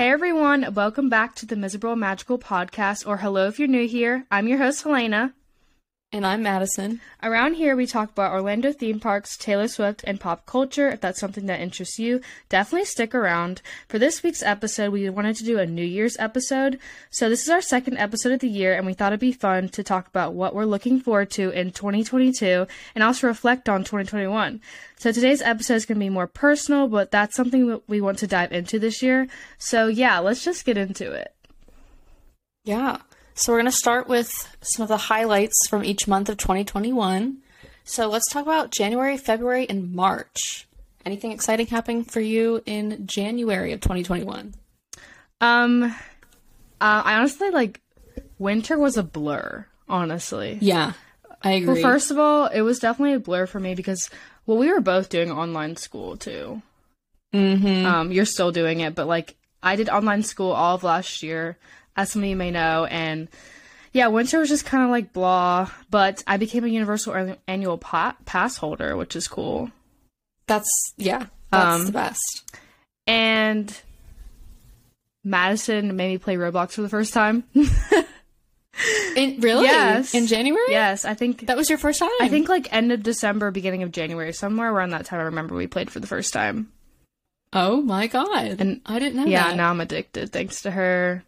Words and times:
Hey 0.00 0.08
everyone, 0.08 0.72
welcome 0.72 1.10
back 1.10 1.34
to 1.34 1.44
the 1.44 1.56
Miserable 1.56 1.94
Magical 1.94 2.38
Podcast, 2.38 3.06
or 3.06 3.18
hello 3.18 3.48
if 3.48 3.58
you're 3.58 3.68
new 3.68 3.86
here. 3.86 4.24
I'm 4.30 4.48
your 4.48 4.56
host, 4.56 4.82
Helena. 4.82 5.34
And 6.12 6.26
I'm 6.26 6.42
Madison. 6.42 7.00
Around 7.22 7.54
here, 7.54 7.76
we 7.76 7.86
talk 7.86 8.10
about 8.10 8.32
Orlando 8.32 8.72
theme 8.72 8.98
parks, 8.98 9.36
Taylor 9.36 9.68
Swift, 9.68 10.02
and 10.02 10.18
pop 10.18 10.44
culture. 10.44 10.88
If 10.88 11.00
that's 11.00 11.20
something 11.20 11.46
that 11.46 11.60
interests 11.60 12.00
you, 12.00 12.20
definitely 12.48 12.86
stick 12.86 13.14
around. 13.14 13.62
For 13.86 13.96
this 13.96 14.20
week's 14.20 14.42
episode, 14.42 14.90
we 14.90 15.08
wanted 15.08 15.36
to 15.36 15.44
do 15.44 15.60
a 15.60 15.66
New 15.66 15.84
Year's 15.84 16.16
episode. 16.18 16.80
So, 17.10 17.28
this 17.28 17.44
is 17.44 17.48
our 17.48 17.60
second 17.60 17.98
episode 17.98 18.32
of 18.32 18.40
the 18.40 18.48
year, 18.48 18.74
and 18.74 18.86
we 18.86 18.92
thought 18.92 19.12
it'd 19.12 19.20
be 19.20 19.30
fun 19.30 19.68
to 19.68 19.84
talk 19.84 20.08
about 20.08 20.34
what 20.34 20.52
we're 20.52 20.64
looking 20.64 20.98
forward 20.98 21.30
to 21.32 21.50
in 21.50 21.70
2022 21.70 22.66
and 22.96 23.04
also 23.04 23.28
reflect 23.28 23.68
on 23.68 23.84
2021. 23.84 24.60
So, 24.96 25.12
today's 25.12 25.42
episode 25.42 25.74
is 25.74 25.86
going 25.86 25.98
to 25.98 26.04
be 26.04 26.08
more 26.08 26.26
personal, 26.26 26.88
but 26.88 27.12
that's 27.12 27.36
something 27.36 27.80
we 27.86 28.00
want 28.00 28.18
to 28.18 28.26
dive 28.26 28.50
into 28.50 28.80
this 28.80 29.00
year. 29.00 29.28
So, 29.58 29.86
yeah, 29.86 30.18
let's 30.18 30.44
just 30.44 30.64
get 30.64 30.76
into 30.76 31.12
it. 31.12 31.32
Yeah. 32.64 32.98
So 33.40 33.54
we're 33.54 33.60
going 33.60 33.72
to 33.72 33.72
start 33.72 34.06
with 34.06 34.54
some 34.60 34.82
of 34.82 34.88
the 34.90 34.98
highlights 34.98 35.56
from 35.70 35.82
each 35.82 36.06
month 36.06 36.28
of 36.28 36.36
2021. 36.36 37.38
So 37.84 38.06
let's 38.06 38.28
talk 38.30 38.42
about 38.42 38.70
January, 38.70 39.16
February, 39.16 39.66
and 39.66 39.94
March. 39.94 40.68
Anything 41.06 41.32
exciting 41.32 41.66
happening 41.66 42.04
for 42.04 42.20
you 42.20 42.62
in 42.66 43.06
January 43.06 43.72
of 43.72 43.80
2021? 43.80 44.54
Um, 45.40 45.84
uh, 45.84 45.92
I 46.80 47.14
honestly 47.14 47.48
like 47.48 47.80
winter 48.38 48.78
was 48.78 48.98
a 48.98 49.02
blur. 49.02 49.64
Honestly, 49.88 50.58
yeah, 50.60 50.92
I 51.40 51.52
agree. 51.52 51.72
Well, 51.72 51.82
first 51.82 52.10
of 52.10 52.18
all, 52.18 52.46
it 52.46 52.60
was 52.60 52.78
definitely 52.78 53.14
a 53.14 53.20
blur 53.20 53.46
for 53.46 53.58
me 53.58 53.74
because 53.74 54.10
well, 54.44 54.58
we 54.58 54.70
were 54.70 54.82
both 54.82 55.08
doing 55.08 55.32
online 55.32 55.76
school 55.76 56.18
too. 56.18 56.60
Mm-hmm. 57.32 57.86
Um, 57.86 58.12
you're 58.12 58.26
still 58.26 58.52
doing 58.52 58.80
it, 58.80 58.94
but 58.94 59.06
like 59.06 59.36
I 59.62 59.76
did 59.76 59.88
online 59.88 60.24
school 60.24 60.52
all 60.52 60.74
of 60.74 60.84
last 60.84 61.22
year 61.22 61.56
as 61.96 62.12
some 62.12 62.22
of 62.22 62.28
you 62.28 62.36
may 62.36 62.50
know. 62.50 62.84
And 62.84 63.28
yeah, 63.92 64.08
winter 64.08 64.38
was 64.38 64.48
just 64.48 64.64
kind 64.64 64.84
of 64.84 64.90
like 64.90 65.12
blah, 65.12 65.70
but 65.90 66.22
I 66.26 66.36
became 66.36 66.64
a 66.64 66.68
universal 66.68 67.36
annual 67.46 67.78
pa- 67.78 68.16
pass 68.24 68.56
holder, 68.56 68.96
which 68.96 69.16
is 69.16 69.28
cool. 69.28 69.70
That's, 70.46 70.68
yeah, 70.96 71.26
that's 71.50 71.80
um, 71.80 71.86
the 71.86 71.92
best. 71.92 72.44
And 73.06 73.76
Madison 75.24 75.96
made 75.96 76.08
me 76.08 76.18
play 76.18 76.36
Roblox 76.36 76.72
for 76.72 76.82
the 76.82 76.88
first 76.88 77.12
time. 77.12 77.44
In, 79.16 79.40
really? 79.40 79.64
Yes. 79.64 80.14
In 80.14 80.26
January? 80.26 80.62
Yes, 80.68 81.04
I 81.04 81.14
think 81.14 81.46
that 81.46 81.56
was 81.56 81.68
your 81.68 81.78
first 81.78 81.98
time. 81.98 82.08
I 82.20 82.28
think 82.28 82.48
like 82.48 82.72
end 82.72 82.92
of 82.92 83.02
December, 83.02 83.50
beginning 83.50 83.82
of 83.82 83.92
January, 83.92 84.32
somewhere 84.32 84.72
around 84.72 84.90
that 84.90 85.06
time. 85.06 85.20
I 85.20 85.24
remember 85.24 85.54
we 85.54 85.66
played 85.66 85.90
for 85.90 86.00
the 86.00 86.06
first 86.06 86.32
time. 86.32 86.72
Oh 87.52 87.82
my 87.82 88.06
god! 88.06 88.60
And 88.60 88.80
I 88.86 88.98
didn't 88.98 89.16
know. 89.16 89.26
Yeah, 89.26 89.48
that. 89.48 89.56
now 89.56 89.70
I'm 89.70 89.80
addicted 89.80 90.32
thanks 90.32 90.62
to 90.62 90.70
her. 90.70 91.24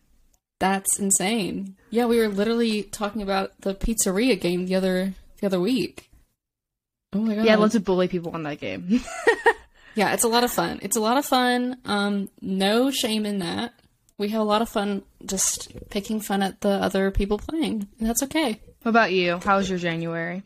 That's 0.63 0.97
insane. 1.01 1.75
Yeah, 1.91 2.07
we 2.07 2.19
were 2.19 2.29
literally 2.29 2.85
talking 2.85 3.21
about 3.21 3.61
the 3.63 3.75
pizzeria 3.75 4.41
game 4.41 4.67
the 4.67 4.77
other 4.77 5.13
the 5.41 5.47
other 5.47 5.59
week. 5.59 6.09
Oh 7.13 7.19
my 7.19 7.35
god. 7.35 7.47
Yeah, 7.47 7.57
lots 7.57 7.75
of 7.75 7.83
bully 7.83 8.07
people 8.07 8.31
on 8.31 8.45
that 8.45 8.61
game. 8.61 9.01
yeah, 9.97 10.13
it's 10.13 10.23
a 10.23 10.29
lot 10.29 10.45
of 10.45 10.53
fun. 10.53 10.79
It's 10.81 10.97
a 10.97 11.01
lot 11.01 11.17
of 11.19 11.27
fun. 11.27 11.79
Um, 11.85 12.29
no 12.41 12.93
shame 12.93 13.27
in 13.27 13.41
that. 13.41 13.75
We 14.19 14.29
have 14.29 14.41
a 14.41 14.45
lot 14.45 14.63
of 14.63 14.69
fun 14.69 15.03
just 15.27 15.91
picking 15.91 16.21
fun 16.21 16.45
at 16.45 16.61
the 16.61 16.69
other 16.69 17.11
people 17.11 17.39
playing, 17.39 17.89
and 17.99 18.09
that's 18.09 18.23
okay. 18.23 18.61
What 18.83 18.91
about 18.91 19.11
you? 19.11 19.41
How 19.43 19.57
was 19.57 19.69
your 19.69 19.81
January? 19.81 20.45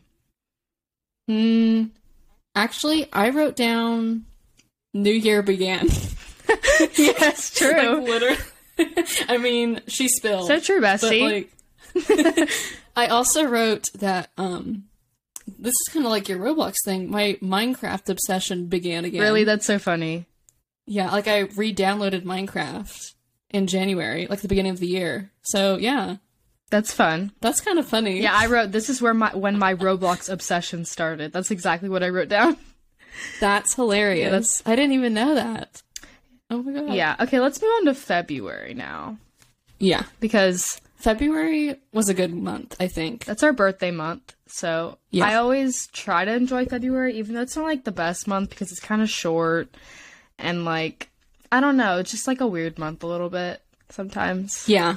Hmm. 1.27 1.83
Actually, 2.55 3.07
I 3.13 3.29
wrote 3.29 3.55
down 3.55 4.25
New 4.95 5.13
Year 5.13 5.43
began. 5.43 5.89
yes, 6.95 7.51
true. 7.55 7.99
like, 7.99 8.09
literally. 8.09 8.37
I 9.29 9.37
mean, 9.37 9.81
she 9.87 10.07
spilled. 10.07 10.47
So 10.47 10.59
true, 10.59 10.81
Bessie. 10.81 11.49
Like, 11.95 12.49
I 12.95 13.07
also 13.07 13.45
wrote 13.45 13.85
that 13.95 14.29
um, 14.37 14.85
this 15.47 15.73
is 15.73 15.93
kind 15.93 16.05
of 16.05 16.11
like 16.11 16.29
your 16.29 16.39
Roblox 16.39 16.75
thing. 16.85 17.09
My 17.09 17.37
Minecraft 17.41 18.09
obsession 18.09 18.67
began 18.67 19.05
again. 19.05 19.21
Really, 19.21 19.43
that's 19.43 19.65
so 19.65 19.79
funny. 19.79 20.25
Yeah, 20.85 21.11
like 21.11 21.27
I 21.27 21.41
re-downloaded 21.41 22.23
Minecraft 22.23 23.13
in 23.49 23.67
January, 23.67 24.27
like 24.27 24.41
the 24.41 24.47
beginning 24.47 24.71
of 24.71 24.79
the 24.79 24.87
year. 24.87 25.31
So 25.41 25.77
yeah, 25.77 26.17
that's 26.69 26.93
fun. 26.93 27.31
That's 27.41 27.61
kind 27.61 27.79
of 27.79 27.87
funny. 27.87 28.21
Yeah, 28.21 28.33
I 28.33 28.47
wrote 28.47 28.71
this 28.71 28.89
is 28.89 29.01
where 29.01 29.13
my 29.13 29.35
when 29.35 29.57
my 29.57 29.75
Roblox 29.75 30.29
obsession 30.31 30.85
started. 30.85 31.33
That's 31.33 31.51
exactly 31.51 31.89
what 31.89 32.03
I 32.03 32.09
wrote 32.09 32.29
down. 32.29 32.57
That's 33.39 33.73
hilarious. 33.73 34.25
Yeah, 34.25 34.29
that's... 34.29 34.63
I 34.65 34.75
didn't 34.75 34.93
even 34.93 35.13
know 35.13 35.35
that. 35.35 35.81
Oh 36.49 36.63
my 36.63 36.71
god. 36.71 36.93
Yeah. 36.93 37.15
Okay, 37.19 37.39
let's 37.39 37.61
move 37.61 37.71
on 37.77 37.85
to 37.85 37.93
February 37.93 38.73
now. 38.73 39.17
Yeah. 39.79 40.03
Because 40.19 40.81
February 40.95 41.75
was 41.93 42.09
a 42.09 42.13
good 42.13 42.33
month, 42.33 42.75
I 42.79 42.87
think. 42.87 43.25
That's 43.25 43.43
our 43.43 43.53
birthday 43.53 43.91
month. 43.91 44.35
So 44.47 44.97
yeah. 45.11 45.25
I 45.25 45.35
always 45.35 45.87
try 45.87 46.25
to 46.25 46.33
enjoy 46.33 46.65
February, 46.65 47.17
even 47.17 47.35
though 47.35 47.41
it's 47.41 47.55
not 47.55 47.65
like 47.65 47.83
the 47.83 47.91
best 47.91 48.27
month 48.27 48.49
because 48.49 48.71
it's 48.71 48.79
kind 48.79 49.01
of 49.01 49.09
short 49.09 49.75
and 50.39 50.65
like 50.65 51.09
I 51.51 51.59
don't 51.59 51.77
know, 51.77 51.99
it's 51.99 52.11
just 52.11 52.27
like 52.27 52.41
a 52.41 52.47
weird 52.47 52.79
month 52.79 53.03
a 53.03 53.07
little 53.07 53.29
bit 53.29 53.61
sometimes. 53.89 54.67
Yeah. 54.67 54.95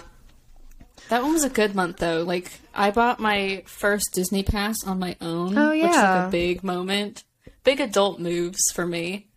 That 1.09 1.22
one 1.22 1.32
was 1.32 1.44
a 1.44 1.50
good 1.50 1.75
month 1.75 1.99
though. 1.99 2.22
Like 2.22 2.50
I 2.75 2.91
bought 2.91 3.21
my 3.21 3.62
first 3.67 4.15
Disney 4.15 4.43
pass 4.43 4.77
on 4.87 4.99
my 4.99 5.17
own. 5.21 5.56
Oh 5.59 5.72
yeah. 5.72 5.84
Which 5.84 5.93
is 5.93 6.03
like 6.03 6.28
a 6.28 6.31
big 6.31 6.65
moment. 6.65 7.25
Big 7.65 7.81
adult 7.81 8.21
moves 8.21 8.61
for 8.72 8.87
me. 8.87 9.28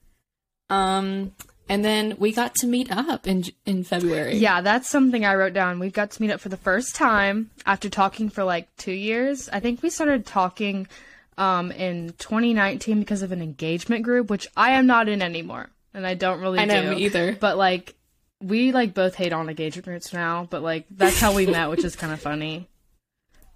Um 0.70 1.34
and 1.74 1.84
then 1.84 2.18
we 2.20 2.32
got 2.32 2.54
to 2.58 2.68
meet 2.68 2.92
up 2.92 3.26
in 3.26 3.46
in 3.66 3.84
February. 3.84 4.38
Yeah, 4.38 4.62
that's 4.62 4.88
something 4.88 5.26
I 5.26 5.34
wrote 5.34 5.54
down. 5.54 5.80
We 5.80 5.90
got 5.90 6.12
to 6.12 6.22
meet 6.22 6.30
up 6.30 6.40
for 6.40 6.50
the 6.50 6.56
first 6.58 6.96
time 6.96 7.50
after 7.66 7.90
talking 7.90 8.30
for 8.30 8.44
like 8.44 8.68
2 8.78 8.92
years. 8.92 9.50
I 9.50 9.60
think 9.60 9.82
we 9.82 9.90
started 9.90 10.24
talking 10.28 10.88
um, 11.36 11.72
in 11.72 12.14
2019 12.20 13.00
because 13.00 13.24
of 13.24 13.32
an 13.32 13.42
engagement 13.42 14.04
group, 14.04 14.30
which 14.30 14.48
I 14.56 14.74
am 14.74 14.86
not 14.86 15.10
in 15.10 15.24
anymore, 15.24 15.72
and 15.96 16.06
I 16.06 16.14
don't 16.14 16.42
really. 16.42 16.60
I 16.60 16.66
know 16.66 16.94
do. 16.94 17.00
either. 17.00 17.36
But 17.40 17.58
like, 17.58 17.96
we 18.40 18.72
like 18.72 18.94
both 18.94 19.16
hate 19.16 19.34
on 19.34 19.50
engagement 19.50 19.86
groups 19.86 20.14
now. 20.14 20.48
But 20.48 20.62
like, 20.62 20.86
that's 20.92 21.20
how 21.20 21.34
we 21.34 21.48
met, 21.48 21.72
which 21.72 21.84
is 21.84 21.96
kind 21.96 22.14
of 22.14 22.22
funny. 22.22 22.70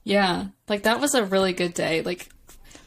Yeah, 0.03 0.47
like 0.67 0.83
that 0.83 0.99
was 0.99 1.13
a 1.13 1.23
really 1.23 1.53
good 1.53 1.75
day. 1.75 2.01
Like 2.01 2.29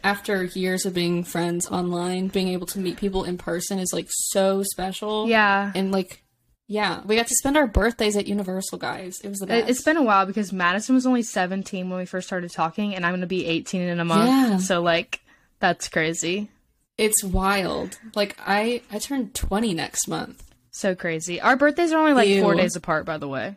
after 0.02 0.44
years 0.44 0.86
of 0.86 0.94
being 0.94 1.24
friends 1.24 1.66
online, 1.70 2.28
being 2.28 2.48
able 2.48 2.66
to 2.68 2.78
meet 2.78 2.96
people 2.96 3.24
in 3.24 3.38
person 3.38 3.78
is 3.78 3.92
like 3.92 4.06
so 4.10 4.62
special. 4.62 5.28
Yeah. 5.28 5.72
And 5.74 5.92
like 5.92 6.22
yeah, 6.70 7.00
we 7.04 7.16
got 7.16 7.26
to 7.26 7.34
spend 7.34 7.56
our 7.56 7.66
birthdays 7.66 8.16
at 8.16 8.28
Universal, 8.28 8.78
guys. 8.78 9.20
It 9.24 9.28
was 9.28 9.40
the 9.40 9.46
best. 9.48 9.68
It's 9.68 9.82
been 9.82 9.96
a 9.96 10.04
while 10.04 10.24
because 10.24 10.52
Madison 10.52 10.94
was 10.94 11.04
only 11.04 11.24
17 11.24 11.90
when 11.90 11.98
we 11.98 12.06
first 12.06 12.28
started 12.28 12.52
talking 12.52 12.94
and 12.94 13.04
I'm 13.04 13.10
going 13.10 13.22
to 13.22 13.26
be 13.26 13.44
18 13.44 13.80
in 13.80 13.98
a 13.98 14.04
month. 14.04 14.28
Yeah. 14.28 14.56
So 14.58 14.80
like 14.80 15.20
that's 15.58 15.88
crazy. 15.88 16.48
It's 16.96 17.24
wild. 17.24 17.98
Like 18.14 18.36
I 18.38 18.82
I 18.92 19.00
turned 19.00 19.34
20 19.34 19.74
next 19.74 20.06
month. 20.06 20.44
So 20.70 20.94
crazy. 20.94 21.40
Our 21.40 21.56
birthdays 21.56 21.92
are 21.92 21.98
only 21.98 22.12
like 22.12 22.28
Ew. 22.28 22.42
4 22.42 22.54
days 22.54 22.76
apart 22.76 23.04
by 23.04 23.18
the 23.18 23.26
way. 23.26 23.56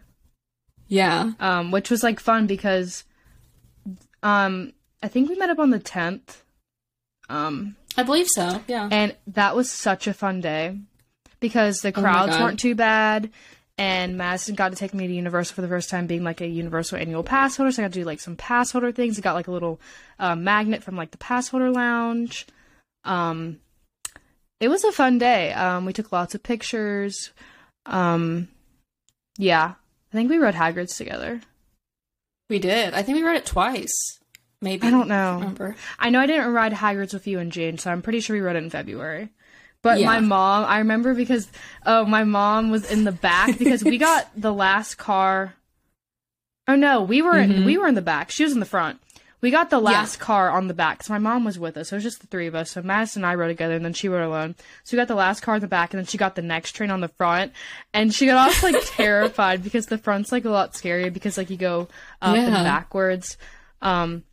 Yeah. 0.87 1.33
Um 1.39 1.69
which 1.69 1.91
was 1.91 2.01
like 2.01 2.19
fun 2.19 2.47
because 2.47 3.03
um 4.23 4.73
I 5.03 5.09
think 5.09 5.29
we 5.29 5.35
met 5.35 5.49
up 5.49 5.59
on 5.59 5.69
the 5.69 5.79
10th. 5.79 6.37
Um, 7.27 7.75
I 7.97 8.03
believe 8.03 8.27
so. 8.29 8.61
Yeah. 8.67 8.87
And 8.89 9.15
that 9.27 9.53
was 9.53 9.69
such 9.69 10.07
a 10.07 10.13
fun 10.13 10.39
day 10.39 10.77
because 11.41 11.79
the 11.79 11.89
oh 11.89 12.01
crowds 12.01 12.35
oh 12.35 12.41
weren't 12.41 12.59
too 12.59 12.73
bad. 12.73 13.29
And 13.77 14.17
Madison 14.17 14.55
got 14.55 14.69
to 14.69 14.77
take 14.77 14.93
me 14.93 15.05
to 15.07 15.13
Universal 15.13 15.55
for 15.55 15.61
the 15.61 15.67
first 15.67 15.89
time, 15.89 16.07
being 16.07 16.23
like 16.23 16.39
a 16.39 16.47
Universal 16.47 16.99
annual 16.99 17.23
pass 17.23 17.57
holder. 17.57 17.71
So 17.71 17.81
I 17.81 17.85
got 17.85 17.93
to 17.93 17.99
do 17.99 18.05
like 18.05 18.21
some 18.21 18.37
pass 18.37 18.71
holder 18.71 18.91
things. 18.93 19.17
I 19.17 19.21
got 19.21 19.35
like 19.35 19.47
a 19.47 19.51
little 19.51 19.81
uh, 20.19 20.35
magnet 20.35 20.83
from 20.83 20.95
like 20.95 21.11
the 21.11 21.17
pass 21.17 21.49
holder 21.49 21.69
lounge. 21.69 22.47
Um, 23.03 23.59
it 24.61 24.69
was 24.69 24.85
a 24.85 24.91
fun 24.93 25.17
day. 25.17 25.51
Um, 25.51 25.85
we 25.85 25.91
took 25.91 26.13
lots 26.13 26.33
of 26.33 26.43
pictures. 26.43 27.31
Um, 27.85 28.47
yeah, 29.37 29.73
I 29.73 30.15
think 30.15 30.29
we 30.29 30.37
rode 30.37 30.55
Hagrid's 30.55 30.95
together. 30.95 31.41
We 32.49 32.59
did. 32.59 32.93
I 32.93 33.01
think 33.01 33.17
we 33.17 33.23
rode 33.23 33.37
it 33.37 33.45
twice. 33.45 34.19
Maybe 34.63 34.87
I 34.87 34.91
don't 34.91 35.09
know. 35.09 35.31
I 35.31 35.39
remember? 35.39 35.75
I 35.99 36.09
know 36.09 36.21
I 36.21 36.25
didn't 36.25 36.53
ride 36.53 36.71
Hagrid's 36.71 37.13
with 37.13 37.27
you 37.27 37.39
in 37.39 37.51
June, 37.51 37.77
so 37.77 37.91
I'm 37.91 38.01
pretty 38.01 38.21
sure 38.21 38.33
we 38.35 38.41
rode 38.41 38.55
it 38.55 38.63
in 38.63 38.69
February. 38.69 39.29
But 39.81 39.99
yeah. 39.99 40.05
my 40.05 40.19
mom, 40.21 40.63
I 40.63 40.77
remember 40.77 41.13
because 41.13 41.51
oh, 41.85 42.05
my 42.05 42.23
mom 42.23 42.71
was 42.71 42.89
in 42.89 43.03
the 43.03 43.11
back 43.11 43.59
because 43.59 43.83
we 43.83 43.97
got 43.97 44.29
the 44.37 44.53
last 44.53 44.95
car. 44.95 45.53
Oh 46.65 46.77
no, 46.77 47.01
we 47.01 47.21
were 47.21 47.33
mm-hmm. 47.33 47.51
in, 47.51 47.65
we 47.65 47.77
were 47.77 47.87
in 47.87 47.95
the 47.95 48.01
back. 48.01 48.31
She 48.31 48.45
was 48.45 48.53
in 48.53 48.61
the 48.61 48.65
front. 48.65 49.01
We 49.41 49.51
got 49.51 49.69
the 49.69 49.81
last 49.81 50.19
yeah. 50.19 50.25
car 50.25 50.49
on 50.51 50.69
the 50.69 50.73
back. 50.73 51.03
So 51.03 51.11
my 51.11 51.19
mom 51.19 51.43
was 51.43 51.59
with 51.59 51.75
us. 51.75 51.89
So 51.89 51.95
it 51.95 51.97
was 51.97 52.03
just 52.05 52.21
the 52.21 52.27
three 52.27 52.47
of 52.47 52.55
us. 52.55 52.71
So 52.71 52.81
Madison 52.81 53.23
and 53.23 53.29
I 53.29 53.35
rode 53.35 53.49
together, 53.49 53.75
and 53.75 53.83
then 53.83 53.91
she 53.91 54.07
rode 54.07 54.25
alone. 54.25 54.55
So 54.85 54.95
we 54.95 55.01
got 55.01 55.09
the 55.09 55.15
last 55.15 55.41
car 55.41 55.55
in 55.55 55.61
the 55.61 55.67
back, 55.67 55.93
and 55.93 55.97
then 55.97 56.05
she 56.05 56.17
got 56.17 56.35
the 56.35 56.41
next 56.41 56.71
train 56.71 56.89
on 56.89 57.01
the 57.01 57.09
front. 57.09 57.51
And 57.93 58.13
she 58.13 58.25
got 58.25 58.47
off 58.47 58.63
like 58.63 58.77
terrified 58.85 59.61
because 59.61 59.87
the 59.87 59.97
front's 59.97 60.31
like 60.31 60.45
a 60.45 60.49
lot 60.49 60.71
scarier 60.71 61.11
because 61.11 61.37
like 61.37 61.49
you 61.49 61.57
go 61.57 61.89
up 62.21 62.37
yeah. 62.37 62.43
and 62.45 62.53
backwards. 62.53 63.37
Um, 63.81 64.23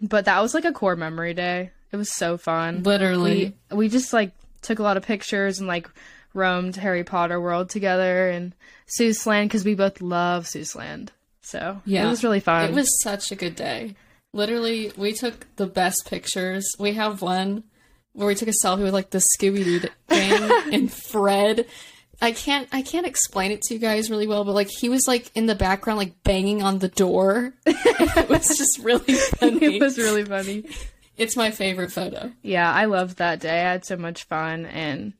but 0.00 0.24
that 0.26 0.42
was 0.42 0.54
like 0.54 0.64
a 0.64 0.72
core 0.72 0.96
memory 0.96 1.34
day. 1.34 1.70
It 1.92 1.96
was 1.96 2.14
so 2.14 2.36
fun. 2.36 2.82
Literally. 2.82 3.54
We, 3.70 3.76
we 3.76 3.88
just 3.88 4.12
like 4.12 4.32
took 4.62 4.78
a 4.78 4.82
lot 4.82 4.96
of 4.96 5.02
pictures 5.04 5.58
and 5.58 5.68
like 5.68 5.88
roamed 6.34 6.76
Harry 6.76 7.04
Potter 7.04 7.40
world 7.40 7.70
together 7.70 8.28
and 8.28 8.54
Seuss 8.98 9.26
Land 9.26 9.48
because 9.48 9.64
we 9.64 9.74
both 9.74 10.00
love 10.00 10.44
Seuss 10.44 10.76
Land. 10.76 11.12
So 11.42 11.80
yeah, 11.84 12.06
it 12.06 12.10
was 12.10 12.24
really 12.24 12.40
fun. 12.40 12.70
It 12.70 12.74
was 12.74 13.02
such 13.02 13.30
a 13.30 13.36
good 13.36 13.56
day. 13.56 13.94
Literally, 14.32 14.92
we 14.96 15.12
took 15.12 15.46
the 15.56 15.66
best 15.66 16.06
pictures. 16.06 16.68
We 16.78 16.94
have 16.94 17.22
one 17.22 17.64
where 18.12 18.26
we 18.26 18.34
took 18.34 18.48
a 18.48 18.52
selfie 18.64 18.82
with 18.82 18.94
like 18.94 19.10
the 19.10 19.24
Scooby 19.38 19.64
Doo 19.64 19.88
gang 20.08 20.50
and 20.72 20.92
Fred. 20.92 21.66
I 22.20 22.32
can't 22.32 22.68
I 22.72 22.82
can't 22.82 23.06
explain 23.06 23.50
it 23.52 23.62
to 23.62 23.74
you 23.74 23.80
guys 23.80 24.10
really 24.10 24.26
well, 24.26 24.44
but 24.44 24.54
like 24.54 24.68
he 24.68 24.88
was 24.88 25.06
like 25.06 25.30
in 25.34 25.46
the 25.46 25.54
background 25.54 25.98
like 25.98 26.22
banging 26.22 26.62
on 26.62 26.78
the 26.78 26.88
door. 26.88 27.54
it 27.66 28.28
was 28.28 28.48
just 28.48 28.78
really 28.82 29.14
funny. 29.14 29.76
it 29.76 29.80
was 29.82 29.98
really 29.98 30.24
funny. 30.24 30.64
It's 31.16 31.36
my 31.36 31.50
favorite 31.50 31.92
photo. 31.92 32.32
Yeah, 32.42 32.70
I 32.70 32.86
loved 32.86 33.18
that 33.18 33.40
day. 33.40 33.60
I 33.60 33.72
had 33.72 33.84
so 33.84 33.96
much 33.96 34.24
fun 34.24 34.66
and 34.66 35.12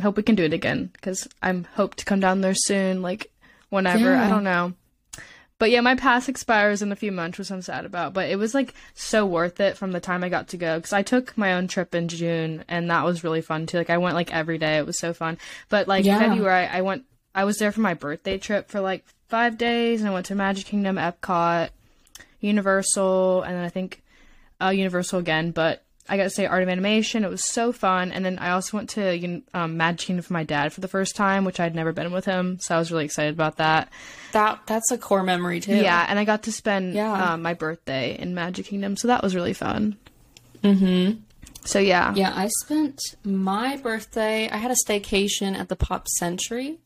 hope 0.00 0.16
we 0.16 0.22
can 0.22 0.34
do 0.34 0.44
it 0.44 0.52
again 0.52 0.90
because 0.92 1.26
I'm 1.42 1.64
hope 1.64 1.94
to 1.96 2.04
come 2.04 2.20
down 2.20 2.40
there 2.40 2.54
soon, 2.54 3.02
like 3.02 3.30
whenever. 3.70 4.10
Yeah. 4.10 4.26
I 4.26 4.28
don't 4.28 4.44
know. 4.44 4.74
But 5.58 5.72
yeah, 5.72 5.80
my 5.80 5.96
pass 5.96 6.28
expires 6.28 6.82
in 6.82 6.92
a 6.92 6.96
few 6.96 7.10
months, 7.10 7.38
which 7.38 7.50
I'm 7.50 7.62
sad 7.62 7.84
about. 7.84 8.14
But 8.14 8.30
it 8.30 8.36
was 8.36 8.54
like 8.54 8.74
so 8.94 9.26
worth 9.26 9.58
it 9.58 9.76
from 9.76 9.90
the 9.92 10.00
time 10.00 10.22
I 10.22 10.28
got 10.28 10.48
to 10.48 10.56
go 10.56 10.76
because 10.76 10.92
I 10.92 11.02
took 11.02 11.36
my 11.36 11.54
own 11.54 11.66
trip 11.66 11.94
in 11.94 12.06
June 12.08 12.64
and 12.68 12.90
that 12.90 13.04
was 13.04 13.24
really 13.24 13.40
fun 13.40 13.66
too. 13.66 13.78
Like 13.78 13.90
I 13.90 13.98
went 13.98 14.14
like 14.14 14.32
every 14.32 14.58
day; 14.58 14.78
it 14.78 14.86
was 14.86 14.98
so 14.98 15.12
fun. 15.12 15.36
But 15.68 15.88
like 15.88 16.04
yeah. 16.04 16.18
February, 16.18 16.66
I 16.66 16.82
went. 16.82 17.04
I 17.34 17.44
was 17.44 17.58
there 17.58 17.72
for 17.72 17.80
my 17.80 17.94
birthday 17.94 18.38
trip 18.38 18.70
for 18.70 18.80
like 18.80 19.04
five 19.28 19.58
days, 19.58 20.00
and 20.00 20.08
I 20.08 20.12
went 20.12 20.26
to 20.26 20.34
Magic 20.34 20.66
Kingdom, 20.66 20.96
Epcot, 20.96 21.70
Universal, 22.40 23.42
and 23.42 23.54
then 23.54 23.64
I 23.64 23.68
think 23.68 24.02
uh, 24.62 24.68
Universal 24.68 25.18
again. 25.18 25.50
But 25.50 25.82
I 26.08 26.16
got 26.16 26.24
to 26.24 26.30
say 26.30 26.46
Art 26.46 26.62
of 26.62 26.68
Animation. 26.68 27.24
It 27.24 27.30
was 27.30 27.44
so 27.44 27.70
fun. 27.70 28.12
And 28.12 28.24
then 28.24 28.38
I 28.38 28.50
also 28.50 28.76
went 28.76 28.90
to 28.90 29.42
um, 29.52 29.76
Magic 29.76 30.06
Kingdom 30.06 30.22
for 30.22 30.32
my 30.32 30.44
dad 30.44 30.72
for 30.72 30.80
the 30.80 30.88
first 30.88 31.14
time, 31.14 31.44
which 31.44 31.60
I'd 31.60 31.74
never 31.74 31.92
been 31.92 32.12
with 32.12 32.24
him. 32.24 32.58
So 32.60 32.74
I 32.74 32.78
was 32.78 32.90
really 32.90 33.04
excited 33.04 33.34
about 33.34 33.56
that. 33.56 33.90
That 34.32 34.60
that's 34.66 34.90
a 34.90 34.98
core 34.98 35.22
memory 35.22 35.60
too. 35.60 35.76
Yeah, 35.76 36.06
and 36.08 36.18
I 36.18 36.24
got 36.24 36.44
to 36.44 36.52
spend 36.52 36.94
yeah. 36.94 37.32
um, 37.32 37.42
my 37.42 37.54
birthday 37.54 38.18
in 38.18 38.34
Magic 38.34 38.66
Kingdom, 38.66 38.96
so 38.96 39.08
that 39.08 39.22
was 39.22 39.34
really 39.34 39.52
fun. 39.52 39.96
Mm-hmm. 40.62 41.20
So 41.64 41.78
yeah, 41.78 42.14
yeah. 42.14 42.32
I 42.34 42.48
spent 42.62 43.00
my 43.24 43.76
birthday. 43.76 44.48
I 44.48 44.56
had 44.56 44.70
a 44.70 44.76
staycation 44.86 45.56
at 45.56 45.68
the 45.68 45.76
Pop 45.76 46.08
Century. 46.08 46.78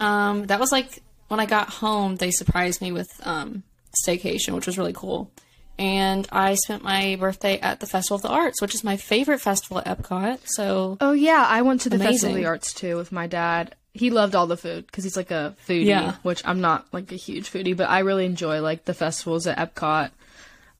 Um, 0.00 0.46
that 0.46 0.60
was 0.60 0.72
like 0.72 1.02
when 1.28 1.40
I 1.40 1.46
got 1.46 1.68
home. 1.68 2.16
They 2.16 2.30
surprised 2.30 2.80
me 2.80 2.92
with 2.92 3.08
um 3.22 3.62
staycation, 4.04 4.54
which 4.54 4.66
was 4.66 4.78
really 4.78 4.92
cool 4.92 5.30
and 5.78 6.26
I 6.32 6.54
spent 6.54 6.82
my 6.82 7.16
birthday 7.16 7.58
at 7.60 7.80
the 7.80 7.86
Festival 7.86 8.16
of 8.16 8.22
the 8.22 8.30
Arts, 8.30 8.62
which 8.62 8.74
is 8.74 8.82
my 8.82 8.96
favorite 8.96 9.40
festival 9.40 9.78
at 9.78 9.86
Epcot. 9.86 10.40
So, 10.44 10.96
oh 11.00 11.12
yeah, 11.12 11.44
I 11.46 11.62
went 11.62 11.82
to 11.82 11.90
the 11.90 11.96
amazing. 11.96 12.12
Festival 12.12 12.36
of 12.36 12.42
the 12.42 12.46
Arts 12.46 12.72
too 12.72 12.96
with 12.96 13.12
my 13.12 13.26
dad. 13.26 13.74
He 13.92 14.10
loved 14.10 14.34
all 14.34 14.46
the 14.46 14.56
food 14.56 14.86
because 14.86 15.04
he's 15.04 15.16
like 15.16 15.30
a 15.30 15.54
foodie, 15.66 15.86
yeah. 15.86 16.16
which 16.22 16.42
I'm 16.44 16.60
not 16.60 16.86
like 16.92 17.12
a 17.12 17.16
huge 17.16 17.50
foodie, 17.50 17.76
but 17.76 17.88
I 17.88 18.00
really 18.00 18.26
enjoy 18.26 18.60
like 18.60 18.84
the 18.84 18.94
festivals 18.94 19.46
at 19.46 19.58
Epcot. 19.58 20.10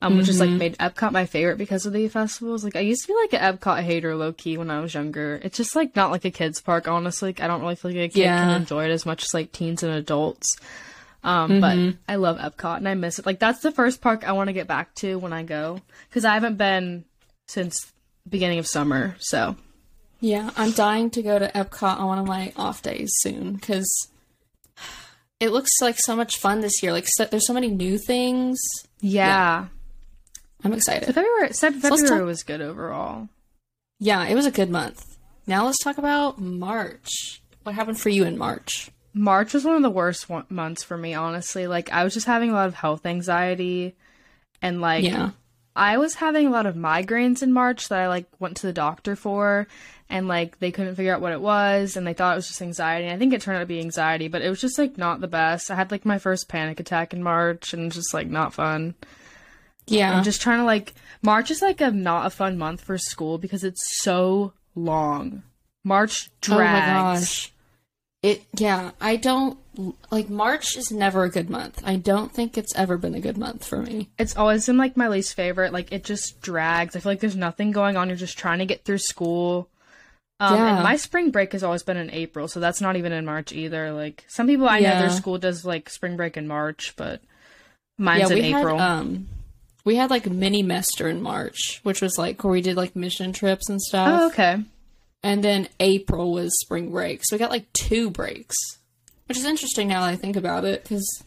Um, 0.03 0.11
mm-hmm. 0.11 0.19
which 0.19 0.29
is 0.29 0.39
like 0.39 0.51
mm-hmm. 0.51 0.59
made 0.59 0.77
Epcot 0.77 1.13
my 1.13 1.25
favorite 1.25 1.57
because 1.57 1.87
of 1.87 1.95
the 1.95 2.07
festivals. 2.09 2.63
Like 2.63 2.77
I 2.77 2.81
used 2.81 3.07
to 3.07 3.09
be 3.09 3.19
like 3.19 3.33
an 3.33 3.57
Epcot 3.57 3.83
hater, 3.83 4.15
low 4.15 4.31
key, 4.35 4.59
when 4.59 4.71
I 4.71 4.81
was 4.81 4.93
younger. 4.93 5.41
It's 5.43 5.57
just 5.57 5.75
like 5.75 5.97
not 5.97 6.11
like 6.11 6.27
a 6.27 6.31
kids 6.31 6.61
park, 6.61 6.87
honestly. 6.87 7.31
Like, 7.31 7.41
I 7.41 7.47
don't 7.47 7.63
really 7.63 7.77
feel 7.77 7.93
like 7.93 8.01
a 8.01 8.09
kid 8.09 8.21
yeah. 8.21 8.45
can 8.45 8.61
enjoy 8.61 8.85
it 8.85 8.91
as 8.91 9.07
much 9.07 9.25
as 9.25 9.33
like 9.33 9.53
teens 9.53 9.83
and 9.83 9.95
adults. 9.95 10.59
Um, 11.27 11.61
mm-hmm. 11.61 11.91
but 11.91 11.99
I 12.09 12.17
love 12.17 12.39
Epcot 12.39 12.77
and 12.77 12.89
I 12.89 12.95
miss 12.95 13.19
it. 13.19 13.27
Like 13.27 13.41
that's 13.41 13.61
the 13.61 13.73
first 13.73 14.01
park 14.01 14.27
I 14.27 14.33
want 14.33 14.47
to 14.47 14.53
get 14.53 14.69
back 14.69 14.95
to 14.97 15.19
when 15.19 15.33
I 15.33 15.43
go 15.43 15.81
because 16.09 16.25
I 16.25 16.35
haven't 16.35 16.57
been 16.57 17.05
since 17.49 17.93
beginning 18.29 18.61
of 18.61 18.67
summer. 18.69 19.17
So 19.19 19.57
yeah, 20.21 20.51
I'm 20.57 20.71
dying 20.71 21.11
to 21.11 21.23
go 21.23 21.37
to 21.37 21.49
Epcot 21.49 21.99
on 21.99 22.07
one 22.07 22.19
of 22.19 22.27
my 22.29 22.53
off 22.57 22.81
days 22.81 23.11
soon 23.19 23.55
because 23.55 24.09
it 25.41 25.51
looks 25.51 25.71
like 25.83 25.97
so 25.99 26.15
much 26.15 26.37
fun 26.37 26.61
this 26.61 26.81
year. 26.81 26.93
Like 26.93 27.09
so, 27.09 27.25
there's 27.25 27.47
so 27.47 27.53
many 27.53 27.69
new 27.69 27.99
things. 27.99 28.59
Yeah. 29.01 29.27
yeah. 29.27 29.67
I'm 30.63 30.73
excited. 30.73 31.07
So 31.07 31.13
February, 31.13 31.49
February 31.53 31.99
so 31.99 32.19
talk- 32.19 32.25
was 32.25 32.45
good 32.45 32.61
overall. 32.61 33.29
Yeah, 33.99 34.25
it 34.27 34.37
was 34.37 34.47
a 34.47 34.53
good 34.53 34.71
month. 34.71 35.03
Now 35.47 35.67
let's 35.67 35.83
talk 35.83 35.99
about 35.99 36.41
March. 36.41 37.43
What 37.65 37.75
happened 37.75 37.99
for 37.99 38.11
you 38.11 38.25
in 38.25 38.39
March? 38.39 38.91
March 39.19 39.55
was 39.55 39.65
one 39.65 39.77
of 39.77 39.83
the 39.83 39.89
worst 39.89 40.29
one- 40.29 40.45
months 40.51 40.83
for 40.83 40.97
me, 40.97 41.15
honestly. 41.15 41.67
Like, 41.67 41.91
I 41.91 42.05
was 42.05 42.13
just 42.13 42.27
having 42.27 42.51
a 42.51 42.53
lot 42.53 42.69
of 42.69 42.75
health 42.75 43.07
anxiety. 43.07 43.97
And, 44.61 44.83
like, 44.83 45.05
yeah. 45.05 45.31
I 45.75 45.97
was 45.97 46.15
having 46.15 46.47
a 46.47 46.51
lot 46.51 46.67
of 46.67 46.75
migraines 46.75 47.43
in 47.43 47.51
March 47.51 47.89
that 47.89 47.99
I, 47.99 48.09
like, 48.09 48.27
went 48.39 48.59
to 48.59 48.67
the 48.67 48.75
doctor 48.75 49.17
for. 49.17 49.67
And, 50.11 50.29
like, 50.29 50.59
they 50.59 50.71
couldn't 50.71 50.97
figure 50.97 51.15
out 51.15 51.23
what 51.23 51.33
it 51.33 51.41
was. 51.41 51.97
And 51.97 52.07
they 52.07 52.13
thought 52.13 52.35
it 52.35 52.37
was 52.37 52.49
just 52.49 52.61
anxiety. 52.61 53.07
And 53.07 53.15
I 53.15 53.19
think 53.19 53.33
it 53.33 53.41
turned 53.41 53.57
out 53.57 53.61
to 53.61 53.67
be 53.67 53.81
anxiety, 53.81 54.29
but 54.29 54.43
it 54.43 54.51
was 54.51 54.61
just, 54.61 54.79
like, 54.79 54.99
not 54.99 55.23
the 55.23 55.29
best. 55.29 55.71
I 55.71 55.77
had, 55.77 55.91
like, 55.91 56.05
my 56.05 56.19
first 56.19 56.47
panic 56.47 56.79
attack 56.79 57.15
in 57.15 57.23
March 57.23 57.73
and 57.73 57.91
just, 57.91 58.13
like, 58.13 58.29
not 58.29 58.53
fun. 58.53 58.95
Yeah. 59.87 60.15
I'm 60.15 60.25
just 60.25 60.43
trying 60.43 60.59
to, 60.59 60.65
like, 60.65 60.93
March 61.23 61.51
is, 61.51 61.63
like, 61.63 61.81
a 61.81 61.91
not 61.91 62.27
a 62.27 62.31
fun 62.31 62.59
month 62.59 62.83
for 62.83 62.99
school 62.99 63.39
because 63.39 63.65
it's 63.65 64.03
so 64.03 64.53
long. 64.75 65.43
March 65.85 66.29
oh 66.29 66.37
drags. 66.41 67.49
Oh 67.49 67.56
it 68.23 68.45
yeah, 68.57 68.93
I 69.01 69.17
don't 69.17 69.59
like 70.11 70.29
March 70.31 70.77
is 70.77 70.91
never 70.91 71.25
a 71.25 71.31
good 71.31 71.51
month. 71.51 71.83
I 71.85 71.97
don't 71.97 72.33
think 72.33 72.57
it's 72.57 72.75
ever 72.75 72.97
been 72.97 73.15
a 73.15 73.21
good 73.21 73.37
month 73.37 73.65
for 73.65 73.83
me. 73.83 74.09
It's 74.19 74.37
always 74.37 74.67
been 74.67 74.79
like 74.79 74.97
my 74.97 75.09
least 75.09 75.35
favorite. 75.35 75.73
Like 75.73 75.93
it 75.93 76.05
just 76.05 76.41
drags. 76.41 76.97
I 76.97 77.01
feel 77.01 77.13
like 77.13 77.21
there's 77.21 77.37
nothing 77.37 77.73
going 77.73 77.97
on. 77.97 78.09
You're 78.09 78.17
just 78.17 78.39
trying 78.39 78.61
to 78.61 78.67
get 78.67 78.85
through 78.85 78.99
school. 78.99 79.69
Um, 80.39 80.55
yeah. 80.55 80.75
and 80.75 80.85
my 80.85 80.97
spring 80.97 81.31
break 81.31 81.53
has 81.53 81.63
always 81.63 81.83
been 81.83 81.97
in 81.97 82.11
April, 82.11 82.47
so 82.47 82.61
that's 82.61 82.83
not 82.83 82.97
even 82.97 83.13
in 83.13 83.25
March 83.25 83.53
either. 83.53 83.93
Like 83.93 84.25
some 84.29 84.47
people 84.47 84.69
I 84.69 84.79
yeah. 84.79 84.95
know 84.95 85.01
their 85.01 85.11
school 85.11 85.39
does 85.39 85.65
like 85.65 85.89
spring 85.89 86.17
break 86.17 86.37
in 86.37 86.47
March, 86.47 86.95
but 86.97 87.23
mine's 87.97 88.31
yeah, 88.31 88.37
in 88.37 88.45
April. 88.57 88.79
Had, 88.79 88.91
um, 88.91 89.29
we 89.85 89.97
had 89.97 90.11
like 90.11 90.29
mini 90.29 90.63
mester 90.63 91.09
in 91.09 91.23
March, 91.23 91.81
which 91.85 92.03
was 92.03 92.19
like 92.19 92.43
where 92.45 92.53
we 92.53 92.61
did 92.61 92.77
like 92.77 92.97
mission 92.97 93.33
trips 93.33 93.71
and 93.71 93.81
stuff. 93.81 94.21
Oh, 94.23 94.27
okay. 94.29 94.63
And 95.27 95.43
then 95.43 95.69
April 95.81 96.33
was 96.33 96.57
spring 96.61 96.93
break. 96.93 97.23
So 97.25 97.35
we 97.35 97.41
got 97.41 97.51
like 97.51 97.73
two 97.73 98.11
breaks, 98.11 98.55
which 99.27 99.37
is 99.37 99.45
interesting 99.45 99.89
now 99.89 100.03
that 100.03 100.11
I 100.11 100.15
think 100.15 100.37
about 100.37 100.65
it 100.65 100.85
because, 100.85 101.25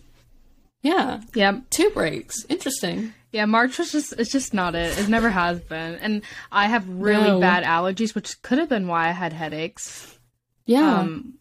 yeah. 0.81 1.19
Yeah. 1.35 1.59
Two 1.69 1.89
breaks. 1.89 2.45
Interesting. 2.45 3.13
Yeah, 3.33 3.43
March 3.43 3.77
was 3.77 3.91
just, 3.91 4.13
it's 4.13 4.31
just 4.31 4.53
not 4.53 4.73
it. 4.73 4.97
It 4.97 5.09
never 5.09 5.29
has 5.29 5.59
been. 5.59 5.95
And 5.95 6.21
I 6.49 6.67
have 6.67 6.87
really 6.87 7.27
no. 7.27 7.41
bad 7.41 7.65
allergies, 7.65 8.15
which 8.15 8.41
could 8.41 8.57
have 8.59 8.69
been 8.69 8.87
why 8.87 9.09
I 9.09 9.11
had 9.11 9.33
headaches. 9.33 10.18
Yeah. 10.65 10.99
Um, 10.99 11.33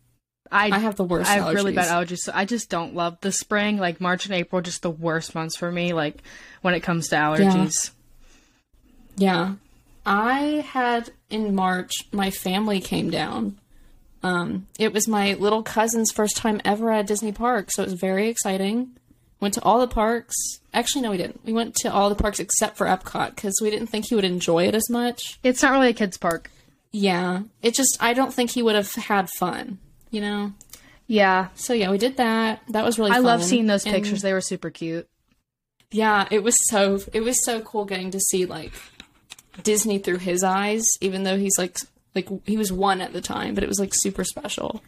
I, 0.51 0.73
I 0.73 0.79
have 0.79 0.97
the 0.97 1.05
worst. 1.05 1.31
I 1.31 1.35
have 1.35 1.45
allergies. 1.45 1.55
really 1.55 1.75
bad 1.75 1.87
allergies, 1.87 2.19
so 2.19 2.33
I 2.35 2.45
just 2.45 2.71
don't 2.71 2.93
love 2.93 3.19
the 3.21 3.31
spring. 3.31 3.79
Like 3.79 4.01
March 4.01 4.27
and 4.27 4.35
April, 4.35 4.63
just 4.63 4.83
the 4.83 4.91
worst 4.91 5.33
months 5.33 5.57
for 5.57 5.71
me. 5.71 5.93
Like 5.93 6.25
when 6.63 6.75
it 6.75 6.81
comes 6.81 7.07
to 7.11 7.17
allergies. 7.17 7.93
Yeah, 9.17 9.31
yeah. 9.47 9.55
I 10.05 10.65
had 10.67 11.13
in 11.31 11.55
March, 11.55 11.93
my 12.13 12.31
family 12.31 12.81
came 12.81 13.11
down. 13.11 13.59
Um, 14.23 14.67
it 14.79 14.93
was 14.93 15.07
my 15.07 15.35
little 15.35 15.63
cousin's 15.63 16.11
first 16.11 16.37
time 16.37 16.61
ever 16.65 16.91
at 16.91 17.07
Disney 17.07 17.33
Park, 17.33 17.71
so 17.71 17.83
it 17.83 17.87
was 17.87 18.01
very 18.01 18.29
exciting. 18.29 18.97
Went 19.41 19.55
to 19.55 19.63
all 19.63 19.79
the 19.79 19.87
parks. 19.87 20.35
Actually, 20.75 21.03
no, 21.03 21.13
we 21.13 21.17
didn't. 21.17 21.45
We 21.45 21.53
went 21.53 21.77
to 21.77 21.93
all 21.93 22.09
the 22.09 22.17
parks 22.17 22.41
except 22.41 22.77
for 22.77 22.87
Epcot 22.87 23.37
because 23.37 23.55
we 23.63 23.71
didn't 23.71 23.87
think 23.87 24.07
he 24.07 24.17
would 24.17 24.25
enjoy 24.25 24.67
it 24.67 24.75
as 24.75 24.91
much. 24.91 25.39
It's 25.45 25.63
not 25.63 25.73
really 25.73 25.91
a 25.91 25.95
kids' 25.95 26.19
park. 26.19 26.51
Yeah, 26.91 27.43
it 27.63 27.75
just 27.75 27.97
I 28.01 28.15
don't 28.15 28.35
think 28.35 28.51
he 28.51 28.63
would 28.63 28.75
have 28.75 28.93
had 28.95 29.29
fun. 29.39 29.79
You 30.11 30.23
know. 30.23 30.53
Yeah. 31.07 31.49
So 31.55 31.73
yeah, 31.73 31.91
we 31.91 31.99
did 31.99 32.17
that. 32.17 32.63
That 32.69 32.85
was 32.85 32.99
really. 32.99 33.13
I 33.13 33.17
fun. 33.17 33.25
love 33.25 33.45
seeing 33.45 33.67
those 33.67 33.85
pictures. 33.85 34.23
They 34.23 34.33
were 34.33 34.41
super 34.41 34.71
cute. 34.71 35.09
Yeah, 35.93 36.27
it 36.31 36.43
was 36.43 36.57
so 36.69 36.99
it 37.13 37.21
was 37.21 37.45
so 37.45 37.61
cool 37.61 37.85
getting 37.85 38.11
to 38.11 38.21
see 38.21 38.45
like 38.45 38.73
Disney 39.63 39.99
through 39.99 40.19
his 40.19 40.43
eyes, 40.43 40.85
even 41.01 41.25
though 41.25 41.37
he's 41.37 41.59
like 41.59 41.79
like 42.15 42.29
he 42.47 42.57
was 42.57 42.73
one 42.73 43.01
at 43.01 43.13
the 43.13 43.21
time, 43.21 43.55
but 43.55 43.63
it 43.63 43.69
was 43.69 43.79
like 43.79 43.93
super 43.95 44.25
special. 44.25 44.83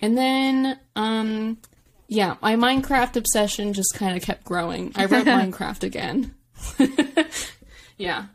And 0.00 0.16
then 0.16 0.78
um 0.96 1.58
yeah, 2.08 2.36
my 2.40 2.56
Minecraft 2.56 3.16
obsession 3.16 3.72
just 3.72 3.94
kind 3.94 4.16
of 4.16 4.22
kept 4.22 4.44
growing. 4.44 4.92
I 4.94 5.04
wrote 5.04 5.26
Minecraft 5.26 5.82
again. 5.82 6.34
yeah. 7.98 8.26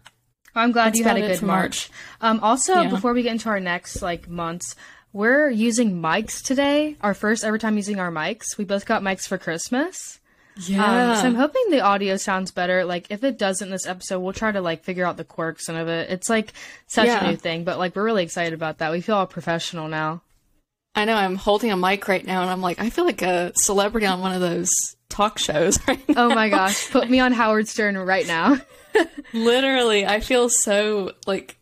Well, 0.55 0.63
I'm 0.63 0.71
glad 0.71 0.87
That's 0.87 0.99
you 0.99 1.05
had 1.05 1.17
a 1.17 1.21
good 1.21 1.41
March. 1.41 1.89
Um 2.21 2.39
also 2.41 2.81
yeah. 2.81 2.89
before 2.89 3.13
we 3.13 3.23
get 3.23 3.31
into 3.31 3.49
our 3.49 3.59
next 3.59 4.01
like 4.01 4.29
months, 4.29 4.75
we're 5.11 5.49
using 5.49 6.01
mics 6.01 6.41
today. 6.43 6.97
Our 7.01 7.13
first 7.13 7.43
ever 7.43 7.57
time 7.57 7.77
using 7.77 7.99
our 7.99 8.11
mics. 8.11 8.57
We 8.57 8.65
both 8.65 8.85
got 8.85 9.01
mics 9.01 9.27
for 9.27 9.37
Christmas. 9.37 10.19
Yeah. 10.57 11.11
Um, 11.11 11.15
so 11.17 11.25
I'm 11.25 11.35
hoping 11.35 11.63
the 11.69 11.81
audio 11.81 12.17
sounds 12.17 12.51
better. 12.51 12.85
Like 12.85 13.07
if 13.09 13.23
it 13.23 13.37
doesn't 13.37 13.69
this 13.69 13.87
episode, 13.87 14.19
we'll 14.19 14.33
try 14.33 14.51
to 14.51 14.61
like 14.61 14.83
figure 14.83 15.05
out 15.05 15.17
the 15.17 15.23
quirks 15.23 15.67
and 15.67 15.77
of 15.77 15.87
it. 15.87 16.09
It's 16.09 16.29
like 16.29 16.53
such 16.87 17.07
yeah. 17.07 17.23
a 17.23 17.29
new 17.29 17.35
thing, 17.35 17.63
but 17.63 17.79
like 17.79 17.95
we're 17.95 18.03
really 18.03 18.23
excited 18.23 18.53
about 18.53 18.79
that. 18.79 18.91
We 18.91 19.01
feel 19.01 19.15
all 19.15 19.27
professional 19.27 19.87
now. 19.87 20.21
I 20.95 21.05
know 21.05 21.15
I'm 21.15 21.35
holding 21.35 21.71
a 21.71 21.77
mic 21.77 22.07
right 22.07 22.25
now 22.25 22.43
and 22.43 22.51
I'm 22.51 22.61
like, 22.61 22.79
I 22.79 22.91
feel 22.91 23.05
like 23.05 23.23
a 23.23 23.51
celebrity 23.55 24.05
on 24.05 24.19
one 24.19 24.33
of 24.33 24.41
those 24.41 24.69
talk 25.09 25.39
shows 25.39 25.79
right 25.87 26.07
now. 26.07 26.25
Oh 26.25 26.35
my 26.35 26.49
gosh. 26.49 26.89
Put 26.91 27.09
me 27.09 27.19
on 27.19 27.31
Howard 27.31 27.67
Stern 27.67 27.97
right 27.97 28.27
now. 28.27 28.57
Literally, 29.33 30.05
I 30.05 30.19
feel 30.19 30.49
so 30.49 31.13
like 31.25 31.57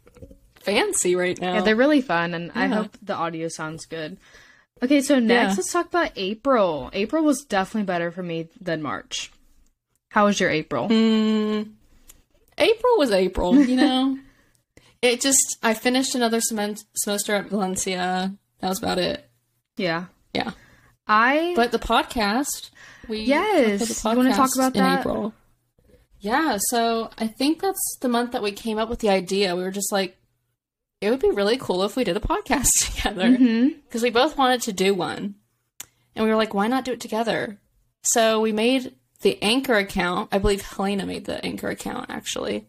fancy 0.60 1.15
right 1.15 1.39
now. 1.39 1.55
Yeah, 1.55 1.62
they're 1.62 1.75
really 1.75 2.01
fun, 2.01 2.33
and 2.33 2.48
yeah. 2.48 2.62
I 2.62 2.67
hope 2.67 2.98
the 3.01 3.15
audio 3.15 3.48
sounds 3.48 3.86
good. 3.86 4.17
Okay, 4.84 5.02
so 5.02 5.20
next 5.20 5.52
yeah. 5.52 5.56
let's 5.58 5.72
talk 5.72 5.88
about 5.88 6.12
April. 6.16 6.90
April 6.94 7.24
was 7.24 7.44
definitely 7.44 7.86
better 7.86 8.12
for 8.12 8.24
me 8.24 8.50
than 8.60 8.82
March. 8.82 9.32
How 10.10 10.26
was 10.26 10.40
your 10.40 10.50
April? 10.50 10.90
Mm, 10.90 11.72
April 12.58 12.94
was 12.98 13.12
April, 13.12 13.56
you 13.56 13.76
know. 13.78 14.18
it 15.02 15.22
just 15.22 15.58
I 15.62 15.74
finished 15.74 16.16
another 16.16 16.42
semester 16.42 17.36
at 17.36 17.50
Valencia. 17.50 18.34
That 18.60 18.70
was 18.70 18.80
about 18.80 18.98
it. 18.98 19.30
Yeah. 19.78 20.06
Yeah. 20.34 20.52
I 21.08 21.54
But 21.56 21.72
the 21.72 21.80
podcast, 21.80 22.72
we 23.08 23.22
Yes. 23.22 23.80
The 23.80 23.86
podcast 23.86 24.12
you 24.12 24.18
want 24.18 24.30
to 24.30 24.36
talk 24.36 24.56
about 24.56 24.74
that? 24.74 25.00
April. 25.02 25.34
Yeah, 26.20 26.58
so 26.70 27.10
I 27.18 27.26
think 27.28 27.62
that's 27.62 27.98
the 28.00 28.08
month 28.08 28.32
that 28.34 28.44
we 28.44 28.52
came 28.52 28.78
up 28.78 28.90
with 28.90 29.00
the 29.00 29.10
idea. 29.10 29.56
We 29.56 29.64
were 29.64 29.72
just 29.72 29.92
like 29.92 30.18
it 31.01 31.10
would 31.10 31.20
be 31.20 31.31
really 31.31 31.58
cool 31.58 31.84
if 31.84 31.96
we 31.96 32.03
did 32.03 32.15
a 32.15 32.22
podcast 32.22 32.70
together 32.96 33.29
because 33.31 33.41
mm-hmm. 33.41 34.01
we 34.01 34.10
both 34.12 34.38
wanted 34.38 34.62
to 34.62 34.74
do 34.74 34.93
one. 34.93 35.36
And 36.15 36.25
we 36.25 36.31
were 36.31 36.38
like, 36.38 36.53
why 36.53 36.67
not 36.67 36.86
do 36.86 36.93
it 36.93 37.01
together? 37.01 37.58
So 38.03 38.39
we 38.39 38.51
made 38.51 38.93
the 39.22 39.41
Anchor 39.41 39.75
account. 39.75 40.29
I 40.31 40.38
believe 40.38 40.62
Helena 40.62 41.05
made 41.05 41.25
the 41.25 41.43
Anchor 41.43 41.70
account 41.70 42.08
actually. 42.10 42.67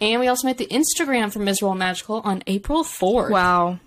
And 0.00 0.20
we 0.20 0.28
also 0.28 0.46
made 0.46 0.58
the 0.58 0.66
Instagram 0.66 1.32
for 1.32 1.38
Miserable 1.38 1.74
Magical 1.74 2.20
on 2.20 2.42
April 2.46 2.84
4th. 2.84 3.30
Wow. 3.30 3.80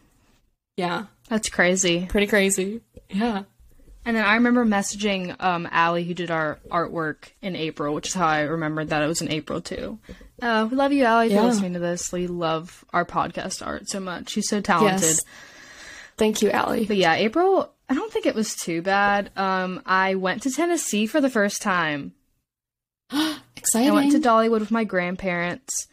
Yeah. 0.76 1.06
That's 1.30 1.50
crazy. 1.50 2.08
Pretty 2.08 2.28
crazy. 2.28 2.82
Yeah. 3.10 3.44
And 4.10 4.18
then 4.18 4.26
I 4.26 4.34
remember 4.34 4.66
messaging 4.66 5.36
um, 5.40 5.70
Allie, 5.72 6.04
who 6.04 6.16
did 6.16 6.32
our 6.32 6.58
artwork 6.72 7.30
in 7.44 7.56
April, 7.56 7.94
which 7.94 8.08
is 8.08 8.16
how 8.16 8.26
I 8.26 8.42
remembered 8.42 8.90
that 8.90 9.04
it 9.04 9.08
was 9.08 9.22
in 9.22 9.30
April 9.30 9.62
too. 9.62 10.00
Uh, 10.42 10.68
we 10.68 10.76
love 10.76 10.92
you, 10.92 11.04
Allie, 11.04 11.28
if 11.28 11.32
yeah. 11.32 11.42
you're 11.42 11.48
listening 11.48 11.74
to 11.74 11.80
this. 11.80 12.12
We 12.12 12.26
love 12.26 12.84
our 12.92 13.06
podcast 13.06 13.64
art 13.64 13.88
so 13.88 14.00
much. 14.00 14.30
She's 14.30 14.50
so 14.50 14.62
talented. 14.62 15.04
Yes. 15.04 15.22
Thank 16.18 16.42
you, 16.42 16.50
Allie. 16.50 16.88
But 16.88 16.98
yeah, 16.98 17.14
April, 17.14 17.72
I 17.88 17.94
don't 17.94 18.12
think 18.12 18.26
it 18.26 18.34
was 18.34 18.56
too 18.56 18.82
bad. 18.82 19.30
Um, 19.38 19.84
I 19.86 20.16
went 20.16 20.42
to 20.42 20.52
Tennessee 20.52 21.06
for 21.06 21.22
the 21.22 21.30
first 21.30 21.62
time. 21.62 22.14
Exciting. 23.58 23.92
I 23.92 23.94
went 23.94 24.14
to 24.14 24.20
Dollywood 24.20 24.62
with 24.62 24.72
my 24.72 24.86
grandparents. 24.86 25.88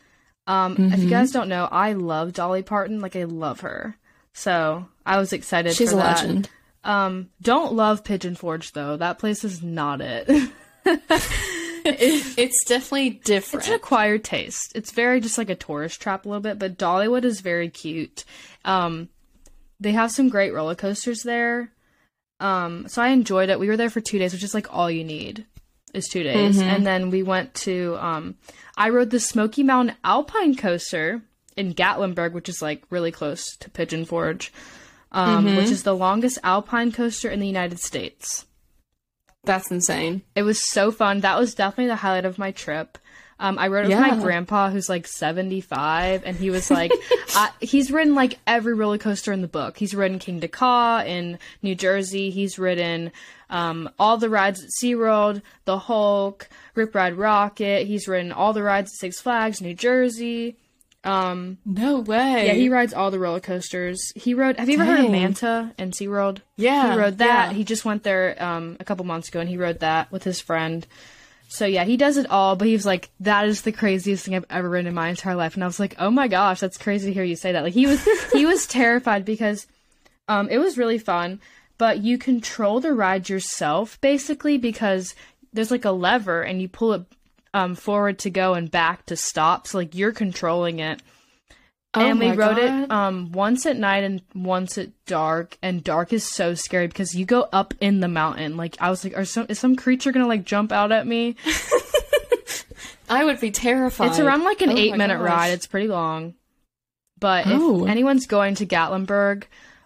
Um, 0.46 0.72
mm-hmm. 0.72 0.84
If 0.84 1.00
you 1.00 1.04
mm-hmm. 1.04 1.10
guys 1.10 1.32
don't 1.32 1.50
know, 1.50 1.68
I 1.70 1.92
love 1.92 2.32
Dolly 2.32 2.62
Parton. 2.62 3.00
Like, 3.00 3.14
I 3.14 3.24
love 3.24 3.60
her. 3.60 3.98
So 4.32 4.88
I 5.04 5.18
was 5.18 5.34
excited 5.34 5.74
She's 5.74 5.90
for 5.90 5.96
that. 5.96 6.22
legend. 6.22 6.48
Um, 6.86 7.30
don't 7.42 7.74
love 7.74 8.04
Pigeon 8.04 8.36
Forge 8.36 8.72
though. 8.72 8.96
That 8.96 9.18
place 9.18 9.42
is 9.42 9.60
not 9.60 10.00
it. 10.00 10.28
it's 11.84 12.64
definitely 12.64 13.10
different. 13.24 13.64
It's 13.64 13.68
an 13.68 13.74
acquired 13.74 14.22
taste. 14.22 14.72
It's 14.76 14.92
very 14.92 15.20
just 15.20 15.36
like 15.36 15.50
a 15.50 15.56
tourist 15.56 16.00
trap 16.00 16.24
a 16.24 16.28
little 16.28 16.40
bit, 16.40 16.60
but 16.60 16.78
Dollywood 16.78 17.24
is 17.24 17.40
very 17.40 17.70
cute. 17.70 18.24
Um, 18.64 19.08
they 19.80 19.92
have 19.92 20.12
some 20.12 20.28
great 20.28 20.54
roller 20.54 20.76
coasters 20.76 21.22
there. 21.24 21.72
Um, 22.38 22.86
so 22.86 23.02
I 23.02 23.08
enjoyed 23.08 23.48
it. 23.48 23.58
We 23.58 23.66
were 23.66 23.76
there 23.76 23.90
for 23.90 24.00
two 24.00 24.20
days, 24.20 24.32
which 24.32 24.44
is 24.44 24.54
like 24.54 24.72
all 24.72 24.88
you 24.88 25.02
need 25.02 25.44
is 25.92 26.06
two 26.06 26.22
days. 26.22 26.58
Mm-hmm. 26.58 26.68
And 26.68 26.86
then 26.86 27.10
we 27.10 27.24
went 27.24 27.52
to 27.54 27.96
um, 27.98 28.36
I 28.76 28.90
rode 28.90 29.10
the 29.10 29.18
Smoky 29.18 29.64
Mountain 29.64 29.96
Alpine 30.04 30.54
Coaster 30.54 31.20
in 31.56 31.74
Gatlinburg, 31.74 32.32
which 32.32 32.48
is 32.48 32.62
like 32.62 32.84
really 32.90 33.10
close 33.10 33.56
to 33.56 33.70
Pigeon 33.70 34.04
Forge 34.04 34.52
um, 35.12 35.46
mm-hmm. 35.46 35.56
which 35.56 35.70
is 35.70 35.82
the 35.82 35.96
longest 35.96 36.38
alpine 36.42 36.92
coaster 36.92 37.28
in 37.30 37.40
the 37.40 37.46
United 37.46 37.80
States. 37.80 38.46
That's 39.44 39.70
insane. 39.70 40.22
It 40.34 40.42
was 40.42 40.60
so 40.60 40.90
fun. 40.90 41.20
That 41.20 41.38
was 41.38 41.54
definitely 41.54 41.86
the 41.86 41.96
highlight 41.96 42.24
of 42.24 42.38
my 42.38 42.50
trip. 42.50 42.98
Um, 43.38 43.58
I 43.58 43.68
rode 43.68 43.84
it 43.84 43.90
yeah. 43.90 44.00
with 44.00 44.18
my 44.18 44.22
grandpa, 44.22 44.70
who's 44.70 44.88
like 44.88 45.06
75, 45.06 46.22
and 46.24 46.36
he 46.36 46.48
was 46.48 46.70
like, 46.70 46.90
uh, 47.36 47.48
he's 47.60 47.90
ridden 47.90 48.14
like 48.14 48.38
every 48.46 48.72
roller 48.72 48.96
coaster 48.96 49.32
in 49.32 49.42
the 49.42 49.48
book. 49.48 49.76
He's 49.76 49.94
ridden 49.94 50.18
Kingda 50.18 50.50
Ka 50.50 51.02
in 51.06 51.38
New 51.62 51.74
Jersey. 51.74 52.30
He's 52.30 52.58
ridden 52.58 53.12
um, 53.50 53.90
all 53.98 54.16
the 54.16 54.30
rides 54.30 54.64
at 54.64 54.70
SeaWorld, 54.82 55.42
the 55.66 55.78
Hulk, 55.78 56.48
Rip 56.74 56.94
Ride 56.94 57.14
Rockit. 57.14 57.86
He's 57.86 58.08
ridden 58.08 58.32
all 58.32 58.54
the 58.54 58.62
rides 58.62 58.92
at 58.92 58.98
Six 58.98 59.20
Flags, 59.20 59.60
New 59.60 59.74
Jersey. 59.74 60.56
Um, 61.06 61.58
no 61.64 62.00
way. 62.00 62.46
Yeah, 62.46 62.52
he 62.54 62.68
rides 62.68 62.92
all 62.92 63.12
the 63.12 63.18
roller 63.20 63.40
coasters. 63.40 64.12
He 64.16 64.34
rode. 64.34 64.58
Have 64.58 64.68
you 64.68 64.76
Dang. 64.76 64.88
ever 64.88 64.96
heard 64.96 65.04
of 65.06 65.12
Manta 65.12 65.72
in 65.78 65.92
SeaWorld? 65.92 66.40
Yeah, 66.56 66.92
he 66.92 66.98
rode 66.98 67.18
that. 67.18 67.50
Yeah. 67.50 67.56
He 67.56 67.62
just 67.62 67.84
went 67.84 68.02
there 68.02 68.36
um, 68.42 68.76
a 68.80 68.84
couple 68.84 69.04
months 69.04 69.28
ago, 69.28 69.38
and 69.38 69.48
he 69.48 69.56
rode 69.56 69.80
that 69.80 70.10
with 70.10 70.24
his 70.24 70.40
friend. 70.40 70.84
So 71.48 71.64
yeah, 71.64 71.84
he 71.84 71.96
does 71.96 72.16
it 72.16 72.28
all. 72.28 72.56
But 72.56 72.66
he 72.66 72.72
was 72.72 72.84
like, 72.84 73.08
"That 73.20 73.46
is 73.46 73.62
the 73.62 73.70
craziest 73.70 74.24
thing 74.24 74.34
I've 74.34 74.46
ever 74.50 74.68
ridden 74.68 74.88
in 74.88 74.94
my 74.94 75.08
entire 75.08 75.36
life." 75.36 75.54
And 75.54 75.62
I 75.62 75.68
was 75.68 75.78
like, 75.78 75.94
"Oh 75.98 76.10
my 76.10 76.26
gosh, 76.26 76.58
that's 76.58 76.76
crazy 76.76 77.06
to 77.06 77.14
hear 77.14 77.22
you 77.22 77.36
say 77.36 77.52
that." 77.52 77.62
Like 77.62 77.74
he 77.74 77.86
was, 77.86 78.04
he 78.32 78.44
was 78.44 78.66
terrified 78.66 79.24
because 79.24 79.68
um, 80.28 80.48
it 80.48 80.58
was 80.58 80.76
really 80.76 80.98
fun, 80.98 81.40
but 81.78 81.98
you 81.98 82.18
control 82.18 82.80
the 82.80 82.92
ride 82.92 83.28
yourself 83.28 84.00
basically 84.00 84.58
because 84.58 85.14
there's 85.52 85.70
like 85.70 85.84
a 85.84 85.92
lever 85.92 86.42
and 86.42 86.60
you 86.60 86.68
pull 86.68 86.92
it 86.94 87.02
um, 87.56 87.74
forward 87.74 88.18
to 88.18 88.30
go 88.30 88.52
and 88.52 88.70
back 88.70 89.06
to 89.06 89.16
stop. 89.16 89.66
So 89.66 89.78
like 89.78 89.94
you're 89.94 90.12
controlling 90.12 90.78
it. 90.78 91.00
Oh 91.94 92.00
and 92.00 92.20
we 92.20 92.28
rode 92.28 92.56
God. 92.56 92.58
it 92.58 92.90
um, 92.90 93.32
once 93.32 93.64
at 93.64 93.78
night 93.78 94.04
and 94.04 94.20
once 94.34 94.76
at 94.76 94.90
dark. 95.06 95.56
And 95.62 95.82
dark 95.82 96.12
is 96.12 96.30
so 96.30 96.52
scary 96.52 96.86
because 96.86 97.14
you 97.14 97.24
go 97.24 97.48
up 97.54 97.72
in 97.80 98.00
the 98.00 98.08
mountain. 98.08 98.58
Like 98.58 98.76
I 98.78 98.90
was 98.90 99.02
like, 99.02 99.16
are 99.16 99.24
some 99.24 99.46
is 99.48 99.58
some 99.58 99.74
creature 99.74 100.12
gonna 100.12 100.28
like 100.28 100.44
jump 100.44 100.70
out 100.70 100.92
at 100.92 101.06
me? 101.06 101.36
I 103.08 103.24
would 103.24 103.40
be 103.40 103.50
terrified. 103.50 104.10
It's 104.10 104.18
around 104.18 104.44
like 104.44 104.60
an 104.60 104.70
oh 104.70 104.76
eight 104.76 104.94
minute 104.94 105.18
gosh. 105.18 105.26
ride. 105.26 105.52
It's 105.52 105.66
pretty 105.66 105.88
long. 105.88 106.34
But 107.18 107.46
oh. 107.46 107.84
if 107.84 107.90
anyone's 107.90 108.26
going 108.26 108.56
to 108.56 108.66
Gatlinburg 108.66 109.44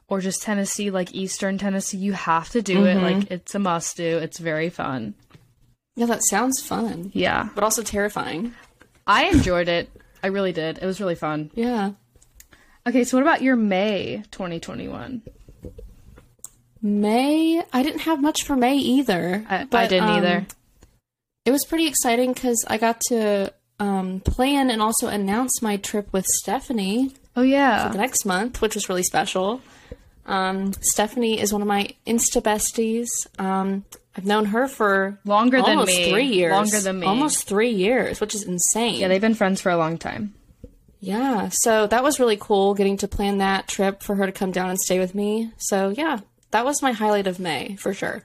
or 0.09 0.21
just 0.21 0.43
Tennessee, 0.43 0.91
like 0.91 1.15
Eastern 1.15 1.59
Tennessee, 1.59 1.99
you 1.99 2.15
have 2.15 2.49
to 2.50 2.62
do 2.62 2.79
mm-hmm. 2.79 2.87
it. 2.99 3.03
Like 3.03 3.31
it's 3.31 3.55
a 3.55 3.61
must 3.61 3.97
do. 3.97 4.19
It's 4.19 4.39
very 4.39 4.71
fun. 4.71 5.15
Yeah, 6.00 6.07
that 6.07 6.25
sounds 6.25 6.62
fun. 6.62 7.11
Yeah. 7.12 7.50
But 7.54 7.62
also 7.62 7.83
terrifying. 7.83 8.54
I 9.07 9.26
enjoyed 9.26 9.69
it. 9.69 9.90
I 10.23 10.28
really 10.28 10.52
did. 10.52 10.78
It 10.78 10.87
was 10.87 10.99
really 10.99 11.14
fun. 11.14 11.50
Yeah. 11.52 11.90
Okay, 12.88 13.04
so 13.04 13.19
what 13.19 13.23
about 13.23 13.42
your 13.42 13.54
May 13.54 14.23
2021? 14.30 15.21
May, 16.80 17.62
I 17.71 17.83
didn't 17.83 18.00
have 18.00 18.23
much 18.23 18.45
for 18.45 18.57
May 18.57 18.78
either. 18.78 19.45
I, 19.47 19.64
but, 19.64 19.78
I 19.78 19.87
didn't 19.88 20.09
um, 20.09 20.16
either. 20.16 20.47
It 21.45 21.50
was 21.50 21.66
pretty 21.66 21.87
exciting 21.87 22.33
because 22.33 22.64
I 22.66 22.78
got 22.78 23.02
to 23.09 23.52
um, 23.78 24.21
plan 24.21 24.71
and 24.71 24.80
also 24.80 25.09
announce 25.09 25.61
my 25.61 25.76
trip 25.76 26.11
with 26.14 26.25
Stephanie. 26.25 27.12
Oh 27.37 27.42
yeah, 27.42 27.88
for 27.88 27.92
the 27.92 27.99
next 27.99 28.25
month, 28.25 28.62
which 28.62 28.75
was 28.75 28.88
really 28.88 29.02
special. 29.02 29.61
Um, 30.25 30.73
Stephanie 30.80 31.38
is 31.38 31.52
one 31.52 31.61
of 31.61 31.69
my 31.69 31.90
Insta 32.07 32.40
besties. 32.40 33.09
Um, 33.38 33.85
I've 34.17 34.26
known 34.26 34.47
her 34.47 34.67
for 34.67 35.19
longer 35.25 35.62
than 35.62 35.85
me. 35.85 36.11
Three 36.11 36.26
years. 36.26 36.52
Longer 36.52 36.81
than 36.81 37.00
me. 37.00 37.07
Almost 37.07 37.47
three 37.47 37.71
years, 37.71 38.21
which 38.21 38.35
is 38.35 38.43
insane. 38.43 39.00
Yeah, 39.00 39.09
they've 39.09 39.21
been 39.21 39.35
friends 39.35 39.61
for 39.61 39.71
a 39.71 39.76
long 39.76 39.99
time. 39.99 40.35
Yeah, 40.99 41.49
so 41.50 41.87
that 41.87 42.02
was 42.02 42.21
really 42.21 42.37
cool 42.38 42.75
getting 42.75 42.99
to 42.99 43.09
plan 43.09 43.38
that 43.38 43.69
trip 43.69 44.02
for 44.02 44.17
her 44.17 44.26
to 44.26 44.33
come 44.33 44.52
down 44.52 44.69
and 44.69 44.79
stay 44.79 44.99
with 44.99 45.14
me. 45.14 45.50
So 45.57 45.88
yeah, 45.88 46.21
that 46.50 46.64
was 46.64 46.83
my 46.83 46.93
highlight 46.93 47.26
of 47.26 47.40
May 47.40 47.76
for 47.76 47.95
sure. 47.95 48.25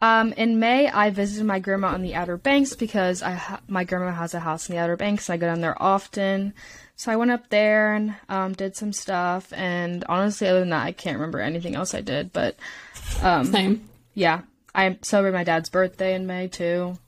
Um, 0.00 0.32
in 0.34 0.60
May, 0.60 0.88
I 0.88 1.10
visited 1.10 1.46
my 1.46 1.58
grandma 1.58 1.88
on 1.88 2.02
the 2.02 2.14
Outer 2.14 2.36
Banks 2.36 2.74
because 2.74 3.22
I 3.22 3.32
ha- 3.32 3.60
my 3.66 3.84
grandma 3.84 4.12
has 4.12 4.34
a 4.34 4.40
house 4.40 4.68
in 4.68 4.76
the 4.76 4.80
Outer 4.80 4.96
Banks. 4.96 5.28
And 5.28 5.34
I 5.34 5.36
go 5.38 5.46
down 5.46 5.62
there 5.62 5.80
often, 5.82 6.52
so 6.96 7.10
I 7.10 7.16
went 7.16 7.30
up 7.30 7.48
there 7.48 7.94
and 7.94 8.14
um, 8.28 8.52
did 8.52 8.76
some 8.76 8.92
stuff. 8.92 9.52
And 9.54 10.04
honestly, 10.08 10.48
other 10.48 10.60
than 10.60 10.70
that, 10.70 10.84
I 10.84 10.92
can't 10.92 11.16
remember 11.16 11.40
anything 11.40 11.74
else 11.74 11.94
I 11.94 12.02
did. 12.02 12.32
But 12.32 12.56
um, 13.22 13.46
same, 13.46 13.88
yeah, 14.14 14.42
I 14.76 14.98
celebrated 15.00 15.36
my 15.36 15.44
dad's 15.44 15.70
birthday 15.70 16.14
in 16.14 16.26
May 16.26 16.48
too. 16.48 16.98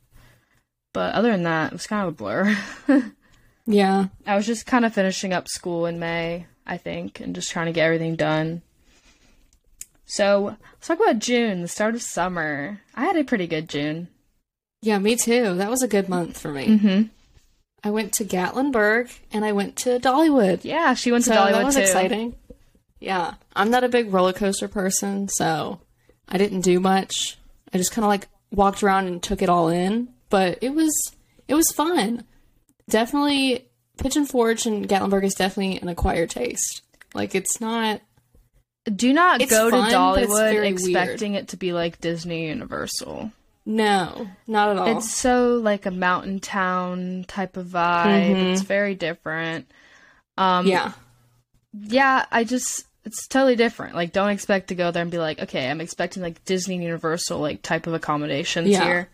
But 0.95 1.15
other 1.15 1.31
than 1.31 1.43
that, 1.43 1.69
it 1.69 1.75
was 1.75 1.87
kind 1.87 2.09
of 2.09 2.15
a 2.15 2.17
blur. 2.17 2.57
yeah. 3.67 4.07
I 4.27 4.37
was 4.37 4.47
just 4.47 4.67
kind 4.67 4.87
of 4.87 4.95
finishing 4.95 5.35
up 5.35 5.49
school 5.49 5.85
in 5.85 5.99
May, 5.99 6.47
I 6.67 6.79
think, 6.79 7.21
and 7.21 7.35
just 7.35 7.51
trying 7.51 7.67
to 7.67 7.73
get 7.73 7.85
everything 7.85 8.17
done. 8.17 8.63
So 10.07 10.57
let's 10.73 10.89
talk 10.89 10.99
about 10.99 11.19
June, 11.19 11.61
the 11.61 11.69
start 11.69 11.95
of 11.95 12.01
summer. 12.01 12.81
I 12.95 13.05
had 13.05 13.17
a 13.17 13.25
pretty 13.25 13.47
good 13.47 13.69
June. 13.69 14.09
Yeah, 14.81 14.99
me 14.99 15.15
too. 15.15 15.55
That 15.55 15.71
was 15.71 15.83
a 15.83 15.89
good 15.89 16.09
month 16.09 16.39
for 16.39 16.51
me. 16.51 16.69
Mm-hmm. 16.69 17.03
I 17.85 17.91
went 17.91 18.15
to 18.15 18.25
Gatlinburg 18.25 19.17
and 19.31 19.45
I 19.45 19.53
went 19.53 19.77
to 19.77 19.99
Dollywood. 20.01 20.65
Yeah, 20.65 20.95
she 20.95 21.13
went 21.13 21.25
to 21.25 21.31
so 21.31 21.37
Dollywood 21.37 21.53
that 21.53 21.65
was 21.67 21.75
too. 21.75 21.83
exciting. 21.83 22.35
Yeah, 22.99 23.35
I'm 23.55 23.71
not 23.71 23.85
a 23.85 23.89
big 23.89 24.13
roller 24.13 24.33
coaster 24.33 24.69
person, 24.69 25.29
so 25.29 25.81
I 26.27 26.39
didn't 26.39 26.63
do 26.63 26.81
much. 26.81 27.38
I 27.73 27.79
just 27.79 27.93
kind 27.93 28.05
of 28.05 28.09
like 28.09 28.29
walked 28.51 28.83
around 28.83 29.07
and 29.07 29.23
took 29.23 29.43
it 29.43 29.49
all 29.49 29.69
in, 29.69 30.09
but 30.31 30.59
it 30.63 30.75
was 30.75 30.93
it 31.47 31.55
was 31.55 31.71
fun. 31.71 32.25
Definitely, 32.89 33.69
Pigeon 33.99 34.27
Forge 34.27 34.67
and 34.67 34.89
Gatlinburg 34.89 35.25
is 35.25 35.35
definitely 35.35 35.79
an 35.81 35.89
acquired 35.89 36.31
taste. 36.31 36.83
Like 37.15 37.35
it's 37.35 37.61
not. 37.61 38.01
Do 38.85 39.13
not 39.13 39.47
go 39.49 39.71
fun, 39.71 39.91
to 39.91 39.95
Dollywood 39.95 40.65
expecting 40.65 41.33
weird. 41.33 41.45
it 41.45 41.49
to 41.49 41.59
be 41.59 41.73
like 41.75 42.01
Disney 42.01 42.49
Universal. 42.49 43.33
No, 43.67 44.27
not 44.47 44.71
at 44.71 44.79
all. 44.79 44.97
It's 44.97 45.11
so 45.11 45.57
like 45.57 45.85
a 45.85 45.91
mountain 45.91 46.41
town 46.41 47.27
type 47.29 47.59
of 47.59 47.67
vibe. 47.67 48.31
Mm-hmm. 48.31 48.47
It's 48.53 48.63
very 48.63 48.95
different. 48.95 49.71
Um, 50.39 50.67
yeah. 50.67 50.93
yeah, 51.75 52.25
I 52.31 52.45
just 52.45 52.87
it's 53.09 53.27
totally 53.27 53.57
different. 53.57 53.95
Like, 53.95 54.12
don't 54.12 54.29
expect 54.29 54.69
to 54.69 54.75
go 54.75 54.91
there 54.91 55.00
and 55.00 55.11
be 55.11 55.19
like, 55.19 55.41
okay, 55.41 55.71
I'm 55.71 55.81
expecting 55.81 56.23
like 56.23 56.45
Disney 56.45 56.77
Universal 56.77 57.41
like 57.41 57.62
type 57.62 57.87
of 57.87 57.95
accommodations 57.95 58.69
yeah. 58.69 58.85
here. 58.85 59.09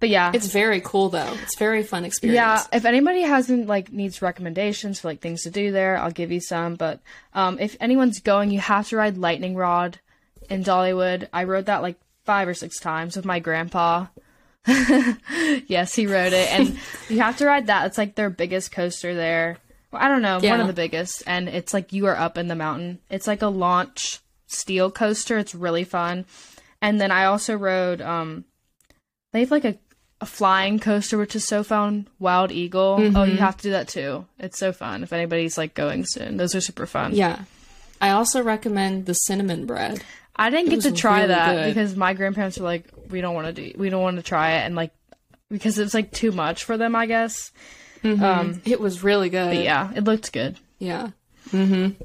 But 0.00 0.08
yeah, 0.08 0.32
it's 0.34 0.46
very 0.46 0.80
cool 0.80 1.10
though. 1.10 1.32
It's 1.42 1.58
very 1.58 1.82
fun 1.82 2.04
experience. 2.04 2.34
Yeah, 2.34 2.64
if 2.72 2.84
anybody 2.84 3.20
hasn't 3.20 3.66
like 3.68 3.92
needs 3.92 4.22
recommendations 4.22 4.98
for 4.98 5.08
like 5.08 5.20
things 5.20 5.42
to 5.42 5.50
do 5.50 5.70
there, 5.70 5.98
I'll 5.98 6.10
give 6.10 6.32
you 6.32 6.40
some. 6.40 6.74
But 6.74 7.00
um, 7.34 7.58
if 7.60 7.76
anyone's 7.80 8.18
going, 8.20 8.50
you 8.50 8.60
have 8.60 8.88
to 8.88 8.96
ride 8.96 9.18
Lightning 9.18 9.54
Rod 9.54 10.00
in 10.48 10.64
Dollywood. 10.64 11.28
I 11.32 11.44
rode 11.44 11.66
that 11.66 11.82
like 11.82 11.96
five 12.24 12.48
or 12.48 12.54
six 12.54 12.80
times 12.80 13.14
with 13.14 13.26
my 13.26 13.38
grandpa. 13.40 14.06
yes, 14.66 15.94
he 15.94 16.06
rode 16.06 16.32
it, 16.32 16.50
and 16.50 16.78
you 17.08 17.20
have 17.20 17.36
to 17.36 17.46
ride 17.46 17.66
that. 17.68 17.86
It's 17.86 17.98
like 17.98 18.14
their 18.14 18.30
biggest 18.30 18.72
coaster 18.72 19.14
there. 19.14 19.58
I 19.92 20.08
don't 20.08 20.22
know, 20.22 20.38
yeah. 20.40 20.52
one 20.52 20.60
of 20.60 20.66
the 20.66 20.72
biggest, 20.72 21.22
and 21.26 21.48
it's 21.48 21.74
like 21.74 21.92
you 21.92 22.06
are 22.06 22.16
up 22.16 22.38
in 22.38 22.48
the 22.48 22.54
mountain. 22.54 23.00
It's 23.10 23.26
like 23.26 23.42
a 23.42 23.48
launch 23.48 24.20
steel 24.46 24.90
coaster. 24.90 25.38
It's 25.38 25.54
really 25.54 25.84
fun. 25.84 26.26
And 26.80 27.00
then 27.00 27.10
I 27.10 27.24
also 27.24 27.56
rode. 27.56 28.00
Um, 28.00 28.44
they 29.32 29.40
have 29.40 29.50
like 29.50 29.64
a 29.64 29.76
a 30.20 30.26
flying 30.26 30.78
coaster, 30.78 31.16
which 31.16 31.34
is 31.34 31.46
so 31.46 31.62
fun. 31.62 32.06
Wild 32.18 32.52
Eagle. 32.52 32.98
Mm-hmm. 32.98 33.16
Oh, 33.16 33.24
you 33.24 33.32
mm-hmm. 33.32 33.42
have 33.42 33.56
to 33.58 33.62
do 33.62 33.70
that 33.70 33.88
too. 33.88 34.26
It's 34.38 34.58
so 34.58 34.72
fun. 34.72 35.02
If 35.02 35.12
anybody's 35.12 35.56
like 35.56 35.74
going 35.74 36.04
soon, 36.04 36.36
those 36.36 36.54
are 36.54 36.60
super 36.60 36.86
fun. 36.86 37.14
Yeah. 37.14 37.44
I 38.00 38.10
also 38.10 38.42
recommend 38.42 39.06
the 39.06 39.14
cinnamon 39.14 39.66
bread. 39.66 40.02
I 40.36 40.50
didn't 40.50 40.72
it 40.72 40.76
get 40.76 40.82
to 40.82 40.92
try 40.92 41.16
really 41.16 41.28
that 41.28 41.54
good. 41.54 41.66
because 41.68 41.96
my 41.96 42.14
grandparents 42.14 42.58
were 42.58 42.64
like, 42.64 42.84
we 43.08 43.20
don't 43.20 43.34
want 43.34 43.46
to 43.46 43.52
do, 43.52 43.78
we 43.78 43.90
don't 43.90 44.02
want 44.02 44.16
to 44.16 44.22
try 44.22 44.52
it, 44.52 44.60
and 44.60 44.74
like 44.74 44.92
because 45.50 45.78
it's 45.78 45.94
like 45.94 46.12
too 46.12 46.32
much 46.32 46.64
for 46.64 46.76
them, 46.76 46.94
I 46.94 47.06
guess. 47.06 47.50
Mm-hmm. 48.02 48.24
Um, 48.24 48.62
it 48.64 48.80
was 48.80 49.02
really 49.02 49.28
good. 49.28 49.54
But 49.54 49.64
yeah, 49.64 49.92
it 49.94 50.04
looked 50.04 50.32
good. 50.32 50.58
Yeah. 50.78 51.10
Mm-hmm. 51.50 52.02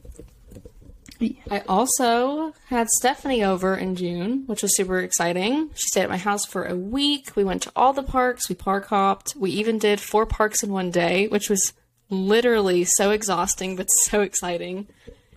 I 1.50 1.64
also 1.70 2.54
had 2.68 2.90
Stephanie 2.90 3.44
over 3.44 3.76
in 3.76 3.96
June, 3.96 4.44
which 4.48 4.62
was 4.62 4.76
super 4.76 5.00
exciting. 5.00 5.70
She 5.74 5.88
stayed 5.88 6.04
at 6.04 6.10
my 6.10 6.18
house 6.18 6.46
for 6.46 6.66
a 6.66 6.76
week. 6.76 7.32
We 7.36 7.44
went 7.46 7.62
to 7.64 7.72
all 7.76 7.94
the 7.94 8.04
parks. 8.04 8.50
We 8.50 8.56
park 8.56 8.88
hopped. 8.88 9.36
We 9.36 9.52
even 9.52 9.80
did 9.80 10.02
four 10.02 10.26
parks 10.26 10.62
in 10.62 10.72
one 10.72 10.92
day, 10.92 11.28
which 11.28 11.50
was 11.50 11.74
literally 12.10 12.84
so 12.84 13.12
exhausting 13.12 13.76
but 13.76 13.86
so 14.04 14.22
exciting. 14.22 14.88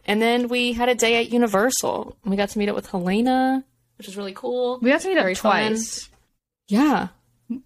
And 0.05 0.21
then 0.21 0.49
we 0.49 0.73
had 0.73 0.89
a 0.89 0.95
day 0.95 1.21
at 1.21 1.31
Universal. 1.31 2.17
We 2.25 2.37
got 2.37 2.49
to 2.51 2.59
meet 2.59 2.69
up 2.69 2.77
with 2.77 2.91
Helena, 2.91 3.65
which 3.99 4.07
was 4.07 4.17
really 4.17 4.33
cool. 4.35 4.79
We 4.81 4.91
got 4.91 5.03
to 5.03 5.09
meet 5.09 5.15
Very 5.15 5.33
up 5.33 5.39
twice. 5.39 6.05
Fun. 6.05 6.19
Yeah. 6.69 7.09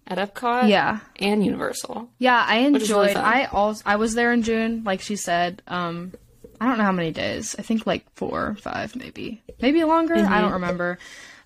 At 0.07 0.17
Epcot. 0.17 0.69
Yeah. 0.69 0.99
And 1.19 1.43
Universal. 1.45 2.09
Yeah, 2.17 2.43
I 2.47 2.59
enjoyed 2.59 3.09
really 3.09 3.15
I 3.15 3.45
also 3.45 3.83
I 3.85 3.97
was 3.97 4.13
there 4.15 4.31
in 4.31 4.43
June, 4.43 4.83
like 4.83 5.01
she 5.01 5.15
said. 5.15 5.61
Um 5.67 6.13
I 6.61 6.67
don't 6.67 6.77
know 6.77 6.85
how 6.85 6.93
many 6.93 7.11
days. 7.11 7.55
I 7.59 7.61
think 7.61 7.85
like 7.85 8.05
four, 8.15 8.55
five, 8.61 8.95
maybe, 8.95 9.43
maybe 9.61 9.83
longer. 9.83 10.15
Mm-hmm. 10.15 10.33
I 10.33 10.39
don't 10.39 10.53
remember. 10.53 10.97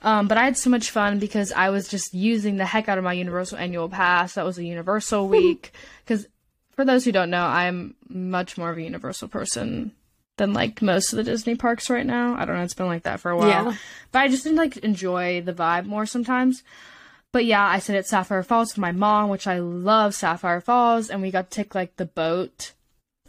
Um, 0.03 0.27
but 0.27 0.37
I 0.37 0.45
had 0.45 0.57
so 0.57 0.69
much 0.69 0.91
fun 0.91 1.17
because 1.17 1.51
I 1.51 1.71
was 1.71 1.87
just 1.87 2.13
using 2.13 2.57
the 2.57 2.65
heck 2.65 2.87
out 2.87 2.99
of 2.99 3.03
my 3.03 3.13
Universal 3.13 3.57
annual 3.57 3.89
pass. 3.89 4.35
That 4.35 4.45
was 4.45 4.59
a 4.59 4.63
Universal 4.63 5.27
week. 5.29 5.71
Because 6.05 6.27
for 6.75 6.85
those 6.85 7.03
who 7.03 7.11
don't 7.11 7.31
know, 7.31 7.45
I'm 7.45 7.95
much 8.07 8.57
more 8.57 8.69
of 8.69 8.77
a 8.77 8.81
Universal 8.83 9.29
person 9.29 9.91
than 10.37 10.53
like 10.53 10.83
most 10.83 11.11
of 11.11 11.17
the 11.17 11.23
Disney 11.23 11.55
parks 11.55 11.89
right 11.89 12.05
now. 12.05 12.35
I 12.35 12.45
don't 12.45 12.55
know. 12.55 12.63
It's 12.63 12.75
been 12.75 12.85
like 12.85 13.03
that 13.03 13.19
for 13.19 13.31
a 13.31 13.37
while. 13.37 13.47
Yeah. 13.47 13.75
But 14.11 14.19
I 14.19 14.27
just 14.27 14.43
didn't 14.43 14.59
like 14.59 14.77
enjoy 14.77 15.41
the 15.41 15.53
vibe 15.53 15.85
more 15.85 16.05
sometimes. 16.05 16.63
But 17.33 17.45
yeah, 17.45 17.65
I 17.65 17.79
stayed 17.79 17.97
at 17.97 18.07
Sapphire 18.07 18.43
Falls 18.43 18.73
with 18.73 18.79
my 18.79 18.91
mom, 18.91 19.29
which 19.29 19.47
I 19.47 19.59
love 19.59 20.15
Sapphire 20.15 20.61
Falls, 20.61 21.09
and 21.09 21.21
we 21.21 21.31
got 21.31 21.51
to 21.51 21.55
take 21.55 21.75
like 21.75 21.97
the 21.97 22.05
boat 22.05 22.73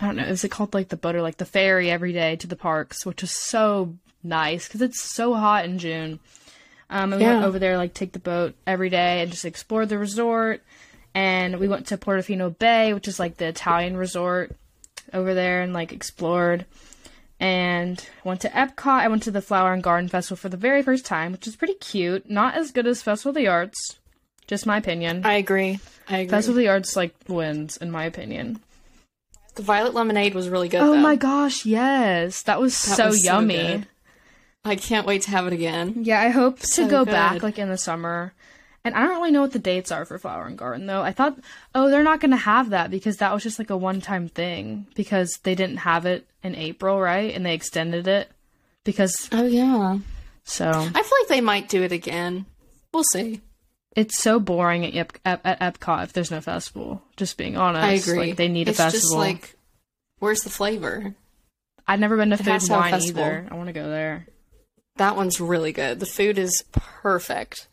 I 0.00 0.06
don't 0.06 0.16
know, 0.16 0.24
is 0.24 0.44
it 0.44 0.50
called 0.50 0.74
like 0.74 0.88
the 0.88 0.96
boat 0.96 1.16
or 1.16 1.22
like 1.22 1.38
the 1.38 1.44
ferry 1.44 1.90
every 1.90 2.12
day 2.12 2.36
to 2.36 2.46
the 2.46 2.56
parks, 2.56 3.04
which 3.04 3.22
is 3.22 3.32
so 3.32 3.96
nice 4.22 4.68
because 4.68 4.82
it's 4.82 5.00
so 5.00 5.34
hot 5.34 5.64
in 5.64 5.78
June. 5.78 6.20
Um, 6.90 7.12
and 7.12 7.20
we 7.20 7.26
yeah. 7.26 7.34
went 7.34 7.44
over 7.44 7.58
there, 7.58 7.76
like, 7.76 7.92
take 7.92 8.12
the 8.12 8.18
boat 8.18 8.54
every 8.66 8.88
day 8.88 9.20
and 9.20 9.30
just 9.30 9.44
explore 9.44 9.84
the 9.84 9.98
resort. 9.98 10.62
And 11.14 11.58
we 11.58 11.68
went 11.68 11.88
to 11.88 11.98
Portofino 11.98 12.56
Bay, 12.56 12.94
which 12.94 13.08
is 13.08 13.18
like 13.18 13.36
the 13.36 13.48
Italian 13.48 13.96
resort 13.96 14.54
over 15.12 15.34
there, 15.34 15.62
and 15.62 15.72
like 15.72 15.92
explored. 15.92 16.64
And 17.40 18.04
went 18.24 18.40
to 18.40 18.48
Epcot. 18.48 19.00
I 19.00 19.08
went 19.08 19.22
to 19.24 19.30
the 19.30 19.40
Flower 19.40 19.72
and 19.72 19.82
Garden 19.82 20.08
Festival 20.08 20.36
for 20.36 20.48
the 20.48 20.56
very 20.56 20.82
first 20.82 21.06
time, 21.06 21.32
which 21.32 21.46
is 21.46 21.54
pretty 21.54 21.74
cute. 21.74 22.28
Not 22.28 22.56
as 22.56 22.72
good 22.72 22.86
as 22.86 23.00
Festival 23.00 23.30
of 23.30 23.36
the 23.36 23.46
Arts, 23.46 23.98
just 24.48 24.66
my 24.66 24.76
opinion. 24.76 25.24
I 25.24 25.34
agree. 25.34 25.78
I 26.08 26.18
agree. 26.18 26.30
Festival 26.30 26.58
of 26.58 26.62
the 26.64 26.68
Arts 26.68 26.96
like 26.96 27.14
wins, 27.28 27.76
in 27.76 27.92
my 27.92 28.04
opinion. 28.04 28.60
The 29.54 29.62
violet 29.62 29.94
lemonade 29.94 30.34
was 30.34 30.48
really 30.48 30.68
good. 30.68 30.80
Oh 30.80 30.92
though. 30.92 31.00
my 31.00 31.16
gosh, 31.16 31.64
yes, 31.64 32.42
that 32.42 32.60
was 32.60 32.80
that 32.84 32.96
so 32.96 33.06
was 33.06 33.24
yummy. 33.24 33.82
So 33.82 33.84
I 34.64 34.76
can't 34.76 35.06
wait 35.06 35.22
to 35.22 35.30
have 35.30 35.46
it 35.46 35.52
again. 35.52 36.04
Yeah, 36.04 36.20
I 36.20 36.28
hope 36.30 36.60
so 36.60 36.84
to 36.84 36.90
go 36.90 37.04
good. 37.04 37.12
back 37.12 37.42
like 37.42 37.58
in 37.58 37.68
the 37.68 37.78
summer. 37.78 38.32
And 38.88 38.96
I 38.96 39.06
don't 39.06 39.16
really 39.18 39.30
know 39.30 39.40
what 39.42 39.52
the 39.52 39.58
dates 39.58 39.92
are 39.92 40.04
for 40.04 40.18
Flower 40.18 40.46
and 40.46 40.58
Garden 40.58 40.86
though. 40.86 41.02
I 41.02 41.12
thought, 41.12 41.38
oh, 41.74 41.88
they're 41.90 42.02
not 42.02 42.20
going 42.20 42.30
to 42.32 42.36
have 42.36 42.70
that 42.70 42.90
because 42.90 43.16
that 43.18 43.32
was 43.32 43.42
just 43.42 43.58
like 43.58 43.70
a 43.70 43.76
one-time 43.76 44.28
thing 44.28 44.86
because 44.94 45.38
they 45.42 45.54
didn't 45.54 45.78
have 45.78 46.06
it 46.06 46.26
in 46.42 46.54
April, 46.54 47.00
right? 47.00 47.34
And 47.34 47.44
they 47.44 47.54
extended 47.54 48.08
it 48.08 48.30
because 48.84 49.28
Oh 49.32 49.46
yeah. 49.46 49.98
So 50.44 50.68
I 50.70 51.02
feel 51.02 51.18
like 51.20 51.28
they 51.28 51.40
might 51.40 51.68
do 51.68 51.82
it 51.82 51.92
again. 51.92 52.46
We'll 52.92 53.04
see. 53.04 53.40
It's 53.94 54.18
so 54.18 54.38
boring 54.38 54.86
at, 54.86 54.94
Ep- 54.94 55.18
at, 55.24 55.40
at 55.44 55.60
Epcot 55.60 56.04
if 56.04 56.12
there's 56.12 56.30
no 56.30 56.40
festival. 56.40 57.02
Just 57.16 57.36
being 57.36 57.56
honest, 57.56 57.84
I 57.84 57.92
agree. 57.92 58.28
Like, 58.28 58.36
they 58.36 58.48
need 58.48 58.68
it's 58.68 58.78
a 58.78 58.82
festival. 58.84 59.22
It's 59.22 59.40
Just 59.40 59.42
like, 59.42 59.56
where's 60.20 60.40
the 60.42 60.50
flavor? 60.50 61.14
I've 61.86 62.00
never 62.00 62.16
been 62.16 62.30
to 62.30 62.36
Food 62.36 62.48
and 62.48 62.68
Wine 62.68 62.94
either. 62.94 63.48
I 63.50 63.54
want 63.54 63.68
to 63.68 63.72
go 63.72 63.88
there. 63.88 64.26
That 64.96 65.16
one's 65.16 65.40
really 65.40 65.72
good. 65.72 66.00
The 66.00 66.06
food 66.06 66.38
is 66.38 66.64
perfect. 66.72 67.68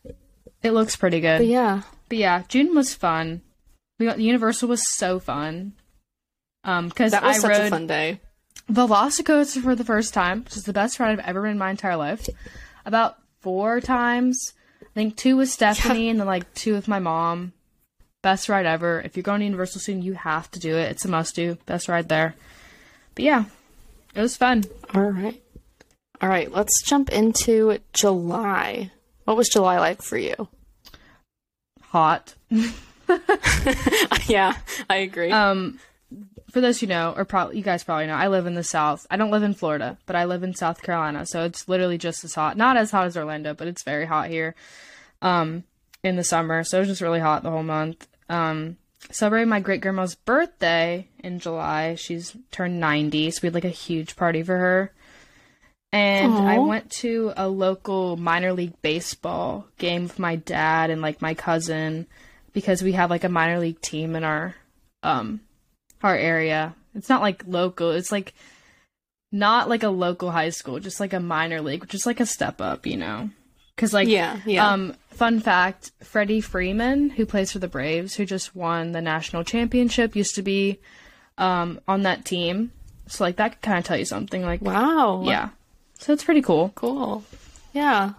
It 0.65 0.71
looks 0.71 0.95
pretty 0.95 1.21
good. 1.21 1.39
But 1.39 1.47
yeah, 1.47 1.81
but 2.09 2.17
yeah, 2.17 2.43
June 2.47 2.75
was 2.75 2.93
fun. 2.93 3.41
We 3.99 4.05
got 4.05 4.17
the 4.17 4.23
Universal 4.23 4.69
was 4.69 4.83
so 4.97 5.19
fun. 5.19 5.73
Um, 6.63 6.89
because 6.89 7.11
that 7.11 7.23
was 7.23 7.37
I 7.37 7.39
such 7.39 7.51
rode 7.51 7.67
a 7.67 7.69
fun 7.69 7.87
day. 7.87 8.19
Velocicoaster 8.71 9.61
for 9.61 9.75
the 9.75 9.83
first 9.83 10.13
time, 10.13 10.43
which 10.43 10.57
is 10.57 10.63
the 10.63 10.73
best 10.73 10.99
ride 10.99 11.11
I've 11.11 11.25
ever 11.25 11.43
been 11.43 11.51
in 11.51 11.57
my 11.57 11.69
entire 11.69 11.95
life. 11.95 12.27
About 12.85 13.17
four 13.41 13.79
times 13.79 14.53
I 14.81 14.93
think 14.93 15.17
two 15.17 15.37
with 15.37 15.49
Stephanie 15.49 16.05
yeah. 16.05 16.11
and 16.11 16.19
then 16.19 16.27
like 16.27 16.53
two 16.53 16.73
with 16.73 16.87
my 16.87 16.99
mom. 16.99 17.53
Best 18.21 18.49
ride 18.49 18.65
ever. 18.65 19.01
If 19.01 19.15
you're 19.15 19.23
going 19.23 19.39
to 19.39 19.45
Universal 19.45 19.81
soon, 19.81 20.01
you 20.01 20.13
have 20.13 20.49
to 20.51 20.59
do 20.59 20.75
it. 20.77 20.89
It's 20.91 21.05
a 21.05 21.09
must 21.09 21.35
do. 21.35 21.57
Best 21.65 21.87
ride 21.87 22.09
there. 22.09 22.33
But 23.13 23.25
yeah, 23.25 23.45
it 24.15 24.21
was 24.21 24.37
fun. 24.37 24.63
All 24.93 25.01
right. 25.01 25.41
All 26.21 26.29
right, 26.29 26.49
let's 26.49 26.81
jump 26.83 27.11
into 27.11 27.77
July. 27.91 28.89
What 29.25 29.35
was 29.35 29.49
July 29.49 29.79
like 29.79 30.01
for 30.01 30.17
you? 30.17 30.47
Hot. 31.95 32.35
yeah, 34.27 34.57
I 34.89 34.97
agree. 34.97 35.31
Um, 35.31 35.79
for 36.51 36.59
those 36.59 36.81
who 36.81 36.87
know, 36.87 37.13
or 37.15 37.23
probably 37.23 37.55
you 37.55 37.63
guys 37.63 37.85
probably 37.85 38.05
know, 38.05 38.15
I 38.15 38.27
live 38.27 38.47
in 38.47 38.53
the 38.53 38.65
South. 38.65 39.07
I 39.09 39.15
don't 39.15 39.31
live 39.31 39.43
in 39.43 39.53
Florida, 39.53 39.97
but 40.05 40.17
I 40.17 40.25
live 40.25 40.43
in 40.43 40.53
South 40.53 40.81
Carolina, 40.81 41.25
so 41.25 41.45
it's 41.45 41.69
literally 41.69 41.97
just 41.97 42.25
as 42.25 42.35
hot. 42.35 42.57
Not 42.57 42.75
as 42.75 42.91
hot 42.91 43.05
as 43.05 43.15
Orlando, 43.15 43.53
but 43.53 43.69
it's 43.69 43.83
very 43.83 44.05
hot 44.05 44.27
here, 44.27 44.55
um, 45.21 45.63
in 46.03 46.17
the 46.17 46.25
summer. 46.25 46.65
So 46.65 46.75
it 46.75 46.81
was 46.81 46.89
just 46.89 46.99
really 46.99 47.21
hot 47.21 47.43
the 47.43 47.49
whole 47.49 47.63
month. 47.63 48.09
Um, 48.27 48.75
celebrated 49.09 49.47
my 49.47 49.61
great 49.61 49.79
grandma's 49.79 50.15
birthday 50.15 51.07
in 51.19 51.39
July. 51.39 51.95
She's 51.95 52.35
turned 52.51 52.77
ninety, 52.77 53.31
so 53.31 53.39
we 53.41 53.47
had 53.47 53.53
like 53.53 53.63
a 53.63 53.69
huge 53.69 54.17
party 54.17 54.43
for 54.43 54.57
her. 54.57 54.91
And 55.95 56.33
Aww. 56.33 56.45
I 56.45 56.59
went 56.59 56.91
to 56.91 57.31
a 57.37 57.47
local 57.47 58.17
minor 58.17 58.51
league 58.51 58.81
baseball 58.81 59.65
game 59.77 60.03
with 60.03 60.19
my 60.19 60.35
dad 60.35 60.89
and 60.89 61.01
like 61.01 61.21
my 61.21 61.33
cousin 61.33 62.05
because 62.51 62.83
we 62.83 62.91
have 62.91 63.09
like 63.09 63.23
a 63.23 63.29
minor 63.29 63.59
league 63.59 63.79
team 63.79 64.13
in 64.13 64.25
our 64.25 64.55
um 65.03 65.39
our 66.03 66.13
area. 66.13 66.75
It's 66.95 67.07
not 67.07 67.21
like 67.21 67.45
local. 67.47 67.91
It's 67.91 68.11
like 68.11 68.33
not 69.31 69.69
like 69.69 69.83
a 69.83 69.89
local 69.89 70.31
high 70.31 70.49
school, 70.49 70.81
just 70.81 70.99
like 70.99 71.13
a 71.13 71.21
minor 71.21 71.61
league, 71.61 71.79
which 71.79 71.95
is 71.95 72.05
like 72.05 72.19
a 72.19 72.25
step 72.25 72.59
up, 72.59 72.85
you 72.85 72.97
know. 72.97 73.29
Cuz 73.77 73.93
like 73.93 74.09
yeah, 74.09 74.41
yeah. 74.45 74.69
um 74.69 74.97
fun 75.11 75.39
fact, 75.39 75.93
Freddie 76.01 76.41
Freeman, 76.41 77.11
who 77.11 77.25
plays 77.25 77.53
for 77.53 77.59
the 77.59 77.69
Braves, 77.69 78.15
who 78.15 78.25
just 78.25 78.53
won 78.53 78.91
the 78.91 79.01
national 79.01 79.45
championship, 79.45 80.13
used 80.13 80.35
to 80.35 80.41
be 80.41 80.77
um 81.37 81.79
on 81.87 82.01
that 82.01 82.25
team. 82.25 82.73
So 83.07 83.23
like 83.23 83.37
that 83.37 83.53
could 83.53 83.61
kind 83.61 83.79
of 83.79 83.85
tell 83.85 83.97
you 83.97 84.03
something 84.03 84.41
like 84.41 84.61
wow. 84.61 85.23
Yeah. 85.23 85.51
So 85.99 86.13
it's 86.13 86.23
pretty 86.23 86.41
cool. 86.41 86.71
Cool. 86.75 87.23
Yeah. 87.73 88.13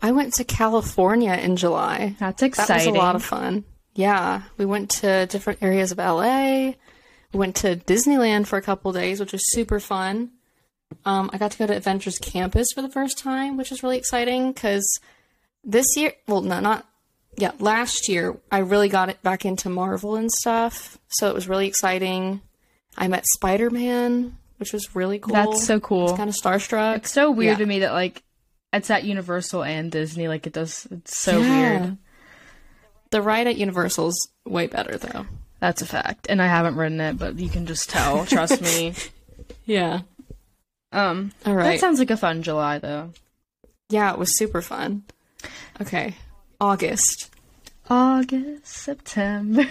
I 0.00 0.12
went 0.12 0.34
to 0.34 0.44
California 0.44 1.32
in 1.32 1.56
July. 1.56 2.14
That's 2.18 2.42
exciting. 2.42 2.94
That 2.94 2.98
was 2.98 3.02
a 3.02 3.04
lot 3.04 3.16
of 3.16 3.24
fun. 3.24 3.64
Yeah, 3.94 4.42
we 4.56 4.64
went 4.64 4.90
to 4.90 5.26
different 5.26 5.62
areas 5.62 5.90
of 5.90 5.98
LA. 5.98 6.74
We 7.32 7.38
went 7.38 7.56
to 7.56 7.76
Disneyland 7.76 8.46
for 8.46 8.56
a 8.56 8.62
couple 8.62 8.92
days, 8.92 9.18
which 9.18 9.32
was 9.32 9.42
super 9.52 9.80
fun. 9.80 10.30
Um, 11.04 11.30
I 11.32 11.38
got 11.38 11.50
to 11.50 11.58
go 11.58 11.66
to 11.66 11.76
Avengers 11.76 12.18
Campus 12.18 12.68
for 12.74 12.80
the 12.80 12.88
first 12.88 13.18
time, 13.18 13.56
which 13.56 13.72
is 13.72 13.82
really 13.82 13.98
exciting 13.98 14.52
because 14.52 14.88
this 15.64 15.96
year, 15.96 16.12
well, 16.26 16.42
no, 16.42 16.60
not 16.60 16.86
yeah, 17.36 17.52
last 17.58 18.08
year 18.08 18.36
I 18.50 18.58
really 18.58 18.88
got 18.88 19.08
it 19.08 19.22
back 19.22 19.44
into 19.44 19.68
Marvel 19.68 20.16
and 20.16 20.30
stuff, 20.30 20.98
so 21.08 21.28
it 21.28 21.34
was 21.34 21.48
really 21.48 21.66
exciting. 21.66 22.40
I 22.96 23.08
met 23.08 23.24
Spider 23.26 23.70
Man, 23.70 24.36
which 24.58 24.72
was 24.72 24.94
really 24.94 25.18
cool. 25.18 25.34
That's 25.34 25.64
so 25.64 25.80
cool. 25.80 26.16
Kind 26.16 26.28
of 26.28 26.36
starstruck. 26.36 26.96
It's 26.96 27.12
so 27.12 27.30
weird 27.30 27.58
yeah. 27.58 27.64
to 27.64 27.66
me 27.66 27.78
that 27.80 27.92
like 27.92 28.22
it's 28.72 28.90
at 28.90 29.04
Universal 29.04 29.64
and 29.64 29.90
Disney. 29.90 30.28
Like 30.28 30.46
it 30.46 30.52
does. 30.52 30.86
It's 30.90 31.16
so 31.16 31.40
yeah. 31.40 31.80
weird. 31.80 31.98
The 33.10 33.22
ride 33.22 33.46
at 33.46 33.56
Universal's 33.56 34.28
way 34.44 34.66
better 34.66 34.98
though. 34.98 35.26
That's 35.60 35.82
a 35.82 35.86
fact, 35.86 36.26
and 36.28 36.40
I 36.40 36.46
haven't 36.46 36.76
ridden 36.76 37.00
it, 37.00 37.18
but 37.18 37.38
you 37.38 37.48
can 37.48 37.66
just 37.66 37.90
tell. 37.90 38.26
trust 38.26 38.60
me. 38.60 38.94
Yeah. 39.64 40.00
Um. 40.92 41.32
All 41.44 41.54
right. 41.54 41.72
That 41.72 41.80
sounds 41.80 41.98
like 41.98 42.10
a 42.10 42.16
fun 42.16 42.42
July 42.42 42.78
though. 42.78 43.12
Yeah, 43.90 44.12
it 44.12 44.18
was 44.18 44.36
super 44.38 44.62
fun. 44.62 45.04
Okay, 45.80 46.14
August. 46.58 47.30
August, 47.90 48.66
September. 48.66 49.64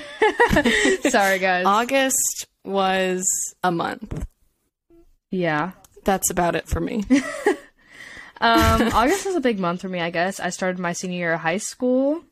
Sorry, 1.09 1.39
guys. 1.39 1.65
August 1.65 2.47
was 2.63 3.25
a 3.63 3.71
month. 3.71 4.25
Yeah. 5.37 5.71
That's 6.03 6.29
about 6.29 6.55
it 6.55 6.67
for 6.67 6.79
me. 6.79 7.03
um, 8.41 8.81
August 8.93 9.25
was 9.25 9.35
a 9.35 9.41
big 9.41 9.59
month 9.59 9.81
for 9.81 9.89
me, 9.89 9.99
I 9.99 10.09
guess. 10.09 10.39
I 10.39 10.49
started 10.49 10.79
my 10.79 10.93
senior 10.93 11.17
year 11.17 11.33
of 11.33 11.41
high 11.41 11.57
school. 11.57 12.23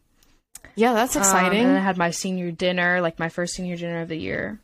Yeah, 0.75 0.93
that's 0.93 1.15
exciting. 1.15 1.65
Um, 1.65 1.69
and 1.71 1.77
I 1.77 1.81
had 1.81 1.97
my 1.97 2.11
senior 2.11 2.51
dinner, 2.51 3.01
like 3.01 3.19
my 3.19 3.29
first 3.29 3.53
senior 3.55 3.75
dinner 3.75 4.01
of 4.01 4.09
the 4.09 4.17
year. 4.17 4.59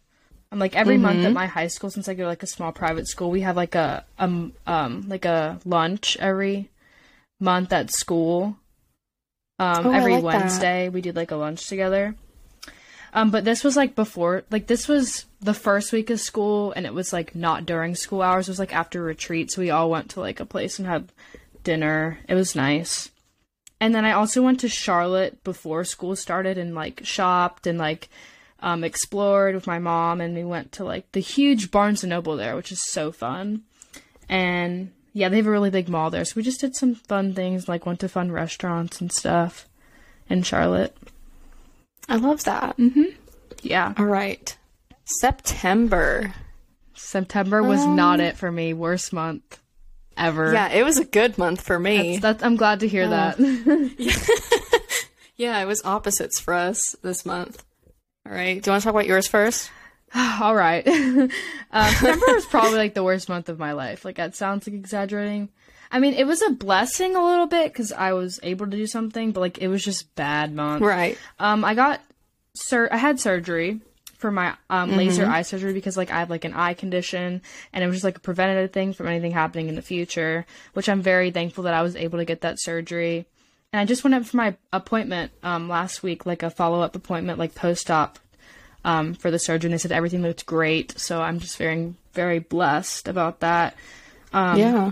I'm 0.51 0.59
like 0.59 0.75
every 0.75 0.95
mm-hmm. 0.95 1.03
month 1.03 1.25
at 1.25 1.31
my 1.31 1.45
high 1.45 1.67
school, 1.67 1.89
since 1.89 2.09
I 2.09 2.13
go 2.13 2.23
to 2.23 2.27
like 2.27 2.43
a 2.43 2.47
small 2.47 2.73
private 2.73 3.07
school, 3.07 3.31
we 3.31 3.41
have 3.41 3.55
like 3.55 3.75
a 3.75 4.03
um 4.19 4.51
um 4.67 5.05
like 5.07 5.23
a 5.23 5.59
lunch 5.63 6.17
every 6.17 6.69
month 7.39 7.71
at 7.71 7.91
school. 7.91 8.57
Um, 9.59 9.87
oh, 9.87 9.91
every 9.91 10.15
like 10.15 10.23
Wednesday 10.23 10.85
that. 10.85 10.93
we 10.93 11.01
did 11.01 11.15
like 11.15 11.31
a 11.31 11.37
lunch 11.37 11.67
together. 11.67 12.15
Um, 13.13 13.29
but 13.29 13.43
this 13.43 13.63
was 13.63 13.75
like 13.75 13.95
before, 13.95 14.43
like 14.51 14.67
this 14.67 14.87
was 14.87 15.25
the 15.41 15.53
first 15.53 15.91
week 15.91 16.09
of 16.09 16.19
school, 16.19 16.71
and 16.71 16.85
it 16.85 16.93
was 16.93 17.11
like 17.11 17.35
not 17.35 17.65
during 17.65 17.95
school 17.95 18.21
hours. 18.21 18.47
It 18.47 18.51
was 18.51 18.59
like 18.59 18.73
after 18.73 19.01
retreat, 19.01 19.51
so 19.51 19.61
we 19.61 19.69
all 19.69 19.89
went 19.89 20.11
to 20.11 20.21
like 20.21 20.39
a 20.39 20.45
place 20.45 20.79
and 20.79 20.87
had 20.87 21.11
dinner. 21.63 22.19
It 22.29 22.35
was 22.35 22.55
nice. 22.55 23.11
And 23.79 23.93
then 23.95 24.05
I 24.05 24.11
also 24.11 24.41
went 24.41 24.59
to 24.61 24.69
Charlotte 24.69 25.43
before 25.43 25.83
school 25.83 26.15
started 26.15 26.57
and 26.57 26.75
like 26.75 27.01
shopped 27.03 27.65
and 27.65 27.79
like 27.79 28.09
um, 28.59 28.83
explored 28.83 29.55
with 29.55 29.67
my 29.67 29.79
mom, 29.79 30.21
and 30.21 30.35
we 30.35 30.43
went 30.43 30.71
to 30.73 30.85
like 30.85 31.11
the 31.11 31.19
huge 31.19 31.71
Barnes 31.71 32.03
and 32.03 32.11
Noble 32.11 32.37
there, 32.37 32.55
which 32.55 32.71
is 32.71 32.81
so 32.91 33.11
fun. 33.11 33.63
And 34.29 34.91
yeah, 35.13 35.27
they 35.27 35.37
have 35.37 35.47
a 35.47 35.51
really 35.51 35.71
big 35.71 35.89
mall 35.89 36.09
there, 36.09 36.23
so 36.23 36.33
we 36.35 36.43
just 36.43 36.61
did 36.61 36.75
some 36.75 36.95
fun 36.95 37.33
things, 37.33 37.67
like 37.67 37.85
went 37.85 37.99
to 38.01 38.07
fun 38.07 38.31
restaurants 38.31 39.01
and 39.01 39.11
stuff 39.11 39.67
in 40.29 40.43
Charlotte. 40.43 40.95
I 42.11 42.17
love 42.17 42.43
that. 42.43 42.77
Mm-hmm. 42.77 43.03
Yeah. 43.61 43.93
All 43.97 44.05
right. 44.05 44.57
September. 45.05 46.33
September 46.93 47.63
was 47.63 47.79
um, 47.79 47.95
not 47.95 48.19
it 48.19 48.35
for 48.35 48.51
me. 48.51 48.73
Worst 48.73 49.13
month 49.13 49.61
ever. 50.17 50.51
Yeah, 50.51 50.69
it 50.73 50.83
was 50.83 50.97
a 50.97 51.05
good 51.05 51.37
month 51.37 51.61
for 51.61 51.79
me. 51.79 52.17
That's, 52.17 52.21
that's, 52.21 52.43
I'm 52.43 52.57
glad 52.57 52.81
to 52.81 52.87
hear 52.89 53.05
uh, 53.05 53.09
that. 53.09 53.39
yeah, 53.97 54.13
yeah, 55.37 55.61
it 55.61 55.65
was 55.65 55.81
opposites 55.85 56.37
for 56.41 56.53
us 56.53 56.97
this 57.01 57.25
month. 57.25 57.63
All 58.25 58.33
right. 58.33 58.61
Do 58.61 58.69
you 58.69 58.73
want 58.73 58.81
to 58.81 58.85
talk 58.85 58.93
about 58.93 59.07
yours 59.07 59.27
first? 59.27 59.71
All 60.15 60.53
right. 60.53 60.85
uh, 61.71 61.93
September 61.93 62.25
was 62.27 62.45
probably 62.45 62.77
like 62.77 62.93
the 62.93 63.05
worst 63.05 63.29
month 63.29 63.47
of 63.47 63.57
my 63.57 63.71
life. 63.71 64.03
Like 64.03 64.17
that 64.17 64.35
sounds 64.35 64.67
like 64.67 64.75
exaggerating. 64.75 65.47
I 65.91 65.99
mean, 65.99 66.13
it 66.13 66.25
was 66.25 66.41
a 66.41 66.51
blessing 66.51 67.15
a 67.15 67.23
little 67.23 67.47
bit 67.47 67.71
because 67.71 67.91
I 67.91 68.13
was 68.13 68.39
able 68.43 68.65
to 68.65 68.77
do 68.77 68.87
something, 68.87 69.31
but 69.31 69.41
like 69.41 69.57
it 69.57 69.67
was 69.67 69.83
just 69.83 70.15
bad 70.15 70.53
month. 70.55 70.81
Right. 70.81 71.17
Um, 71.37 71.65
I 71.65 71.75
got 71.75 72.01
sur- 72.55 72.89
I 72.91 72.97
had 72.97 73.19
surgery 73.19 73.81
for 74.17 74.31
my 74.31 74.55
um, 74.69 74.89
mm-hmm. 74.89 74.97
laser 74.97 75.25
eye 75.25 75.41
surgery 75.41 75.73
because 75.73 75.97
like 75.97 76.11
I 76.11 76.19
have 76.19 76.29
like 76.29 76.45
an 76.45 76.53
eye 76.53 76.75
condition 76.75 77.41
and 77.73 77.83
it 77.83 77.87
was 77.87 77.97
just 77.97 78.03
like 78.05 78.17
a 78.17 78.21
preventative 78.21 78.71
thing 78.71 78.93
from 78.93 79.07
anything 79.07 79.31
happening 79.31 79.67
in 79.67 79.75
the 79.75 79.81
future, 79.81 80.45
which 80.73 80.87
I'm 80.87 81.01
very 81.01 81.31
thankful 81.31 81.65
that 81.65 81.73
I 81.73 81.81
was 81.81 81.95
able 81.95 82.19
to 82.19 82.25
get 82.25 82.41
that 82.41 82.61
surgery. 82.61 83.25
And 83.73 83.79
I 83.81 83.85
just 83.85 84.03
went 84.03 84.13
up 84.13 84.25
for 84.25 84.37
my 84.37 84.55
appointment 84.71 85.31
um, 85.43 85.67
last 85.67 86.03
week, 86.03 86.25
like 86.25 86.43
a 86.43 86.49
follow 86.49 86.81
up 86.81 86.95
appointment, 86.95 87.39
like 87.39 87.55
post 87.55 87.89
op 87.89 88.19
um, 88.85 89.13
for 89.13 89.31
the 89.31 89.39
surgery. 89.39 89.67
And 89.67 89.73
they 89.73 89.77
said 89.77 89.91
everything 89.91 90.21
looked 90.21 90.45
great, 90.45 90.97
so 90.99 91.21
I'm 91.21 91.39
just 91.39 91.57
very 91.57 91.95
very 92.13 92.39
blessed 92.39 93.07
about 93.07 93.39
that. 93.39 93.75
Um, 94.33 94.57
yeah. 94.57 94.91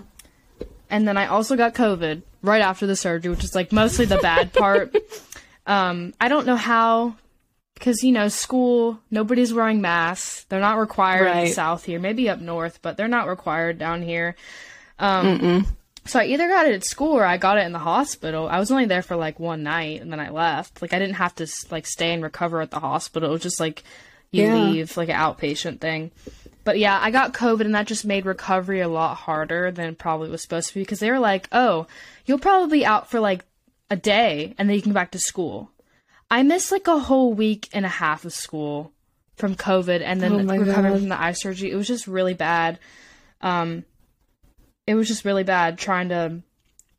And 0.90 1.08
then 1.08 1.18
I 1.18 1.28
also 1.28 1.56
got 1.56 1.76
COVID 1.76 2.24
right 2.42 2.62
after 2.62 2.88
the 2.88 2.96
surgery, 2.96 3.30
which 3.32 3.44
is 3.44 3.56
like 3.56 3.72
mostly 3.72 4.06
the 4.06 4.18
bad 4.18 4.54
part. 4.54 4.96
Um, 5.66 6.14
I 6.20 6.30
don't 6.30 6.48
know 6.48 6.56
how 6.56 7.16
because 7.76 8.04
you 8.04 8.12
know 8.12 8.28
school 8.28 9.00
nobody's 9.12 9.54
wearing 9.54 9.82
masks. 9.82 10.46
They're 10.46 10.60
not 10.60 10.78
required 10.78 11.26
right. 11.26 11.38
in 11.38 11.46
the 11.46 11.52
south 11.52 11.86
here. 11.86 12.00
Maybe 12.00 12.30
up 12.30 12.40
north 12.40 12.80
but 12.82 12.98
they're 12.98 13.08
not 13.08 13.28
required 13.28 13.78
down 13.78 14.02
here. 14.02 14.36
Um, 14.98 15.66
so 16.06 16.20
i 16.20 16.26
either 16.26 16.48
got 16.48 16.66
it 16.66 16.74
at 16.74 16.84
school 16.84 17.14
or 17.14 17.24
i 17.24 17.38
got 17.38 17.58
it 17.58 17.66
in 17.66 17.72
the 17.72 17.80
hospital. 17.80 18.48
I 18.50 18.60
was 18.60 18.72
only 18.72 18.86
there 18.86 19.04
for 19.04 19.16
like 19.16 19.40
one 19.40 19.64
night 19.64 20.02
and 20.02 20.12
then 20.12 20.20
i 20.20 20.30
left. 20.30 20.82
Like 20.82 20.94
i 20.94 21.00
didn't 21.00 21.16
have 21.16 21.36
to 21.36 21.48
like 21.70 21.86
stay 21.86 22.14
and 22.14 22.24
recover 22.24 22.62
at 22.62 22.72
the 22.72 22.80
hospital. 22.80 23.30
It 23.30 23.34
was 23.34 23.44
just 23.44 23.60
like 23.60 23.84
you 24.32 24.44
yeah. 24.44 24.56
leave 24.56 24.98
like 24.98 25.10
an 25.10 25.16
outpatient 25.16 25.80
thing 25.80 26.12
but 26.64 26.78
yeah 26.78 27.00
i 27.02 27.12
got 27.12 27.34
covid 27.34 27.62
and 27.62 27.76
that 27.76 27.88
just 27.88 28.06
made 28.06 28.26
recovery 28.26 28.80
a 28.80 28.88
lot 28.88 29.16
harder 29.16 29.72
than 29.72 29.96
probably 29.96 30.30
was 30.30 30.42
supposed 30.42 30.70
to 30.70 30.74
be 30.74 30.82
because 30.82 31.00
they 31.00 31.12
were 31.12 31.20
like 31.20 31.48
oh 31.52 31.88
you'll 32.26 32.40
probably 32.40 32.80
be 32.80 32.86
out 32.86 33.10
for 33.10 33.20
like 33.20 33.46
a 33.90 33.96
day 33.96 34.54
and 34.58 34.70
then 34.70 34.76
you 34.76 34.82
can 34.82 34.92
go 34.92 34.96
back 34.96 35.12
to 35.12 35.20
school 35.20 35.72
I 36.32 36.44
missed 36.44 36.72
like 36.72 36.88
a 36.88 37.00
whole 37.00 37.34
week 37.34 37.70
and 37.74 37.86
a 37.86 37.90
half 37.90 38.26
of 38.26 38.34
school 38.34 38.92
from 39.36 39.56
COVID 39.56 40.02
and 40.02 40.22
then 40.22 40.50
oh 40.50 40.58
recovering 40.58 41.00
from 41.00 41.10
the 41.10 41.20
eye 41.20 41.32
surgery. 41.32 41.72
It 41.72 41.76
was 41.76 41.88
just 41.88 42.08
really 42.08 42.34
bad. 42.34 42.78
Um, 43.42 43.84
it 44.86 44.96
was 44.96 45.08
just 45.08 45.26
really 45.26 45.44
bad 45.44 45.78
trying 45.78 46.10
to. 46.10 46.42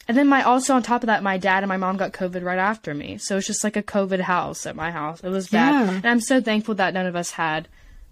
And 0.08 0.18
then 0.18 0.26
my 0.26 0.42
also 0.42 0.74
on 0.74 0.82
top 0.82 1.04
of 1.04 1.06
that, 1.06 1.22
my 1.22 1.38
dad 1.38 1.62
and 1.62 1.68
my 1.68 1.76
mom 1.76 1.96
got 1.96 2.12
COVID 2.12 2.42
right 2.42 2.58
after 2.58 2.94
me, 2.94 3.18
so 3.18 3.36
it's 3.36 3.46
just 3.46 3.62
like 3.62 3.76
a 3.76 3.82
COVID 3.82 4.20
house 4.20 4.66
at 4.66 4.74
my 4.74 4.90
house. 4.90 5.20
It 5.22 5.28
was 5.28 5.48
bad, 5.48 5.86
yeah. 5.86 5.92
and 5.92 6.06
I'm 6.06 6.20
so 6.20 6.40
thankful 6.40 6.74
that 6.76 6.94
none 6.94 7.06
of 7.06 7.14
us 7.14 7.30
had 7.30 7.68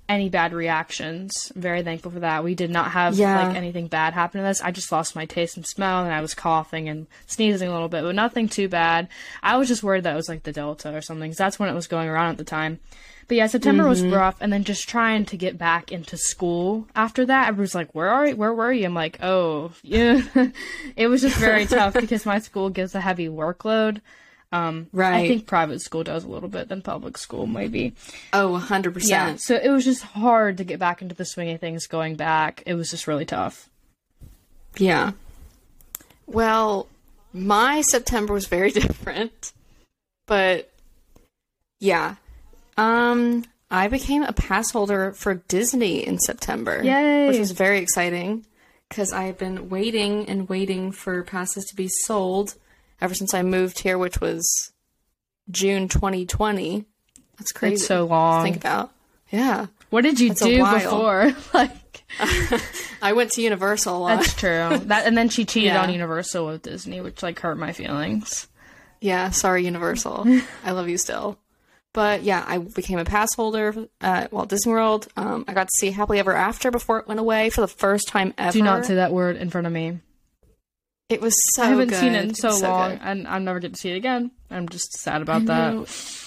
any 0.08 0.28
bad 0.28 0.52
reactions. 0.52 1.52
I'm 1.54 1.60
very 1.60 1.82
thankful 1.82 2.10
for 2.10 2.20
that. 2.20 2.44
We 2.44 2.54
did 2.54 2.70
not 2.70 2.92
have 2.92 3.14
yeah. 3.14 3.48
like 3.48 3.56
anything 3.56 3.88
bad 3.88 4.14
happen 4.14 4.40
to 4.40 4.46
us. 4.46 4.62
I 4.62 4.70
just 4.70 4.90
lost 4.90 5.14
my 5.14 5.26
taste 5.26 5.56
and 5.56 5.66
smell 5.66 6.04
and 6.04 6.12
I 6.12 6.20
was 6.20 6.34
coughing 6.34 6.88
and 6.88 7.06
sneezing 7.26 7.68
a 7.68 7.72
little 7.72 7.88
bit, 7.88 8.02
but 8.02 8.14
nothing 8.14 8.48
too 8.48 8.68
bad. 8.68 9.08
I 9.42 9.56
was 9.56 9.68
just 9.68 9.82
worried 9.82 10.04
that 10.04 10.14
it 10.14 10.16
was 10.16 10.28
like 10.28 10.44
the 10.44 10.52
Delta 10.52 10.94
or 10.94 11.02
something. 11.02 11.30
Cause 11.30 11.36
that's 11.36 11.58
when 11.58 11.68
it 11.68 11.74
was 11.74 11.86
going 11.86 12.08
around 12.08 12.30
at 12.30 12.38
the 12.38 12.44
time. 12.44 12.80
But 13.28 13.36
yeah, 13.36 13.46
September 13.46 13.82
mm-hmm. 13.82 13.90
was 13.90 14.02
rough, 14.04 14.36
and 14.40 14.50
then 14.50 14.64
just 14.64 14.88
trying 14.88 15.26
to 15.26 15.36
get 15.36 15.58
back 15.58 15.92
into 15.92 16.16
school 16.16 16.88
after 16.96 17.26
that. 17.26 17.48
Everyone's 17.48 17.74
like, 17.74 17.94
"Where 17.94 18.08
are 18.08 18.28
you? 18.28 18.36
Where 18.36 18.54
were 18.54 18.72
you?" 18.72 18.86
I'm 18.86 18.94
like, 18.94 19.18
"Oh, 19.22 19.72
yeah." 19.82 20.22
it 20.96 21.08
was 21.08 21.20
just 21.20 21.36
very 21.36 21.66
tough 21.66 21.92
because 21.92 22.24
my 22.24 22.38
school 22.38 22.70
gives 22.70 22.94
a 22.94 23.02
heavy 23.02 23.28
workload. 23.28 24.00
Um, 24.50 24.86
right. 24.92 25.24
I 25.24 25.28
think 25.28 25.46
private 25.46 25.82
school 25.82 26.04
does 26.04 26.24
a 26.24 26.28
little 26.28 26.48
bit 26.48 26.68
than 26.68 26.80
public 26.80 27.18
school, 27.18 27.46
maybe. 27.46 27.94
Oh, 28.32 28.58
100%. 28.60 29.08
Yeah. 29.08 29.36
So 29.36 29.56
it 29.56 29.68
was 29.68 29.84
just 29.84 30.02
hard 30.02 30.56
to 30.58 30.64
get 30.64 30.78
back 30.78 31.02
into 31.02 31.14
the 31.14 31.24
swing 31.24 31.50
of 31.50 31.60
things 31.60 31.86
going 31.86 32.16
back. 32.16 32.62
It 32.64 32.74
was 32.74 32.90
just 32.90 33.06
really 33.06 33.26
tough. 33.26 33.68
Yeah. 34.78 35.12
Well, 36.26 36.88
my 37.32 37.82
September 37.82 38.32
was 38.32 38.46
very 38.46 38.70
different. 38.72 39.52
But 40.26 40.70
yeah. 41.80 42.16
Um 42.76 43.44
I 43.70 43.88
became 43.88 44.22
a 44.22 44.32
pass 44.32 44.70
holder 44.70 45.12
for 45.12 45.34
Disney 45.34 46.06
in 46.06 46.18
September. 46.18 46.82
Yay. 46.82 47.28
Which 47.28 47.38
was 47.38 47.50
very 47.50 47.78
exciting 47.78 48.46
because 48.88 49.12
I've 49.12 49.36
been 49.36 49.68
waiting 49.68 50.26
and 50.28 50.48
waiting 50.48 50.90
for 50.90 51.22
passes 51.22 51.64
to 51.66 51.76
be 51.76 51.88
sold 52.04 52.54
ever 53.00 53.14
since 53.14 53.34
I 53.34 53.42
moved 53.42 53.80
here, 53.80 53.98
which 53.98 54.20
was 54.20 54.72
June 55.50 55.88
2020. 55.88 56.84
That's 57.38 57.52
crazy. 57.52 57.74
It's 57.74 57.86
so 57.86 58.04
long. 58.04 58.44
think 58.44 58.56
about. 58.56 58.90
Yeah. 59.30 59.66
What 59.90 60.02
did 60.02 60.20
you 60.20 60.30
That's 60.30 60.40
do 60.40 60.58
before? 60.58 61.32
like, 61.54 62.04
I 63.02 63.12
went 63.12 63.32
to 63.32 63.42
Universal. 63.42 64.06
That's 64.06 64.34
true. 64.34 64.78
That 64.84 65.06
and 65.06 65.16
then 65.16 65.28
she 65.28 65.44
cheated 65.44 65.72
yeah. 65.72 65.82
on 65.82 65.92
Universal 65.92 66.46
with 66.46 66.62
Disney, 66.62 67.00
which 67.00 67.22
like 67.22 67.38
hurt 67.40 67.58
my 67.58 67.72
feelings. 67.72 68.48
Yeah, 69.00 69.30
sorry, 69.30 69.64
Universal. 69.64 70.26
I 70.64 70.72
love 70.72 70.88
you 70.88 70.98
still. 70.98 71.38
But 71.94 72.22
yeah, 72.22 72.44
I 72.46 72.58
became 72.58 72.98
a 72.98 73.04
pass 73.04 73.34
holder 73.34 73.88
at 74.00 74.32
Walt 74.32 74.48
Disney 74.48 74.72
World. 74.72 75.08
Um, 75.16 75.44
I 75.48 75.54
got 75.54 75.64
to 75.64 75.72
see 75.78 75.90
Happily 75.90 76.18
Ever 76.18 76.34
After 76.34 76.70
before 76.70 76.98
it 76.98 77.08
went 77.08 77.18
away 77.18 77.50
for 77.50 77.60
the 77.60 77.68
first 77.68 78.08
time 78.08 78.34
ever. 78.36 78.52
Do 78.52 78.62
not 78.62 78.84
say 78.84 78.96
that 78.96 79.12
word 79.12 79.36
in 79.36 79.50
front 79.50 79.66
of 79.66 79.72
me. 79.72 79.98
It 81.08 81.22
was 81.22 81.34
so. 81.54 81.62
Good. 81.62 81.66
I 81.66 81.70
haven't 81.70 81.88
good. 81.88 82.00
seen 82.00 82.14
it 82.14 82.24
in 82.24 82.34
so, 82.34 82.50
so 82.50 82.68
long, 82.68 82.90
good. 82.90 83.00
and 83.02 83.28
I'm 83.28 83.44
never 83.44 83.60
get 83.60 83.72
to 83.72 83.80
see 83.80 83.90
it 83.90 83.96
again. 83.96 84.30
I'm 84.50 84.68
just 84.68 84.92
sad 84.92 85.22
about 85.22 85.46
that. 85.46 85.72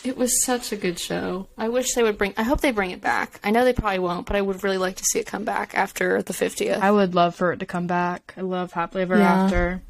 It 0.03 0.17
was 0.17 0.43
such 0.43 0.71
a 0.71 0.75
good 0.75 0.97
show. 0.97 1.47
I 1.55 1.69
wish 1.69 1.93
they 1.93 2.01
would 2.01 2.17
bring. 2.17 2.33
I 2.35 2.43
hope 2.43 2.61
they 2.61 2.71
bring 2.71 2.89
it 2.89 2.99
back. 2.99 3.39
I 3.43 3.51
know 3.51 3.63
they 3.63 3.73
probably 3.73 3.99
won't, 3.99 4.25
but 4.25 4.35
I 4.35 4.41
would 4.41 4.63
really 4.63 4.79
like 4.79 4.95
to 4.95 5.03
see 5.03 5.19
it 5.19 5.27
come 5.27 5.43
back 5.43 5.75
after 5.75 6.23
the 6.23 6.33
50th. 6.33 6.79
I 6.79 6.89
would 6.89 7.13
love 7.13 7.35
for 7.35 7.51
it 7.51 7.59
to 7.59 7.65
come 7.67 7.85
back. 7.85 8.33
I 8.35 8.41
love 8.41 8.71
Happily 8.71 9.03
Ever 9.03 9.17
yeah. 9.17 9.43
After. 9.43 9.83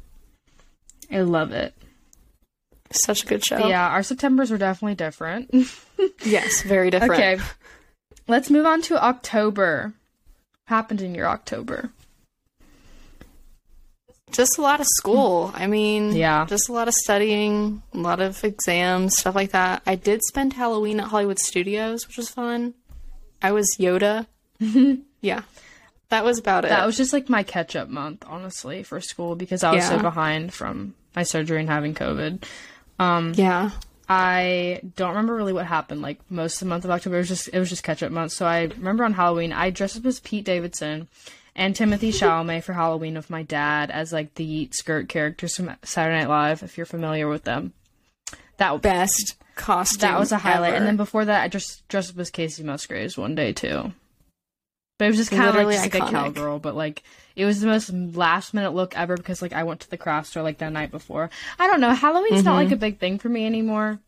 I 1.10 1.20
love 1.22 1.52
it. 1.52 1.74
Such 2.90 3.24
a 3.24 3.26
good 3.26 3.42
show. 3.42 3.58
But 3.58 3.68
yeah, 3.68 3.88
our 3.88 4.02
September's 4.02 4.50
were 4.50 4.58
definitely 4.58 4.96
different. 4.96 5.54
yes, 6.22 6.62
very 6.62 6.90
different. 6.90 7.14
Okay, 7.14 7.38
let's 8.28 8.50
move 8.50 8.66
on 8.66 8.82
to 8.82 9.02
October. 9.02 9.94
happened 10.66 11.00
in 11.00 11.14
your 11.14 11.28
October? 11.28 11.90
Just 14.32 14.58
a 14.58 14.62
lot 14.62 14.80
of 14.80 14.86
school. 14.96 15.52
I 15.54 15.66
mean, 15.66 16.12
Yeah. 16.12 16.46
just 16.46 16.68
a 16.68 16.72
lot 16.72 16.88
of 16.88 16.94
studying, 16.94 17.82
a 17.94 17.98
lot 17.98 18.20
of 18.20 18.42
exams, 18.44 19.16
stuff 19.18 19.34
like 19.34 19.52
that. 19.52 19.82
I 19.86 19.94
did 19.94 20.22
spend 20.24 20.54
Halloween 20.54 21.00
at 21.00 21.08
Hollywood 21.08 21.38
Studios, 21.38 22.06
which 22.06 22.16
was 22.16 22.28
fun. 22.30 22.74
I 23.42 23.52
was 23.52 23.76
Yoda. 23.78 24.26
yeah. 25.20 25.42
That 26.08 26.24
was 26.24 26.38
about 26.38 26.64
it. 26.64 26.68
That 26.68 26.84
was 26.86 26.96
just 26.96 27.12
like 27.12 27.28
my 27.28 27.42
catch 27.42 27.74
up 27.76 27.88
month, 27.88 28.24
honestly, 28.26 28.82
for 28.82 29.00
school 29.00 29.34
because 29.34 29.62
I 29.64 29.74
was 29.74 29.86
so 29.86 29.98
behind 29.98 30.52
from 30.52 30.94
my 31.16 31.22
surgery 31.22 31.60
and 31.60 31.68
having 31.70 31.94
COVID. 31.94 32.44
Um, 32.98 33.32
yeah. 33.36 33.70
I 34.08 34.80
don't 34.96 35.10
remember 35.10 35.34
really 35.34 35.54
what 35.54 35.64
happened. 35.66 36.02
Like 36.02 36.18
most 36.30 36.54
of 36.56 36.60
the 36.60 36.66
month 36.66 36.84
of 36.84 36.90
October, 36.90 37.16
it 37.16 37.20
was 37.20 37.28
just 37.28 37.48
it 37.52 37.58
was 37.58 37.70
just 37.70 37.82
catch 37.82 38.02
up 38.02 38.12
month. 38.12 38.32
So 38.32 38.44
I 38.44 38.64
remember 38.64 39.04
on 39.04 39.14
Halloween, 39.14 39.52
I 39.54 39.70
dressed 39.70 39.96
up 39.96 40.04
as 40.04 40.20
Pete 40.20 40.44
Davidson 40.44 41.08
and 41.54 41.74
Timothée 41.74 42.08
Chalamet 42.12 42.62
for 42.64 42.72
Halloween 42.72 43.14
with 43.14 43.30
my 43.30 43.42
dad 43.42 43.90
as 43.90 44.12
like 44.12 44.34
the 44.34 44.44
Yeet 44.46 44.74
skirt 44.74 45.08
characters 45.08 45.56
from 45.56 45.70
Saturday 45.82 46.18
Night 46.20 46.28
Live. 46.28 46.62
If 46.62 46.76
you're 46.76 46.86
familiar 46.86 47.28
with 47.28 47.44
them, 47.44 47.72
that 48.56 48.80
Best 48.82 49.36
costume. 49.54 50.00
that 50.00 50.18
was 50.18 50.32
a 50.32 50.38
highlight. 50.38 50.70
ever. 50.70 50.76
And 50.78 50.86
then 50.86 50.96
before 50.96 51.24
that, 51.24 51.42
I 51.42 51.48
just 51.48 51.86
dressed 51.88 52.10
up 52.14 52.18
as 52.18 52.30
Kacey 52.30 52.64
Musgraves 52.64 53.18
one 53.18 53.34
day 53.34 53.52
too. 53.52 53.92
But 54.98 55.06
it 55.06 55.08
was 55.08 55.16
just 55.18 55.30
kind 55.30 55.48
of 55.48 55.54
like, 55.56 55.68
just 55.74 55.92
like 55.94 56.02
a 56.08 56.10
cowgirl, 56.10 56.58
but 56.60 56.76
like 56.76 57.02
it 57.34 57.44
was 57.44 57.60
the 57.60 57.66
most 57.66 57.90
last 57.92 58.54
minute 58.54 58.70
look 58.72 58.96
ever 58.96 59.16
because 59.16 59.42
like 59.42 59.52
I 59.52 59.64
went 59.64 59.80
to 59.80 59.90
the 59.90 59.96
craft 59.96 60.28
store 60.28 60.42
like 60.44 60.58
that 60.58 60.72
night 60.72 60.90
before. 60.92 61.28
I 61.58 61.66
don't 61.66 61.80
know. 61.80 61.92
Halloween's 61.92 62.44
not 62.44 62.52
Mhm. 62.54 62.64
like 62.64 62.72
a 62.72 62.76
big 62.76 62.98
thing 62.98 63.18
for 63.18 63.28
me 63.28 63.44
anymore. 63.46 63.98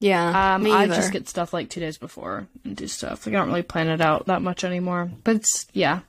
yeah. 0.00 0.54
Um, 0.54 0.66
I 0.70 0.86
just 0.86 1.12
get 1.12 1.28
stuff 1.28 1.52
like 1.52 1.68
two 1.68 1.80
days 1.80 1.98
before 1.98 2.46
and 2.64 2.76
do 2.76 2.86
stuff. 2.86 3.26
Like 3.26 3.34
I 3.34 3.38
don't 3.38 3.48
really 3.48 3.62
plan 3.62 3.88
it 3.88 4.00
out 4.00 4.26
that 4.26 4.40
much 4.42 4.64
anymore. 4.64 5.10
But 5.24 5.36
it's 5.36 5.66
yeah, 5.72 6.00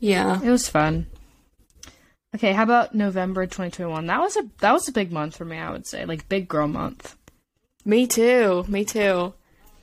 yeah. 0.00 0.40
it 0.42 0.50
was 0.50 0.68
fun. 0.68 1.06
Okay, 2.34 2.52
how 2.52 2.62
about 2.62 2.94
November 2.94 3.46
2021? 3.46 4.06
That 4.06 4.20
was 4.20 4.36
a 4.36 4.42
that 4.60 4.72
was 4.72 4.86
a 4.88 4.92
big 4.92 5.10
month 5.12 5.36
for 5.36 5.44
me. 5.44 5.58
I 5.58 5.70
would 5.70 5.86
say 5.86 6.04
like 6.04 6.28
big 6.28 6.46
girl 6.48 6.68
month. 6.68 7.16
Me 7.84 8.06
too. 8.06 8.64
Me 8.68 8.84
too. 8.84 9.32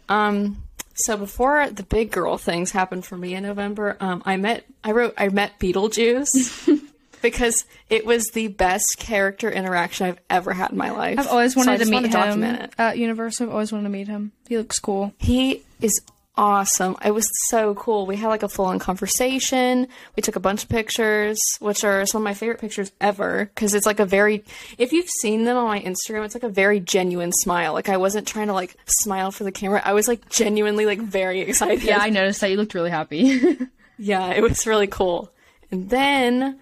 Um 0.10 0.62
so 0.94 1.18
before 1.18 1.70
the 1.72 1.84
big 1.84 2.12
girl 2.12 2.38
things 2.38 2.72
happened 2.72 3.06
for 3.06 3.18
me 3.18 3.34
in 3.34 3.44
November, 3.44 3.98
um 4.00 4.22
I 4.26 4.38
met 4.38 4.63
I 4.84 4.91
wrote 4.91 5.15
I 5.18 5.30
met 5.30 5.60
Beetlejuice 5.60 6.82
because 7.24 7.65
it 7.89 8.06
was 8.06 8.26
the 8.34 8.48
best 8.50 8.98
character 9.00 9.50
interaction 9.50 10.06
I've 10.06 10.20
ever 10.30 10.54
had 10.54 10.72
in 10.72 10.78
my 10.78 10.91
life. 10.91 11.18
I've 11.18 11.28
always 11.28 11.54
So 11.56 11.62
wanted 11.62 11.72
to 11.74 11.78
just 11.80 11.89
meet 11.89 11.96
wanted 11.98 12.08
him 12.13 12.22
document 12.22 12.62
it. 12.62 12.74
at 12.78 12.98
Universal. 13.00 13.48
I've 13.48 13.54
always 13.54 13.72
wanted 13.72 13.86
to 13.86 13.89
meet 13.89 14.08
him. 14.08 14.34
He 14.48 14.58
looks 14.58 14.78
cool. 14.78 15.13
He 15.18 15.63
is 15.82 16.00
awesome. 16.38 16.95
It 17.04 17.12
was 17.12 17.28
so 17.50 17.76
cool. 17.76 18.06
We 18.06 18.15
had 18.15 18.28
like 18.30 18.43
a 18.43 18.50
full 18.50 18.65
on 18.65 18.80
conversation. 18.80 19.88
We 20.15 20.21
took 20.21 20.36
a 20.36 20.39
bunch 20.39 20.63
of 20.63 20.69
pictures, 20.69 21.38
which 21.60 21.84
are 21.84 22.06
some 22.06 22.21
of 22.21 22.24
my 22.24 22.34
favorite 22.34 22.60
pictures 22.60 22.91
ever 23.02 23.45
because 23.54 23.74
it's 23.74 23.86
like 23.86 24.00
a 24.00 24.06
very, 24.06 24.43
if 24.78 24.91
you've 24.91 25.10
seen 25.21 25.45
them 25.45 25.58
on 25.58 25.67
my 25.67 25.82
Instagram, 25.82 26.26
it's 26.26 26.36
like 26.36 26.43
a 26.43 26.50
very 26.50 26.80
genuine 26.80 27.32
smile. 27.32 27.74
Like 27.74 27.89
I 27.89 27.98
wasn't 27.98 28.28
trying 28.28 28.48
to 28.48 28.54
like 28.54 28.76
smile 28.86 29.32
for 29.32 29.43
the 29.43 29.52
camera. 29.52 29.82
I 29.84 29.93
was 29.93 30.08
like 30.08 30.30
genuinely 30.30 30.86
like 30.86 31.00
very 31.00 31.41
excited. 31.50 31.84
Yeah, 31.84 32.00
I 32.00 32.10
noticed 32.10 32.41
that 32.41 32.52
you 32.52 32.58
looked 32.58 32.74
really 32.74 32.91
happy. 32.91 33.58
Yeah, 33.98 34.32
it 34.32 34.41
was 34.41 34.67
really 34.67 34.88
cool. 34.88 35.32
And 35.71 35.89
then, 35.89 36.60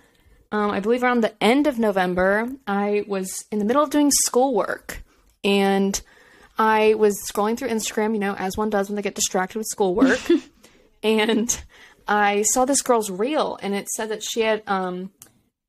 um, 0.52 0.72
I 0.72 0.80
believe 0.80 1.04
around 1.04 1.22
the 1.22 1.34
end 1.44 1.68
of 1.68 1.80
November, 1.80 2.48
I 2.68 3.04
was 3.08 3.44
in 3.52 3.60
the 3.60 3.66
middle 3.66 3.84
of 3.84 3.90
doing 3.90 4.12
schoolwork, 4.12 5.02
and 5.44 6.00
I 6.58 6.94
was 6.94 7.18
scrolling 7.32 7.58
through 7.58 7.70
Instagram, 7.70 8.14
you 8.14 8.20
know, 8.20 8.36
as 8.36 8.58
one 8.58 8.70
does 8.70 8.90
when 8.90 8.96
they 8.96 9.02
get 9.02 9.16
distracted 9.16 9.58
with 9.58 9.68
schoolwork, 9.68 10.20
and 11.04 11.64
I 12.08 12.44
saw 12.44 12.66
this 12.66 12.82
girl's 12.82 13.10
reel, 13.10 13.58
and 13.62 13.74
it 13.74 13.90
said 13.90 14.10
that 14.10 14.24
she 14.24 14.42
had 14.42 14.62
um, 14.68 15.12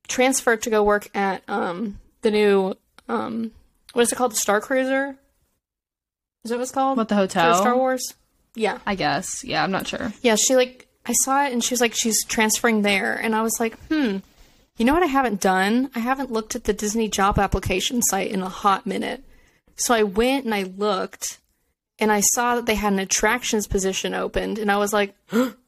transferred 0.07 0.61
to 0.63 0.69
go 0.69 0.83
work 0.83 1.09
at 1.15 1.43
um, 1.47 1.99
the 2.21 2.31
new 2.31 2.75
um, 3.07 3.51
what 3.93 4.01
is 4.01 4.11
it 4.11 4.15
called, 4.15 4.33
the 4.33 4.37
Star 4.37 4.59
Cruiser? 4.59 5.15
Is 6.43 6.51
that 6.51 6.57
what 6.57 6.63
it's 6.63 6.71
called? 6.71 6.97
what 6.97 7.07
the 7.07 7.15
For 7.15 7.21
hotel? 7.21 7.55
Star 7.55 7.75
Wars? 7.75 8.13
Yeah. 8.55 8.79
I 8.85 8.95
guess. 8.95 9.43
Yeah, 9.43 9.63
I'm 9.63 9.71
not 9.71 9.87
sure. 9.87 10.13
Yeah, 10.21 10.35
she 10.35 10.55
like 10.55 10.87
I 11.05 11.13
saw 11.13 11.45
it 11.45 11.53
and 11.53 11.63
she 11.63 11.73
was 11.73 11.81
like 11.81 11.93
she's 11.95 12.23
transferring 12.25 12.81
there 12.81 13.15
and 13.15 13.35
I 13.35 13.41
was 13.41 13.59
like, 13.59 13.77
"Hmm. 13.87 14.17
You 14.77 14.85
know 14.85 14.93
what 14.93 15.03
I 15.03 15.07
haven't 15.07 15.39
done? 15.39 15.89
I 15.95 15.99
haven't 15.99 16.31
looked 16.31 16.55
at 16.55 16.65
the 16.65 16.73
Disney 16.73 17.07
job 17.07 17.39
application 17.39 18.01
site 18.01 18.31
in 18.31 18.41
a 18.41 18.49
hot 18.49 18.85
minute." 18.85 19.23
So 19.75 19.93
I 19.93 20.03
went 20.03 20.45
and 20.45 20.53
I 20.53 20.63
looked 20.63 21.39
and 21.99 22.11
I 22.11 22.21
saw 22.21 22.55
that 22.55 22.65
they 22.65 22.75
had 22.75 22.93
an 22.93 22.99
attractions 22.99 23.67
position 23.67 24.13
opened 24.13 24.59
and 24.59 24.71
I 24.71 24.77
was 24.77 24.93
like, 24.93 25.15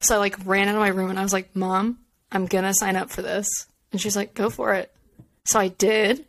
So 0.00 0.16
I 0.16 0.18
like 0.18 0.36
ran 0.44 0.68
out 0.68 0.74
of 0.74 0.80
my 0.80 0.88
room 0.88 1.10
and 1.10 1.18
I 1.18 1.22
was 1.22 1.32
like, 1.32 1.54
"Mom, 1.54 1.98
I'm 2.30 2.46
going 2.46 2.64
to 2.64 2.74
sign 2.74 2.96
up 2.96 3.10
for 3.10 3.22
this." 3.22 3.48
And 3.92 4.00
she's 4.00 4.16
like, 4.16 4.34
"Go 4.34 4.50
for 4.50 4.74
it." 4.74 4.92
So 5.44 5.58
I 5.58 5.68
did. 5.68 6.26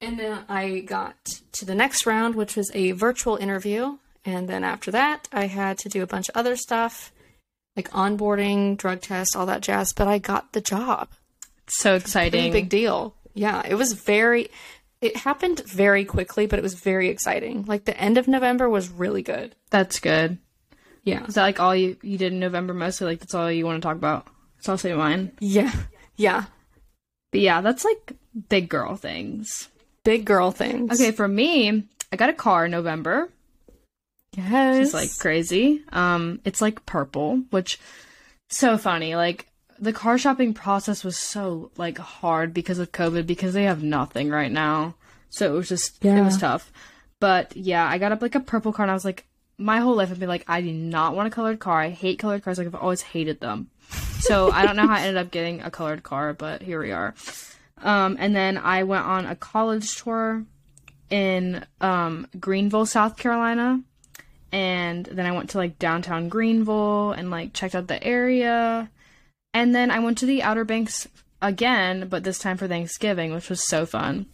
And 0.00 0.18
then 0.18 0.44
I 0.48 0.80
got 0.80 1.40
to 1.52 1.64
the 1.64 1.74
next 1.74 2.06
round, 2.06 2.34
which 2.34 2.56
was 2.56 2.70
a 2.74 2.92
virtual 2.92 3.36
interview. 3.36 3.98
And 4.24 4.48
then 4.48 4.64
after 4.64 4.90
that, 4.90 5.28
I 5.32 5.46
had 5.46 5.78
to 5.78 5.88
do 5.88 6.02
a 6.02 6.06
bunch 6.06 6.28
of 6.28 6.36
other 6.36 6.56
stuff, 6.56 7.12
like 7.76 7.90
onboarding, 7.90 8.76
drug 8.76 9.00
test, 9.00 9.34
all 9.36 9.46
that 9.46 9.62
jazz. 9.62 9.92
But 9.92 10.08
I 10.08 10.18
got 10.18 10.52
the 10.52 10.60
job. 10.60 11.08
So 11.68 11.94
exciting. 11.94 12.52
big 12.52 12.68
deal. 12.68 13.14
Yeah, 13.34 13.62
it 13.66 13.74
was 13.74 13.92
very. 13.92 14.50
It 15.00 15.16
happened 15.16 15.62
very 15.66 16.04
quickly, 16.04 16.46
but 16.46 16.58
it 16.58 16.62
was 16.62 16.74
very 16.74 17.08
exciting. 17.08 17.64
Like 17.64 17.84
the 17.84 17.98
end 17.98 18.18
of 18.18 18.28
November 18.28 18.68
was 18.68 18.90
really 18.90 19.22
good. 19.22 19.54
That's 19.70 19.98
good. 19.98 20.38
Yeah. 21.04 21.24
Is 21.24 21.34
that 21.34 21.42
like 21.42 21.60
all 21.60 21.74
you 21.74 21.96
you 22.02 22.18
did 22.18 22.32
in 22.32 22.40
November 22.40 22.74
mostly? 22.74 23.06
Like 23.06 23.20
that's 23.20 23.34
all 23.34 23.50
you 23.50 23.64
want 23.64 23.80
to 23.80 23.86
talk 23.86 23.96
about? 23.96 24.26
It's 24.58 24.68
all 24.68 24.74
also 24.74 24.96
mine. 24.96 25.32
Yeah. 25.40 25.72
Yeah. 26.16 26.44
But 27.30 27.40
yeah, 27.40 27.60
that's 27.62 27.84
like 27.84 28.12
big 28.48 28.68
girl 28.68 28.96
things. 28.96 29.68
Big 30.04 30.24
girl 30.24 30.50
things. 30.50 30.92
Okay, 31.00 31.12
for 31.12 31.28
me, 31.28 31.84
I 32.12 32.16
got 32.16 32.30
a 32.30 32.34
car 32.34 32.66
in 32.66 32.70
November. 32.70 33.30
Yes. 34.36 34.86
It's 34.86 34.94
like 34.94 35.16
crazy. 35.18 35.82
Um, 35.92 36.40
it's 36.44 36.60
like 36.60 36.84
purple, 36.86 37.42
which 37.50 37.78
so 38.48 38.78
funny. 38.78 39.16
Like 39.16 39.46
the 39.80 39.92
car 39.92 40.18
shopping 40.18 40.54
process 40.54 41.02
was 41.02 41.16
so 41.16 41.70
like 41.76 41.98
hard 41.98 42.52
because 42.52 42.78
of 42.78 42.92
COVID 42.92 43.26
because 43.26 43.54
they 43.54 43.64
have 43.64 43.82
nothing 43.82 44.28
right 44.28 44.52
now. 44.52 44.94
So 45.30 45.52
it 45.52 45.56
was 45.56 45.68
just 45.68 46.04
it 46.04 46.22
was 46.22 46.38
tough. 46.38 46.72
But 47.18 47.56
yeah, 47.56 47.86
I 47.86 47.98
got 47.98 48.12
up 48.12 48.22
like 48.22 48.34
a 48.34 48.40
purple 48.40 48.72
car 48.72 48.84
and 48.84 48.90
I 48.90 48.94
was 48.94 49.04
like 49.04 49.26
my 49.58 49.78
whole 49.78 49.94
life 49.94 50.10
I've 50.10 50.20
been 50.20 50.28
like 50.28 50.44
I 50.48 50.60
do 50.60 50.72
not 50.72 51.14
want 51.14 51.28
a 51.28 51.30
colored 51.30 51.60
car. 51.60 51.80
I 51.80 51.90
hate 51.90 52.18
colored 52.18 52.42
cars. 52.44 52.58
Like 52.58 52.66
I've 52.66 52.74
always 52.74 53.02
hated 53.02 53.40
them. 53.40 53.70
So 54.20 54.50
I 54.52 54.66
don't 54.66 54.76
know 54.76 54.86
how 54.86 54.94
I 54.94 55.00
ended 55.00 55.16
up 55.16 55.30
getting 55.30 55.62
a 55.62 55.70
colored 55.70 56.02
car, 56.02 56.34
but 56.34 56.62
here 56.62 56.80
we 56.82 56.92
are. 56.92 57.14
Um, 57.82 58.16
and 58.20 58.36
then 58.36 58.58
I 58.58 58.82
went 58.82 59.06
on 59.06 59.24
a 59.24 59.34
college 59.34 59.96
tour 59.96 60.44
in 61.08 61.64
um, 61.80 62.26
Greenville, 62.38 62.86
South 62.86 63.16
Carolina 63.16 63.82
and 64.52 65.06
then 65.06 65.26
I 65.26 65.32
went 65.32 65.50
to 65.50 65.58
like 65.58 65.78
downtown 65.78 66.28
Greenville 66.28 67.12
and 67.12 67.30
like 67.30 67.52
checked 67.52 67.74
out 67.74 67.86
the 67.86 68.02
area. 68.02 68.90
And 69.52 69.74
then 69.74 69.90
I 69.90 69.98
went 69.98 70.18
to 70.18 70.26
the 70.26 70.42
Outer 70.42 70.64
Banks 70.64 71.08
again, 71.42 72.08
but 72.08 72.22
this 72.24 72.38
time 72.38 72.56
for 72.56 72.68
Thanksgiving, 72.68 73.32
which 73.34 73.48
was 73.50 73.66
so 73.66 73.86
fun. 73.86 74.26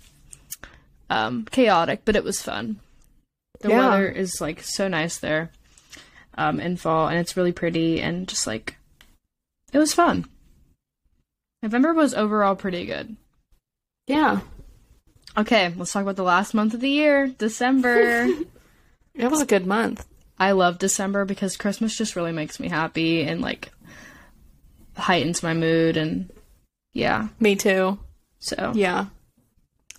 Um, 1.09 1.45
chaotic, 1.51 2.03
but 2.05 2.17
it 2.17 2.25
was 2.25 2.43
fun. 2.43 2.81
The 3.61 3.71
Yeah. 3.71 3.91
weather 3.91 4.09
is 4.09 4.41
like 4.41 4.63
so 4.63 4.89
nice 4.89 5.19
there 5.19 5.51
um, 6.37 6.61
in 6.61 6.77
fall, 6.77 7.09
and 7.09 7.19
it's 7.19 7.37
really 7.37 7.53
pretty 7.53 8.01
and 8.03 8.29
just 8.29 8.47
like 8.47 8.77
it 9.73 9.79
was 9.79 9.95
fun. 9.95 10.27
November 11.63 11.95
was 11.95 12.13
overall 12.15 12.55
pretty 12.57 12.85
good. 12.87 13.17
Yeah. 14.07 14.41
Okay, 15.37 15.73
let's 15.77 15.93
talk 15.93 16.03
about 16.03 16.17
the 16.17 16.23
last 16.23 16.55
month 16.55 16.75
of 16.75 16.81
the 16.81 16.91
year, 16.91 17.27
December. 17.29 18.29
It 19.19 19.31
was 19.31 19.41
a 19.41 19.47
good 19.47 19.67
month. 19.67 20.05
I 20.39 20.51
love 20.53 20.79
December 20.79 21.25
because 21.25 21.57
Christmas 21.57 21.97
just 21.97 22.17
really 22.17 22.33
makes 22.33 22.61
me 22.61 22.69
happy 22.69 23.23
and 23.23 23.41
like 23.41 23.71
heightens 24.97 25.43
my 25.43 25.55
mood 25.55 25.97
and 25.97 26.31
yeah. 26.93 27.29
Me 27.41 27.57
too. 27.57 27.99
So 28.39 28.73
Yeah. 28.75 29.07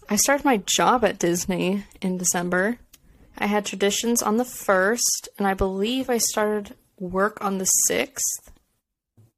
I 0.10 0.16
started 0.16 0.46
my 0.46 0.62
job 0.66 1.04
at 1.04 1.20
Disney 1.20 1.84
in 2.02 2.18
December. 2.18 2.78
I 3.38 3.46
had 3.46 3.66
traditions 3.66 4.24
on 4.24 4.38
the 4.38 4.44
1st, 4.46 5.28
and 5.38 5.46
I 5.46 5.54
believe 5.54 6.10
I 6.10 6.18
started 6.18 6.76
work 6.98 7.38
on 7.44 7.58
the 7.60 7.70
6th, 7.92 8.24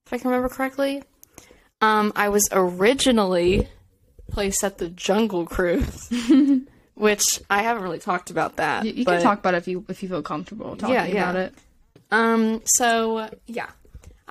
if 0.05 0.13
I 0.13 0.17
can 0.19 0.29
remember 0.29 0.47
correctly. 0.47 1.03
Um, 1.81 2.13
I 2.15 2.29
was 2.29 2.47
originally 2.51 3.67
placed 4.31 4.63
at 4.63 4.77
the 4.77 4.89
Jungle 4.89 5.45
Cruise, 5.45 6.07
which 6.93 7.41
I 7.49 7.63
haven't 7.63 7.83
really 7.83 7.99
talked 7.99 8.29
about 8.29 8.55
that. 8.57 8.85
you, 8.85 8.93
you 8.93 9.05
but- 9.05 9.15
can 9.15 9.23
talk 9.23 9.39
about 9.39 9.55
it 9.55 9.57
if 9.57 9.67
you 9.67 9.83
if 9.89 10.01
you 10.03 10.07
feel 10.09 10.21
comfortable 10.21 10.75
talking 10.77 10.93
Yeah, 10.95 11.05
yeah. 11.07 11.29
about 11.29 11.35
it. 11.35 11.53
Um, 12.11 12.61
so 12.65 13.29
yeah. 13.47 13.69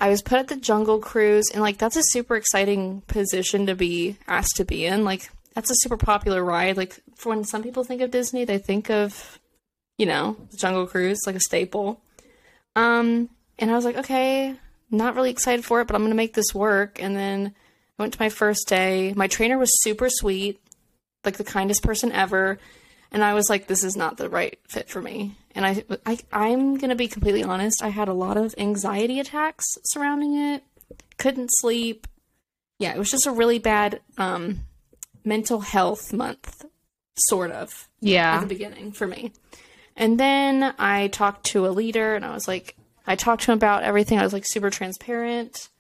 I 0.01 0.09
was 0.09 0.23
put 0.23 0.39
at 0.39 0.49
the 0.49 0.57
Jungle 0.57 1.01
Cruise 1.01 1.51
and 1.53 1.61
like 1.61 1.77
that's 1.77 1.97
a 1.97 2.03
super 2.05 2.37
exciting 2.37 3.03
position 3.09 3.67
to 3.67 3.75
be 3.75 4.17
asked 4.29 4.57
to 4.57 4.65
be 4.65 4.87
in. 4.87 5.05
Like 5.05 5.29
that's 5.55 5.71
a 5.71 5.77
super 5.79 5.97
popular 5.97 6.43
ride. 6.45 6.77
Like 6.77 7.01
for 7.17 7.31
when 7.31 7.43
some 7.43 7.65
people 7.65 7.83
think 7.83 8.01
of 8.01 8.13
Disney, 8.13 8.45
they 8.45 8.59
think 8.59 8.91
of, 8.91 9.41
you 9.99 10.07
know, 10.07 10.37
the 10.53 10.57
Jungle 10.57 10.87
Cruise, 10.87 11.19
like 11.27 11.35
a 11.35 11.41
staple. 11.41 12.01
Um, 12.77 13.29
and 13.59 13.73
I 13.73 13.75
was 13.75 13.85
like, 13.85 13.97
okay, 13.97 14.55
not 14.89 15.17
really 15.17 15.31
excited 15.31 15.65
for 15.65 15.81
it, 15.81 15.89
but 15.89 15.97
I'm 15.97 16.07
to 16.07 16.15
make 16.15 16.35
this 16.35 16.55
work. 16.55 17.03
And 17.03 17.17
then 17.17 17.55
I 17.99 18.03
went 18.03 18.15
to 18.15 18.23
my 18.23 18.29
first 18.29 18.69
day. 18.69 19.13
My 19.17 19.27
trainer 19.27 19.59
was 19.59 19.83
super 19.83 20.09
sweet, 20.09 20.61
like 21.25 21.39
the 21.39 21.45
kindest 21.45 21.83
person 21.83 22.13
ever. 22.13 22.61
And 23.11 23.25
I 23.25 23.35
was 23.35 23.51
like, 23.51 23.67
this 23.67 23.83
is 23.83 23.97
not 23.97 24.17
the 24.17 24.29
right 24.29 24.59
fit 24.69 24.89
for 24.89 25.03
me. 25.03 25.35
And 25.59 25.67
I, 25.67 25.83
I 26.07 26.19
I'm 26.33 26.77
going 26.77 26.91
to 26.91 26.95
be 26.95 27.09
completely 27.09 27.43
honest. 27.43 27.83
I 27.83 27.89
had 27.89 28.07
a 28.07 28.15
lot 28.15 28.37
of 28.37 28.55
anxiety 28.59 29.19
attacks 29.19 29.67
surrounding 29.83 30.39
it. 30.39 30.63
Couldn't 31.17 31.49
sleep. 31.51 32.07
Yeah, 32.79 32.95
it 32.95 32.99
was 32.99 33.11
just 33.11 33.27
a 33.27 33.33
really 33.33 33.59
bad 33.59 34.01
um, 34.19 34.61
mental 35.25 35.59
health 35.59 36.13
month, 36.13 36.65
sort 37.17 37.51
of. 37.51 37.89
Yeah. 37.99 38.37
At 38.37 38.43
the 38.43 38.47
beginning 38.47 38.93
for 38.93 39.09
me. 39.09 39.33
And 39.97 40.21
then 40.21 40.75
I 40.79 41.09
talked 41.09 41.47
to 41.47 41.67
a 41.67 41.71
leader 41.71 42.15
and 42.15 42.25
I 42.25 42.35
was 42.35 42.47
like, 42.47 42.77
I 43.05 43.17
talked 43.17 43.43
to 43.43 43.51
him 43.51 43.59
about 43.59 43.83
everything. 43.83 44.21
I 44.21 44.23
was 44.23 44.33
like 44.33 44.45
super 44.47 44.71
transparent. 44.71 45.71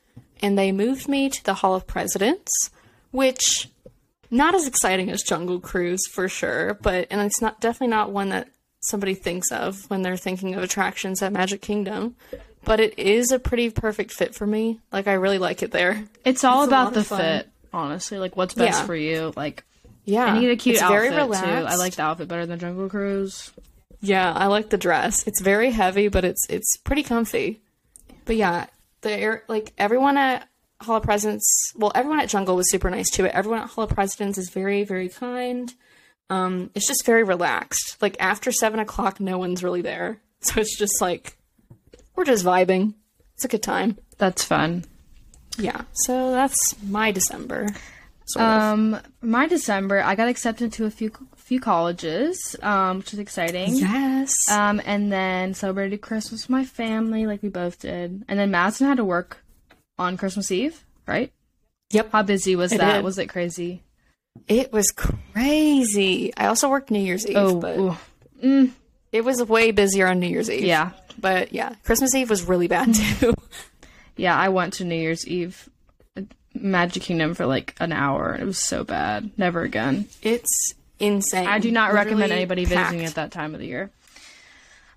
And 0.43 0.59
they 0.59 0.73
moved 0.73 1.07
me 1.07 1.31
to 1.31 1.45
the 1.45 1.55
Hall 1.55 1.77
of 1.77 1.87
Presidents, 1.87 2.51
which 3.13 3.69
not 4.29 4.57
as 4.57 4.67
exciting 4.67 5.09
as 5.09 5.23
Jungle 5.23 5.61
Cruise 5.61 6.05
for 6.11 6.29
sure, 6.29 6.75
but 6.83 7.07
and 7.13 7.21
it's 7.21 7.41
not 7.41 7.61
definitely 7.61 7.95
not 7.95 8.11
one 8.11 8.31
that 8.31 8.49
somebody 8.89 9.15
thinks 9.15 9.53
of 9.53 9.89
when 9.91 10.03
they're 10.03 10.17
thinking 10.17 10.55
of 10.55 10.63
attractions 10.63 11.23
at 11.23 11.33
Magic 11.33 11.61
Kingdom. 11.61 12.17
But 12.65 12.81
it 12.81 12.99
is 12.99 13.31
a 13.31 13.39
pretty 13.39 13.71
perfect 13.71 14.13
fit 14.13 14.35
for 14.35 14.47
me. 14.47 14.81
Like 14.93 15.07
I 15.07 15.15
really 15.15 15.39
like 15.39 15.63
it 15.63 15.71
there. 15.71 16.05
It's 16.25 16.45
all 16.45 16.63
it's 16.63 16.69
about 16.69 16.95
the 16.95 17.05
fit, 17.05 17.49
honestly. 17.73 18.19
Like 18.19 18.37
what's 18.37 18.55
best 18.55 18.81
yeah. 18.81 18.87
for 18.87 18.95
you. 18.95 19.33
Like 19.37 19.65
yeah, 20.05 20.27
I 20.27 20.39
need 20.39 20.51
a 20.51 20.57
cute 20.57 20.75
it's 20.75 20.83
outfit 20.83 21.13
very 21.13 21.17
relaxed. 21.17 21.45
too. 21.45 21.51
I 21.51 21.77
like 21.77 21.95
the 21.95 22.03
outfit 22.03 22.29
better 22.29 22.47
than 22.47 22.59
Jungle 22.59 22.89
Cruise. 22.89 23.53
Yeah, 24.01 24.33
I 24.33 24.47
like 24.47 24.71
the 24.71 24.79
dress. 24.79 25.27
It's 25.27 25.41
very 25.41 25.71
heavy, 25.71 26.09
but 26.09 26.25
it's 26.25 26.47
it's 26.49 26.77
pretty 26.79 27.03
comfy. 27.03 27.61
But 28.25 28.37
yeah, 28.37 28.67
the 29.01 29.13
air 29.13 29.45
like 29.49 29.73
everyone 29.79 30.17
at 30.17 30.49
Hall 30.81 30.97
of 30.97 31.03
Presidents, 31.03 31.73
well, 31.77 31.93
everyone 31.95 32.21
at 32.21 32.29
Jungle 32.29 32.57
was 32.57 32.71
super 32.71 32.91
nice 32.91 33.11
too, 33.11 33.25
but 33.25 33.33
everyone 33.33 33.61
at 33.61 33.71
Hall 33.71 33.85
of 33.85 33.91
Presidents 33.91 34.39
is 34.39 34.51
very, 34.51 34.85
very 34.85 35.09
kind. 35.09 35.73
Um, 36.31 36.71
it's 36.75 36.87
just 36.87 37.07
very 37.07 37.23
relaxed. 37.23 37.97
Like 38.01 38.17
after 38.21 38.53
seven 38.53 38.81
o'clock, 38.81 39.21
no 39.21 39.39
one's 39.39 39.65
really 39.65 39.83
there, 39.83 40.21
so 40.41 40.61
it's 40.61 40.77
just 40.77 41.01
like 41.01 41.37
we're 42.15 42.25
just 42.25 42.45
vibing. 42.45 42.95
It's 43.35 43.45
a 43.45 43.49
good 43.49 43.63
time. 43.63 43.99
That's 44.19 44.45
fun. 44.45 44.85
Yeah. 45.59 45.83
So 45.93 46.33
that's 46.33 46.75
my 46.83 47.13
December. 47.13 47.69
Sort 48.27 48.45
of. 48.45 48.63
Um, 48.63 49.01
my 49.23 49.47
December, 49.47 50.03
I 50.03 50.15
got 50.15 50.29
accepted 50.29 50.73
to 50.75 50.85
a 50.85 50.91
few 50.91 51.11
few 51.37 51.61
colleges, 51.61 52.57
um, 52.63 52.99
which 52.99 53.15
is 53.15 53.19
exciting. 53.19 53.75
Yes. 53.75 54.35
Um, 54.51 54.83
and 54.85 55.11
then 55.11 55.55
celebrated 55.55 56.03
Christmas 56.03 56.43
with 56.43 56.51
my 56.51 56.65
family, 56.65 57.27
like 57.27 57.43
we 57.43 57.49
both 57.49 57.81
did. 57.81 58.25
And 58.29 58.39
then 58.39 58.51
Madison 58.51 58.87
had 58.87 58.99
to 58.99 59.05
work 59.05 59.43
on 59.99 60.19
Christmas 60.19 60.51
Eve, 60.51 60.85
right? 61.07 61.33
Yep. 61.91 62.13
How 62.13 62.23
busy 62.23 62.55
was 62.55 62.73
that? 62.73 62.97
Did. 62.97 63.05
Was 63.05 63.19
it 63.19 63.29
crazy? 63.29 63.83
It 64.47 64.73
was 64.73 64.91
crazy. 64.91 66.33
I 66.37 66.47
also 66.47 66.69
worked 66.69 66.91
New 66.91 67.01
Year's 67.01 67.27
Eve, 67.27 67.37
oh, 67.37 67.61
but 67.61 67.77
mm, 68.43 68.71
it 69.13 69.25
was 69.25 69.43
way 69.43 69.71
busier 69.71 70.07
on 70.07 70.21
New 70.21 70.29
Year's 70.29 70.51
Eve. 70.51 70.65
Yeah. 70.65 70.91
But 71.21 71.53
yeah, 71.53 71.75
Christmas 71.85 72.15
Eve 72.15 72.31
was 72.31 72.45
really 72.45 72.69
bad 72.69 72.95
too. 73.21 73.35
yeah, 74.17 74.37
I 74.37 74.51
went 74.51 74.75
to 74.75 74.85
New 74.85 74.95
Year's 74.95 75.27
Eve 75.27 75.69
Magic 76.55 77.03
Kingdom 77.03 77.35
for 77.35 77.47
like 77.47 77.75
an 77.81 77.93
hour. 77.93 78.37
It 78.39 78.45
was 78.45 78.59
so 78.59 78.85
bad. 78.85 79.31
Never 79.37 79.63
again. 79.63 80.07
It's 80.23 80.75
insane. 80.99 81.47
I 81.47 81.59
do 81.59 81.71
not 81.71 81.93
Literally 81.93 82.05
recommend 82.05 82.33
anybody 82.33 82.67
packed. 82.67 82.91
visiting 82.91 83.07
at 83.07 83.15
that 83.15 83.33
time 83.33 83.55
of 83.55 83.61
the 83.61 83.67
year. 83.67 83.91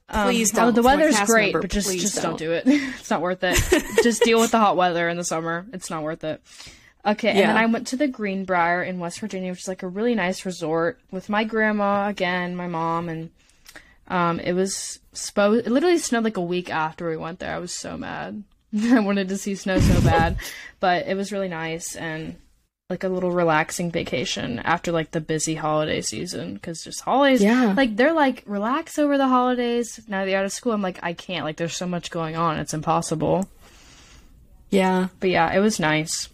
Um, 0.09 0.25
please 0.27 0.51
don't. 0.51 0.75
the 0.75 0.81
weather's 0.83 1.19
great, 1.21 1.53
member, 1.53 1.61
but 1.61 1.71
just 1.71 1.91
just 1.97 2.15
don't. 2.15 2.31
don't. 2.31 2.37
do 2.39 2.51
it. 2.51 2.63
it's 2.67 3.09
not 3.09 3.21
worth 3.21 3.43
it. 3.43 3.57
just 4.03 4.23
deal 4.23 4.39
with 4.39 4.51
the 4.51 4.59
hot 4.59 4.75
weather 4.75 5.07
in 5.07 5.17
the 5.17 5.23
summer. 5.23 5.65
It's 5.73 5.89
not 5.89 6.03
worth 6.03 6.23
it. 6.23 6.41
Okay, 7.05 7.29
and 7.29 7.39
then 7.39 7.57
I 7.57 7.65
went 7.65 7.87
to 7.87 7.97
the 7.97 8.07
Greenbrier 8.07 8.83
in 8.83 8.99
West 8.99 9.19
Virginia, 9.19 9.51
which 9.51 9.61
is 9.61 9.67
like 9.67 9.81
a 9.81 9.87
really 9.87 10.13
nice 10.13 10.45
resort 10.45 10.99
with 11.09 11.29
my 11.29 11.43
grandma 11.43 12.07
again, 12.07 12.55
my 12.55 12.67
mom, 12.67 13.09
and 13.09 13.31
um, 14.07 14.39
it 14.39 14.53
was 14.53 14.99
supposed. 15.11 15.65
It 15.65 15.71
literally 15.71 15.97
snowed 15.97 16.23
like 16.23 16.37
a 16.37 16.41
week 16.41 16.69
after 16.69 17.09
we 17.09 17.17
went 17.17 17.39
there. 17.39 17.55
I 17.55 17.59
was 17.59 17.73
so 17.73 17.97
mad. 17.97 18.43
I 18.83 18.99
wanted 18.99 19.29
to 19.29 19.37
see 19.37 19.55
snow 19.55 19.79
so 19.79 19.99
bad, 20.01 20.37
but 20.79 21.07
it 21.07 21.15
was 21.15 21.31
really 21.31 21.47
nice 21.47 21.95
and 21.95 22.35
like 22.91 23.03
a 23.05 23.09
little 23.09 23.31
relaxing 23.31 23.89
vacation 23.89 24.59
after 24.59 24.91
like 24.91 25.11
the 25.11 25.21
busy 25.21 25.55
holiday 25.55 26.01
season 26.01 26.53
because 26.53 26.83
just 26.83 27.01
holidays. 27.01 27.41
Yeah. 27.41 27.73
Like 27.75 27.95
they're 27.95 28.13
like 28.13 28.43
relax 28.45 28.99
over 28.99 29.17
the 29.17 29.29
holidays. 29.29 29.99
Now 30.07 30.25
they're 30.25 30.37
out 30.37 30.45
of 30.45 30.51
school 30.51 30.73
i'm 30.73 30.81
like 30.81 30.99
i 31.01 31.13
can't. 31.13 31.45
Like 31.45 31.55
there's 31.55 31.75
so 31.75 31.87
much 31.87 32.11
going 32.11 32.35
on. 32.35 32.59
It's 32.59 32.73
impossible. 32.73 33.49
Yeah. 34.69 35.07
But 35.21 35.29
yeah 35.29 35.53
it 35.53 35.59
was 35.59 35.79
nice 35.79 36.27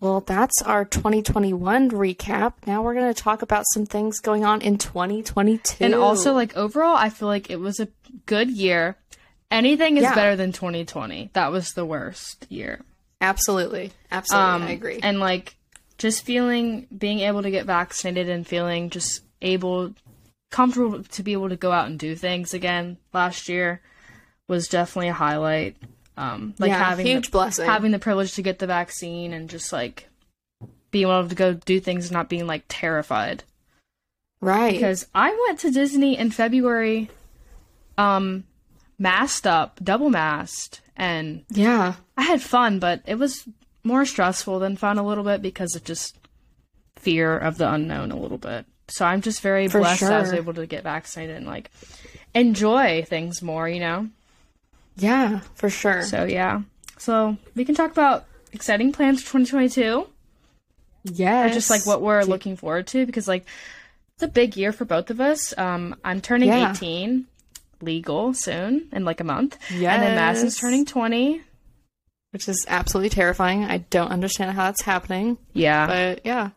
well 0.00 0.20
that's 0.20 0.62
our 0.62 0.84
2021 0.84 1.90
recap 1.90 2.54
now 2.66 2.82
we're 2.82 2.94
going 2.94 3.12
to 3.12 3.22
talk 3.22 3.42
about 3.42 3.64
some 3.72 3.86
things 3.86 4.20
going 4.20 4.44
on 4.44 4.60
in 4.62 4.78
2022 4.78 5.84
and 5.84 5.94
also 5.94 6.32
like 6.32 6.56
overall 6.56 6.96
i 6.96 7.08
feel 7.08 7.28
like 7.28 7.50
it 7.50 7.60
was 7.60 7.80
a 7.80 7.88
good 8.26 8.50
year 8.50 8.96
anything 9.50 9.96
is 9.96 10.02
yeah. 10.02 10.14
better 10.14 10.36
than 10.36 10.52
2020 10.52 11.30
that 11.32 11.52
was 11.52 11.74
the 11.74 11.84
worst 11.84 12.46
year 12.48 12.80
Absolutely. 13.20 13.92
Absolutely. 14.10 14.50
Um, 14.50 14.62
I 14.62 14.70
agree. 14.70 15.00
And 15.02 15.20
like 15.20 15.56
just 15.98 16.24
feeling 16.24 16.86
being 16.96 17.20
able 17.20 17.42
to 17.42 17.50
get 17.50 17.66
vaccinated 17.66 18.28
and 18.28 18.46
feeling 18.46 18.90
just 18.90 19.22
able 19.42 19.94
comfortable 20.50 21.04
to 21.04 21.22
be 21.22 21.32
able 21.32 21.48
to 21.50 21.56
go 21.56 21.70
out 21.70 21.86
and 21.86 21.98
do 21.98 22.16
things 22.16 22.54
again 22.54 22.96
last 23.12 23.48
year 23.48 23.80
was 24.48 24.68
definitely 24.68 25.08
a 25.08 25.14
highlight. 25.14 25.76
Um 26.20 26.54
like 26.58 26.68
yeah, 26.68 26.84
having 26.84 27.06
huge 27.06 27.26
the, 27.26 27.32
blessing. 27.32 27.66
having 27.66 27.92
the 27.92 27.98
privilege 27.98 28.34
to 28.34 28.42
get 28.42 28.58
the 28.58 28.66
vaccine 28.66 29.32
and 29.32 29.48
just 29.48 29.72
like 29.72 30.08
being 30.90 31.06
able 31.06 31.28
to 31.28 31.34
go 31.34 31.54
do 31.54 31.80
things 31.80 32.06
and 32.06 32.12
not 32.12 32.28
being 32.28 32.46
like 32.46 32.64
terrified. 32.68 33.42
Right. 34.40 34.72
Because 34.72 35.06
I 35.14 35.30
went 35.46 35.60
to 35.60 35.70
Disney 35.70 36.18
in 36.18 36.30
February 36.30 37.08
um 37.96 38.44
masked 38.98 39.46
up, 39.46 39.80
double 39.82 40.10
masked 40.10 40.82
and 40.96 41.44
yeah, 41.48 41.94
I 42.16 42.22
had 42.22 42.42
fun, 42.42 42.78
but 42.78 43.02
it 43.06 43.18
was 43.18 43.48
more 43.82 44.04
stressful 44.04 44.58
than 44.58 44.76
fun 44.76 44.98
a 44.98 45.06
little 45.06 45.24
bit 45.24 45.40
because 45.40 45.74
of 45.74 45.84
just 45.84 46.18
fear 46.96 47.38
of 47.38 47.56
the 47.56 47.72
unknown 47.72 48.12
a 48.12 48.20
little 48.20 48.36
bit. 48.36 48.66
So 48.88 49.06
I'm 49.06 49.22
just 49.22 49.40
very 49.40 49.68
For 49.68 49.78
blessed 49.78 50.00
sure. 50.00 50.12
I 50.12 50.20
was 50.20 50.34
able 50.34 50.52
to 50.54 50.66
get 50.66 50.82
vaccinated 50.82 51.36
and 51.36 51.46
like 51.46 51.70
enjoy 52.34 53.04
things 53.08 53.40
more, 53.40 53.68
you 53.68 53.80
know? 53.80 54.08
Yeah, 55.00 55.40
for 55.54 55.70
sure. 55.70 56.02
So 56.02 56.24
yeah. 56.24 56.62
So 56.98 57.36
we 57.54 57.64
can 57.64 57.74
talk 57.74 57.90
about 57.90 58.26
exciting 58.52 58.92
plans 58.92 59.22
for 59.22 59.38
2022. 59.38 60.06
Yeah. 61.04 61.48
Just 61.48 61.70
like 61.70 61.86
what 61.86 62.02
we're 62.02 62.22
looking 62.24 62.56
forward 62.56 62.86
to 62.88 63.06
because 63.06 63.26
like 63.26 63.46
it's 64.14 64.22
a 64.22 64.28
big 64.28 64.56
year 64.56 64.72
for 64.72 64.84
both 64.84 65.10
of 65.10 65.20
us. 65.20 65.56
Um, 65.56 65.96
I'm 66.04 66.20
turning 66.20 66.48
yeah. 66.48 66.72
18 66.72 67.26
legal 67.80 68.34
soon 68.34 68.88
in 68.92 69.04
like 69.04 69.20
a 69.20 69.24
month. 69.24 69.58
Yeah. 69.72 69.94
And 69.94 70.02
then 70.02 70.16
Madison's 70.16 70.58
turning 70.58 70.84
20. 70.84 71.42
Which 72.32 72.48
is 72.48 72.64
absolutely 72.68 73.10
terrifying. 73.10 73.64
I 73.64 73.78
don't 73.78 74.10
understand 74.10 74.52
how 74.52 74.66
that's 74.66 74.82
happening. 74.82 75.38
Yeah. 75.52 75.86
But 75.86 76.26
yeah. 76.26 76.50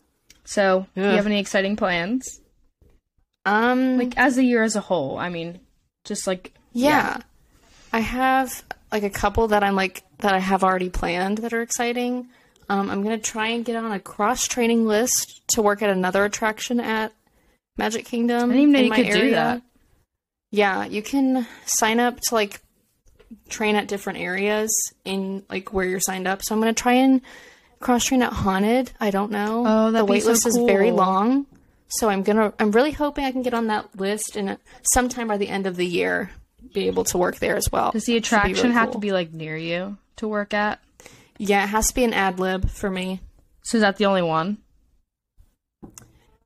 So, 0.43 0.79
Ugh. 0.79 0.88
do 0.95 1.01
you 1.01 1.08
have 1.08 1.25
any 1.25 1.39
exciting 1.39 1.75
plans? 1.75 2.41
Um 3.45 3.97
like 3.97 4.17
as 4.17 4.38
a 4.38 4.43
year 4.43 4.63
as 4.63 4.75
a 4.75 4.82
whole. 4.82 5.17
I 5.17 5.29
mean, 5.29 5.60
just 6.03 6.27
like 6.27 6.53
yeah. 6.73 6.89
yeah. 6.89 7.21
I 7.93 7.99
have 7.99 8.63
like 8.91 9.03
a 9.03 9.10
couple 9.10 9.49
that 9.49 9.63
I'm 9.63 9.75
like 9.75 10.03
that 10.19 10.34
I 10.34 10.39
have 10.39 10.63
already 10.63 10.89
planned 10.89 11.38
that 11.39 11.53
are 11.53 11.62
exciting. 11.62 12.27
Um, 12.67 12.89
I'm 12.89 13.03
gonna 13.03 13.19
try 13.19 13.49
and 13.49 13.63
get 13.63 13.75
on 13.75 13.91
a 13.91 13.99
cross 13.99 14.47
training 14.47 14.86
list 14.86 15.47
to 15.49 15.62
work 15.62 15.84
at 15.84 15.91
another 15.91 16.25
attraction 16.25 16.79
at 16.79 17.13
Magic 17.77 18.06
Kingdom. 18.06 18.49
I 18.49 18.53
didn't 18.53 18.76
even 18.76 18.89
know 18.89 18.95
you 18.97 19.03
could 19.03 19.15
area. 19.15 19.22
do 19.22 19.32
that. 19.32 19.61
Yeah, 20.49 20.86
you 20.86 21.03
can 21.03 21.47
sign 21.65 21.99
up 21.99 22.20
to 22.20 22.36
like 22.36 22.61
train 23.49 23.76
at 23.76 23.88
different 23.88 24.20
areas 24.20 24.72
in 25.05 25.43
like 25.49 25.72
where 25.72 25.86
you're 25.86 25.99
signed 25.99 26.28
up. 26.28 26.43
So 26.43 26.55
I'm 26.55 26.61
gonna 26.61 26.74
try 26.74 26.93
and 26.93 27.22
cross 27.80 28.05
train 28.05 28.24
at 28.24 28.34
Haunted. 28.34 28.91
I 28.99 29.11
don't 29.11 29.32
know. 29.32 29.63
Oh, 29.68 29.91
the 29.91 30.03
wait 30.03 30.26
list 30.26 30.43
so 30.43 30.49
cool. 30.49 30.65
is 30.65 30.72
very 30.72 30.91
long. 30.91 31.45
So 31.89 32.09
I'm 32.09 32.24
gonna. 32.24 32.53
I'm 32.57 32.72
really 32.72 32.91
hoping 32.91 33.24
I 33.24 33.32
can 33.32 33.43
get 33.43 33.53
on 33.53 33.68
that 33.68 33.95
list 33.99 34.36
and 34.36 34.57
sometime 34.93 35.28
by 35.28 35.38
the 35.38 35.49
end 35.49 35.68
of 35.68 35.76
the 35.76 35.86
year 35.86 36.32
be 36.74 36.88
able 36.88 37.03
to 37.05 37.17
work 37.17 37.38
there 37.38 37.55
as 37.55 37.71
well. 37.71 37.91
Does 37.91 38.05
the 38.05 38.17
attraction 38.17 38.55
really 38.55 38.74
have 38.74 38.88
cool. 38.88 38.93
to 38.93 38.99
be 38.99 39.11
like 39.11 39.32
near 39.34 39.55
you 39.55 39.97
to 40.17 40.28
work 40.28 40.53
at? 40.53 40.80
Yeah, 41.38 41.63
it 41.63 41.67
has 41.67 41.88
to 41.88 41.95
be 41.95 42.03
an 42.03 42.13
ad 42.13 42.39
lib 42.39 42.69
for 42.69 42.89
me. 42.89 43.21
So 43.63 43.78
is 43.78 43.82
that 43.82 43.97
the 43.97 44.05
only 44.05 44.21
one? 44.21 44.57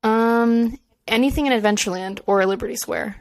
Um, 0.04 0.80
anything 1.08 1.48
in 1.48 1.54
Adventureland 1.54 2.22
or 2.26 2.46
Liberty 2.46 2.76
Square 2.76 3.18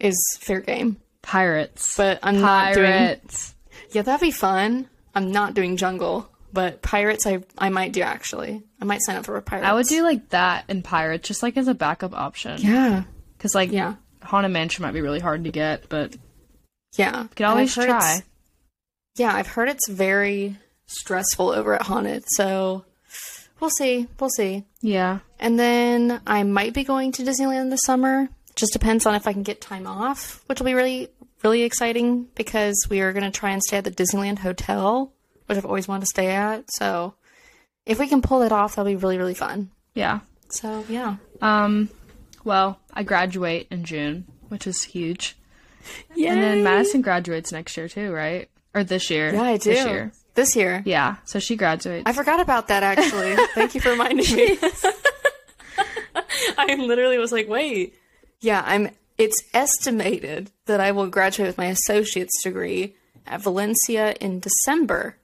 is 0.00 0.16
fair 0.40 0.60
game. 0.60 0.96
Pirates. 1.22 1.96
But 1.96 2.18
I'm 2.22 2.40
Pirates. 2.40 2.76
not 2.76 3.74
doing. 3.74 3.90
Yeah, 3.92 4.02
that'd 4.02 4.20
be 4.20 4.30
fun. 4.30 4.88
I'm 5.14 5.30
not 5.30 5.54
doing 5.54 5.76
jungle, 5.76 6.28
but 6.52 6.82
pirates 6.82 7.26
I 7.26 7.40
I 7.56 7.68
might 7.68 7.92
do 7.92 8.02
actually. 8.02 8.62
I 8.80 8.84
might 8.84 9.02
sign 9.02 9.16
up 9.16 9.24
for 9.24 9.36
a 9.36 9.42
pirate. 9.42 9.64
I 9.64 9.72
would 9.74 9.86
do 9.86 10.02
like 10.02 10.28
that 10.30 10.64
and 10.68 10.82
pirates 10.82 11.28
just 11.28 11.42
like 11.42 11.56
as 11.56 11.68
a 11.68 11.74
backup 11.74 12.14
option. 12.14 12.60
Yeah. 12.60 13.04
Cuz 13.38 13.54
like 13.54 13.70
yeah. 13.70 13.94
Haunted 14.22 14.52
Mansion 14.52 14.82
might 14.82 14.92
be 14.92 15.02
really 15.02 15.20
hard 15.20 15.44
to 15.44 15.50
get, 15.50 15.88
but 15.88 16.16
yeah. 16.96 17.22
You 17.22 17.28
can 17.34 17.46
always 17.46 17.74
try. 17.74 18.22
Yeah, 19.16 19.34
I've 19.34 19.46
heard 19.46 19.68
it's 19.68 19.88
very 19.88 20.56
stressful 20.86 21.50
over 21.50 21.74
at 21.74 21.82
Haunted, 21.82 22.24
so 22.26 22.84
we'll 23.60 23.70
see. 23.70 24.08
We'll 24.18 24.30
see. 24.30 24.64
Yeah. 24.80 25.20
And 25.38 25.58
then 25.58 26.20
I 26.26 26.42
might 26.42 26.74
be 26.74 26.84
going 26.84 27.12
to 27.12 27.22
Disneyland 27.22 27.70
this 27.70 27.80
summer. 27.84 28.28
Just 28.56 28.72
depends 28.72 29.06
on 29.06 29.14
if 29.14 29.26
I 29.26 29.32
can 29.32 29.42
get 29.42 29.60
time 29.60 29.86
off, 29.86 30.42
which 30.46 30.60
will 30.60 30.66
be 30.66 30.74
really, 30.74 31.08
really 31.42 31.62
exciting 31.62 32.28
because 32.34 32.86
we 32.88 33.00
are 33.00 33.12
going 33.12 33.24
to 33.24 33.36
try 33.36 33.50
and 33.50 33.62
stay 33.62 33.78
at 33.78 33.84
the 33.84 33.90
Disneyland 33.90 34.38
Hotel, 34.38 35.12
which 35.46 35.58
I've 35.58 35.66
always 35.66 35.88
wanted 35.88 36.02
to 36.02 36.06
stay 36.06 36.30
at. 36.30 36.64
So 36.72 37.14
if 37.86 37.98
we 37.98 38.08
can 38.08 38.22
pull 38.22 38.42
it 38.42 38.52
off, 38.52 38.76
that'll 38.76 38.90
be 38.90 38.96
really, 38.96 39.18
really 39.18 39.34
fun. 39.34 39.70
Yeah. 39.94 40.20
So 40.50 40.84
yeah. 40.88 41.16
Um, 41.40 41.90
well, 42.44 42.78
I 42.92 43.02
graduate 43.02 43.68
in 43.70 43.84
June, 43.84 44.26
which 44.48 44.66
is 44.66 44.82
huge. 44.82 45.36
Yeah. 46.14 46.32
And 46.32 46.42
then 46.42 46.62
Madison 46.62 47.02
graduates 47.02 47.52
next 47.52 47.76
year 47.76 47.88
too, 47.88 48.12
right? 48.12 48.48
Or 48.74 48.84
this 48.84 49.10
year? 49.10 49.32
Yeah, 49.32 49.42
I 49.42 49.56
do. 49.56 49.70
This 49.70 49.86
year. 49.86 50.12
This 50.34 50.56
year. 50.56 50.82
Yeah. 50.84 51.16
So 51.24 51.38
she 51.38 51.56
graduates. 51.56 52.04
I 52.06 52.12
forgot 52.12 52.40
about 52.40 52.68
that 52.68 52.82
actually. 52.82 53.36
Thank 53.54 53.74
you 53.74 53.80
for 53.80 53.90
reminding 53.90 54.34
me. 54.34 54.58
I 56.58 56.74
literally 56.76 57.18
was 57.18 57.32
like, 57.32 57.48
wait. 57.48 57.94
Yeah, 58.40 58.62
I'm 58.66 58.90
it's 59.16 59.42
estimated 59.54 60.50
that 60.66 60.80
I 60.80 60.90
will 60.90 61.06
graduate 61.06 61.46
with 61.46 61.58
my 61.58 61.66
associate's 61.66 62.42
degree 62.42 62.96
at 63.26 63.40
Valencia 63.42 64.12
in 64.20 64.40
December. 64.40 65.16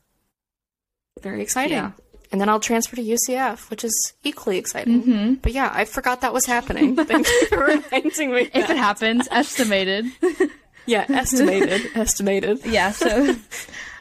Very 1.20 1.42
exciting. 1.42 1.76
Yeah. 1.76 1.92
And 2.32 2.40
then 2.40 2.48
I'll 2.48 2.60
transfer 2.60 2.94
to 2.96 3.02
UCF, 3.02 3.70
which 3.70 3.82
is 3.84 4.12
equally 4.22 4.56
exciting. 4.58 5.34
But 5.42 5.52
yeah, 5.52 5.70
I 5.74 5.84
forgot 5.84 6.20
that 6.20 6.32
was 6.32 6.46
happening. 6.46 6.94
Thank 7.04 7.26
you 7.26 7.46
for 7.48 7.64
reminding 7.64 8.32
me. 8.32 8.48
if 8.54 8.70
it 8.70 8.76
happens, 8.76 9.26
estimated. 9.32 10.06
yeah, 10.86 11.06
estimated, 11.08 11.82
estimated. 11.96 12.64
yeah. 12.64 12.92
So 12.92 13.34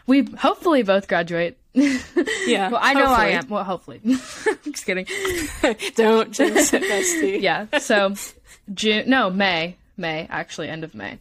we 0.05 0.23
hopefully 0.37 0.83
both 0.83 1.07
graduate. 1.07 1.57
Yeah, 2.45 2.69
Well, 2.71 2.79
I 2.81 2.93
know 2.95 3.05
I 3.05 3.27
am. 3.29 3.47
Well, 3.47 3.63
hopefully. 3.63 4.01
Just 4.03 4.85
kidding. 4.85 5.05
Don't 5.95 6.31
jinx 6.31 6.73
it, 6.73 6.81
bestie. 6.83 7.41
Yeah. 7.41 7.67
So 7.77 8.15
June. 8.73 9.07
No, 9.09 9.29
May. 9.29 9.75
May. 9.97 10.25
Actually, 10.31 10.69
end 10.69 10.83
of 10.83 10.95
May. 10.95 11.19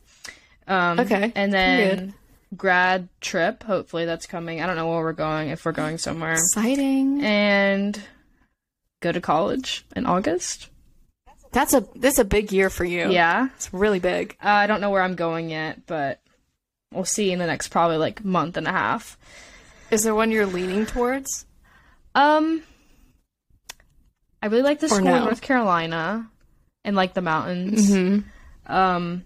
Um, 0.67 1.01
Okay, 1.01 1.33
And 1.35 1.53
then 1.53 1.99
good. 1.99 2.15
Grad 2.57 3.09
trip. 3.21 3.63
Hopefully 3.63 4.05
that's 4.05 4.27
coming. 4.27 4.61
I 4.61 4.67
don't 4.67 4.77
know 4.77 4.89
where 4.89 5.03
we're 5.03 5.13
going. 5.13 5.49
If 5.49 5.65
we're 5.65 5.73
going 5.73 5.99
somewhere. 5.99 6.33
Exciting. 6.33 7.23
And 7.23 8.01
go 9.01 9.13
to 9.13 9.21
college 9.21 9.85
in 9.95 10.07
August. 10.07 10.69
That's 11.53 11.73
a 11.73 11.87
that's 11.97 12.19
a 12.19 12.25
big 12.25 12.53
year 12.53 12.69
for 12.71 12.85
you. 12.85 13.11
Yeah. 13.11 13.49
it's 13.57 13.73
really 13.73 14.01
big. 14.01 14.37
Uh, 14.43 14.49
I 14.49 14.67
don't 14.67 14.81
know 14.81 14.91
where 14.91 15.03
I'm 15.03 15.15
going 15.15 15.49
yet, 15.51 15.87
but 15.87 16.21
we'll 16.93 17.05
see 17.05 17.33
in 17.33 17.39
the 17.39 17.47
next 17.47 17.69
probably 17.69 17.97
like 17.97 18.25
month 18.25 18.57
and 18.57 18.69
a 18.69 18.73
half. 18.73 19.19
Is 19.91 20.03
there 20.03 20.15
one 20.15 20.31
you're 20.31 20.47
leaning 20.47 20.85
towards? 20.85 21.47
Um, 22.15 22.63
I 24.43 24.47
really 24.47 24.63
like 24.63 24.81
the 24.81 24.87
Or 24.87 24.91
school 24.91 25.05
no? 25.05 25.17
in 25.17 25.25
North 25.25 25.41
Carolina 25.41 26.31
and 26.85 26.95
like 26.95 27.15
the 27.15 27.23
mountains. 27.23 27.91
Mm-hmm. 27.91 28.73
Um, 28.73 29.25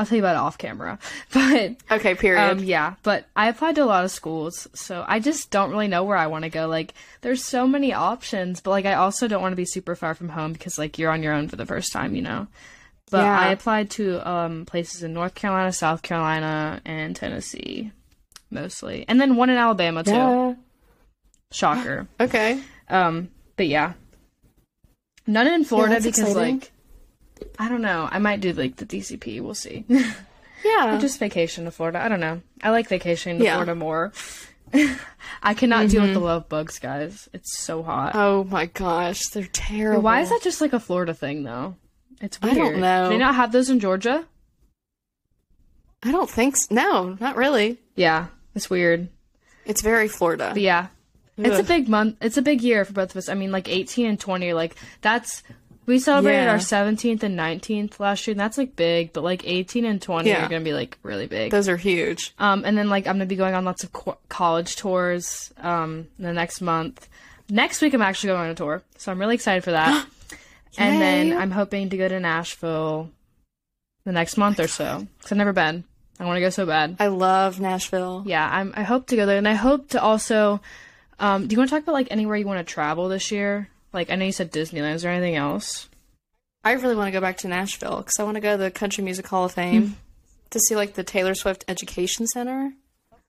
I'll 0.00 0.06
tell 0.06 0.16
you 0.16 0.22
about 0.22 0.34
it 0.34 0.38
off 0.38 0.58
camera, 0.58 0.98
but 1.32 1.76
Okay, 1.90 2.14
period. 2.14 2.40
um, 2.50 2.58
yeah. 2.60 2.94
But 3.02 3.26
I 3.36 3.48
applied 3.48 3.74
to 3.76 3.84
a 3.84 3.86
lot 3.86 4.04
of 4.04 4.10
schools, 4.10 4.66
so 4.74 5.04
I 5.06 5.20
just 5.20 5.50
don't 5.50 5.70
really 5.70 5.86
know 5.88 6.02
where 6.04 6.16
I 6.16 6.26
want 6.26 6.44
to 6.44 6.50
go. 6.50 6.66
Like, 6.66 6.94
there's 7.20 7.44
so 7.44 7.66
many 7.66 7.92
options, 7.92 8.60
but 8.60 8.70
like 8.70 8.86
I 8.86 8.94
also 8.94 9.28
don't 9.28 9.42
want 9.42 9.52
to 9.52 9.56
be 9.56 9.64
super 9.66 9.94
far 9.94 10.14
from 10.14 10.30
home 10.30 10.52
because 10.54 10.78
like 10.78 10.98
you're 10.98 11.10
on 11.12 11.22
your 11.22 11.34
own 11.34 11.48
for 11.48 11.56
the 11.56 11.66
first 11.66 11.92
time, 11.92 12.14
you 12.16 12.22
know. 12.22 12.46
But 13.10 13.24
Yeah. 13.24 13.38
I 13.38 13.48
applied 13.52 13.90
to 13.90 14.26
um 14.28 14.64
places 14.66 15.02
in 15.02 15.12
North 15.12 15.34
Carolina, 15.34 15.72
South 15.72 16.02
Carolina, 16.02 16.80
and 16.84 17.14
Tennessee, 17.14 17.92
mostly, 18.50 19.04
and 19.08 19.20
then 19.20 19.36
one 19.36 19.50
in 19.50 19.56
Alabama 19.58 20.02
too. 20.04 20.10
yeah. 20.12 20.54
Shocker. 21.52 22.06
Okay. 22.20 22.60
Um, 22.88 23.28
but 23.56 23.66
yeah, 23.68 23.92
none 25.26 25.46
in 25.46 25.64
Florida 25.64 25.94
that's 25.94 26.04
because 26.06 26.30
exciting. 26.30 26.60
like 26.60 26.72
I 27.58 27.68
don't 27.68 27.82
know. 27.82 28.08
I 28.10 28.18
might 28.18 28.40
do 28.40 28.52
like 28.52 28.76
the 28.76 28.86
DCP. 28.86 29.40
We'll 29.40 29.54
see. 29.54 29.84
Yeah. 30.64 30.98
Just 31.00 31.18
vacation 31.18 31.64
to 31.64 31.70
Florida. 31.70 32.02
I 32.02 32.08
don't 32.08 32.20
know. 32.20 32.42
I 32.62 32.70
like 32.70 32.88
vacationing 32.88 33.38
to 33.38 33.44
Yeah. 33.44 33.54
Florida 33.54 33.74
more. 33.74 34.12
I 35.42 35.54
cannot 35.54 35.88
deal 35.88 36.02
with 36.02 36.10
mm-hmm. 36.10 36.20
the 36.20 36.24
love 36.24 36.48
bugs, 36.48 36.78
guys. 36.78 37.28
It's 37.32 37.58
so 37.58 37.82
hot. 37.82 38.12
oh 38.14 38.44
my 38.44 38.66
gosh, 38.66 39.26
they're 39.28 39.48
terrible. 39.52 40.02
Why 40.02 40.20
is 40.20 40.28
that 40.28 40.42
just 40.42 40.60
like 40.60 40.72
a 40.72 40.80
Florida 40.80 41.14
thing 41.14 41.42
though? 41.42 41.76
It's 42.20 42.40
weird. 42.40 42.56
I 42.56 42.58
don't 42.58 42.80
know. 42.80 43.04
Do 43.04 43.10
they 43.10 43.18
not 43.18 43.34
have 43.34 43.52
those 43.52 43.70
in 43.70 43.80
Georgia? 43.80 44.24
I 46.02 46.12
don't 46.12 46.30
think 46.30 46.56
so. 46.56 46.74
No, 46.74 47.16
not 47.18 47.36
really. 47.36 47.78
Yeah, 47.96 48.26
it's 48.54 48.70
weird. 48.70 49.08
It's 49.64 49.82
very 49.82 50.08
Florida. 50.08 50.50
But 50.52 50.62
yeah, 50.62 50.88
it's 51.36 51.58
a 51.58 51.64
big 51.64 51.88
month. 51.88 52.18
It's 52.20 52.36
a 52.36 52.42
big 52.42 52.62
year 52.62 52.84
for 52.84 52.92
both 52.92 53.10
of 53.10 53.16
us. 53.16 53.28
I 53.28 53.34
mean, 53.34 53.50
like 53.50 53.68
18 53.68 54.06
and 54.06 54.20
20 54.20 54.50
are 54.50 54.54
like 54.54 54.76
that's 55.00 55.42
we 55.90 55.98
celebrated 55.98 56.44
Yeah. 56.44 56.50
our 56.52 56.58
17th 56.58 57.22
and 57.22 57.38
19th 57.38 58.00
last 58.00 58.26
year, 58.26 58.32
and 58.32 58.40
that's 58.40 58.56
like 58.56 58.74
big. 58.76 59.12
But 59.12 59.22
like 59.24 59.42
18 59.46 59.84
and 59.84 60.00
20 60.00 60.28
Yeah. 60.28 60.46
are 60.46 60.48
gonna 60.48 60.64
be 60.64 60.72
like 60.72 60.96
really 61.02 61.26
big. 61.26 61.50
Those 61.50 61.68
are 61.68 61.76
huge. 61.76 62.32
Um, 62.38 62.64
and 62.64 62.78
then 62.78 62.88
like 62.88 63.06
I'm 63.06 63.14
gonna 63.16 63.26
be 63.26 63.36
going 63.36 63.54
on 63.54 63.64
lots 63.64 63.84
of 63.84 63.92
co- 63.92 64.18
college 64.28 64.76
tours. 64.76 65.52
Um, 65.60 66.08
the 66.18 66.32
next 66.32 66.60
month. 66.60 67.08
Next 67.50 67.82
week 67.82 67.92
I'm 67.94 68.02
actually 68.02 68.28
going 68.28 68.40
on 68.42 68.50
a 68.50 68.54
tour, 68.54 68.82
so 68.96 69.10
I'm 69.12 69.18
really 69.18 69.34
excited 69.34 69.64
for 69.64 69.72
that. 69.72 70.06
and 70.78 71.00
then 71.02 71.36
I'm 71.36 71.50
hoping 71.50 71.90
to 71.90 71.96
go 71.96 72.08
to 72.08 72.20
Nashville 72.20 73.10
the 74.04 74.12
next 74.12 74.36
month 74.36 74.60
or 74.60 74.68
so. 74.68 75.06
Cause 75.22 75.32
I've 75.32 75.38
never 75.38 75.52
been. 75.52 75.84
I 76.18 76.24
want 76.26 76.36
to 76.36 76.40
go 76.42 76.50
so 76.50 76.66
bad. 76.66 76.96
I 77.00 77.06
love 77.08 77.60
Nashville. 77.60 78.22
Yeah, 78.26 78.48
I'm. 78.50 78.72
I 78.76 78.82
hope 78.82 79.06
to 79.08 79.16
go 79.16 79.24
there, 79.26 79.38
and 79.38 79.48
I 79.48 79.54
hope 79.54 79.88
to 79.90 80.02
also. 80.02 80.60
Um, 81.18 81.46
do 81.46 81.54
you 81.54 81.58
want 81.58 81.70
to 81.70 81.76
talk 81.76 81.82
about 81.82 81.92
like 81.92 82.08
anywhere 82.10 82.36
you 82.36 82.46
want 82.46 82.66
to 82.66 82.72
travel 82.72 83.08
this 83.08 83.30
year? 83.32 83.68
Like 83.92 84.10
I 84.10 84.16
know 84.16 84.24
you 84.24 84.32
said 84.32 84.52
Disneyland. 84.52 84.94
Is 84.94 85.02
there 85.02 85.12
anything 85.12 85.36
else? 85.36 85.88
I 86.62 86.72
really 86.72 86.94
want 86.94 87.08
to 87.08 87.12
go 87.12 87.20
back 87.20 87.38
to 87.38 87.48
Nashville 87.48 87.98
because 87.98 88.18
I 88.18 88.24
want 88.24 88.34
to 88.34 88.40
go 88.40 88.52
to 88.52 88.62
the 88.62 88.70
Country 88.70 89.02
Music 89.02 89.26
Hall 89.26 89.46
of 89.46 89.52
Fame 89.52 89.82
mm-hmm. 89.82 89.94
to 90.50 90.60
see 90.60 90.76
like 90.76 90.94
the 90.94 91.04
Taylor 91.04 91.34
Swift 91.34 91.64
Education 91.68 92.26
Center. 92.26 92.72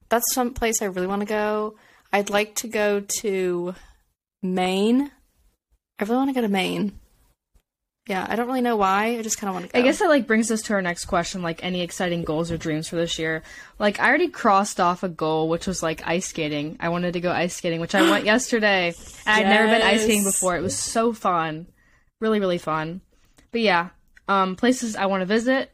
That's 0.10 0.34
some 0.34 0.54
place 0.54 0.82
I 0.82 0.86
really 0.86 1.08
want 1.08 1.22
to 1.22 1.26
go. 1.28 1.76
I'd 2.12 2.30
like 2.30 2.56
to 2.56 2.68
go 2.68 3.00
to 3.00 3.76
Maine. 4.44 5.12
I 6.00 6.04
really 6.04 6.18
want 6.18 6.30
to 6.30 6.36
go 6.36 6.42
to 6.42 6.50
Maine. 6.50 7.00
Yeah, 8.08 8.26
I 8.28 8.36
don't 8.36 8.48
really 8.48 8.62
know 8.62 8.78
why. 8.78 9.18
I 9.18 9.22
just 9.22 9.38
kind 9.38 9.50
of 9.50 9.54
want 9.54 9.70
to. 9.70 9.78
I 9.78 9.82
guess 9.84 10.00
that 10.00 10.10
like 10.10 10.26
brings 10.26 10.50
us 10.50 10.64
to 10.64 10.74
our 10.74 10.82
next 10.82 11.06
question. 11.06 11.44
Like 11.44 11.64
any 11.64 11.82
exciting 11.82 12.24
goals 12.24 12.52
or 12.52 12.58
dreams 12.58 12.88
for 12.88 12.96
this 12.96 13.20
year? 13.20 13.44
Like 13.78 14.00
I 14.00 14.08
already 14.10 14.28
crossed 14.28 14.80
off 14.80 15.04
a 15.04 15.10
goal, 15.10 15.48
which 15.50 15.68
was 15.68 15.84
like 15.84 16.06
ice 16.08 16.26
skating. 16.26 16.78
I 16.80 16.90
wanted 16.90 17.14
to 17.14 17.20
go 17.20 17.32
ice 17.32 17.56
skating, 17.56 17.80
which 17.80 17.94
I 17.94 18.10
went 18.10 18.26
yesterday. 18.34 18.96
And 19.28 19.46
I'd 19.46 19.50
never 19.50 19.68
been 19.68 19.84
ice 19.84 20.04
skating 20.04 20.24
before. 20.24 20.58
It 20.58 20.62
was 20.62 20.76
so 20.76 21.14
fun, 21.14 21.68
really 22.20 22.40
really 22.40 22.58
fun. 22.58 23.02
But 23.52 23.62
yeah, 23.62 23.90
um, 24.28 24.56
places 24.56 24.96
I 24.96 25.06
want 25.06 25.22
to 25.22 25.26
visit. 25.28 25.72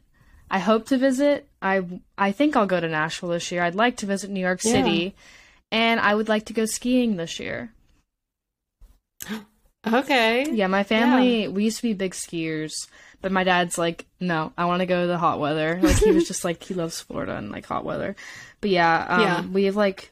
I 0.51 0.59
hope 0.59 0.87
to 0.87 0.97
visit. 0.97 1.47
I 1.61 1.85
I 2.17 2.33
think 2.33 2.57
I'll 2.57 2.67
go 2.67 2.79
to 2.79 2.89
Nashville 2.89 3.29
this 3.29 3.51
year. 3.53 3.63
I'd 3.63 3.75
like 3.75 3.97
to 3.97 4.05
visit 4.05 4.29
New 4.29 4.41
York 4.41 4.59
Yeah. 4.63 4.71
City, 4.73 5.15
and 5.71 5.99
I 6.01 6.13
would 6.13 6.27
like 6.27 6.45
to 6.47 6.53
go 6.53 6.65
skiing 6.65 7.15
this 7.15 7.39
year. 7.39 7.71
okay. 9.85 10.49
Yeah, 10.51 10.67
my 10.67 10.83
family 10.83 11.47
we 11.47 11.65
used 11.65 11.77
to 11.77 11.83
be 11.83 11.93
big 11.93 12.13
skiers, 12.13 12.73
but 13.21 13.31
my 13.31 13.43
dad's 13.43 13.77
like, 13.77 14.05
no, 14.19 14.53
I 14.57 14.65
want 14.65 14.79
to 14.81 14.85
go 14.85 15.01
to 15.01 15.07
the 15.07 15.17
hot 15.17 15.39
weather. 15.39 15.79
Like 15.81 15.97
he 15.97 16.11
was 16.11 16.27
just 16.27 16.43
like 16.43 16.63
he 16.63 16.73
loves 16.73 17.01
Florida 17.01 17.35
and 17.35 17.51
like 17.51 17.65
hot 17.65 17.85
weather. 17.85 18.15
But 18.61 18.69
yeah, 18.71 19.05
um, 19.09 19.21
Yeah. 19.21 19.45
we 19.47 19.63
have 19.65 19.75
like, 19.75 20.11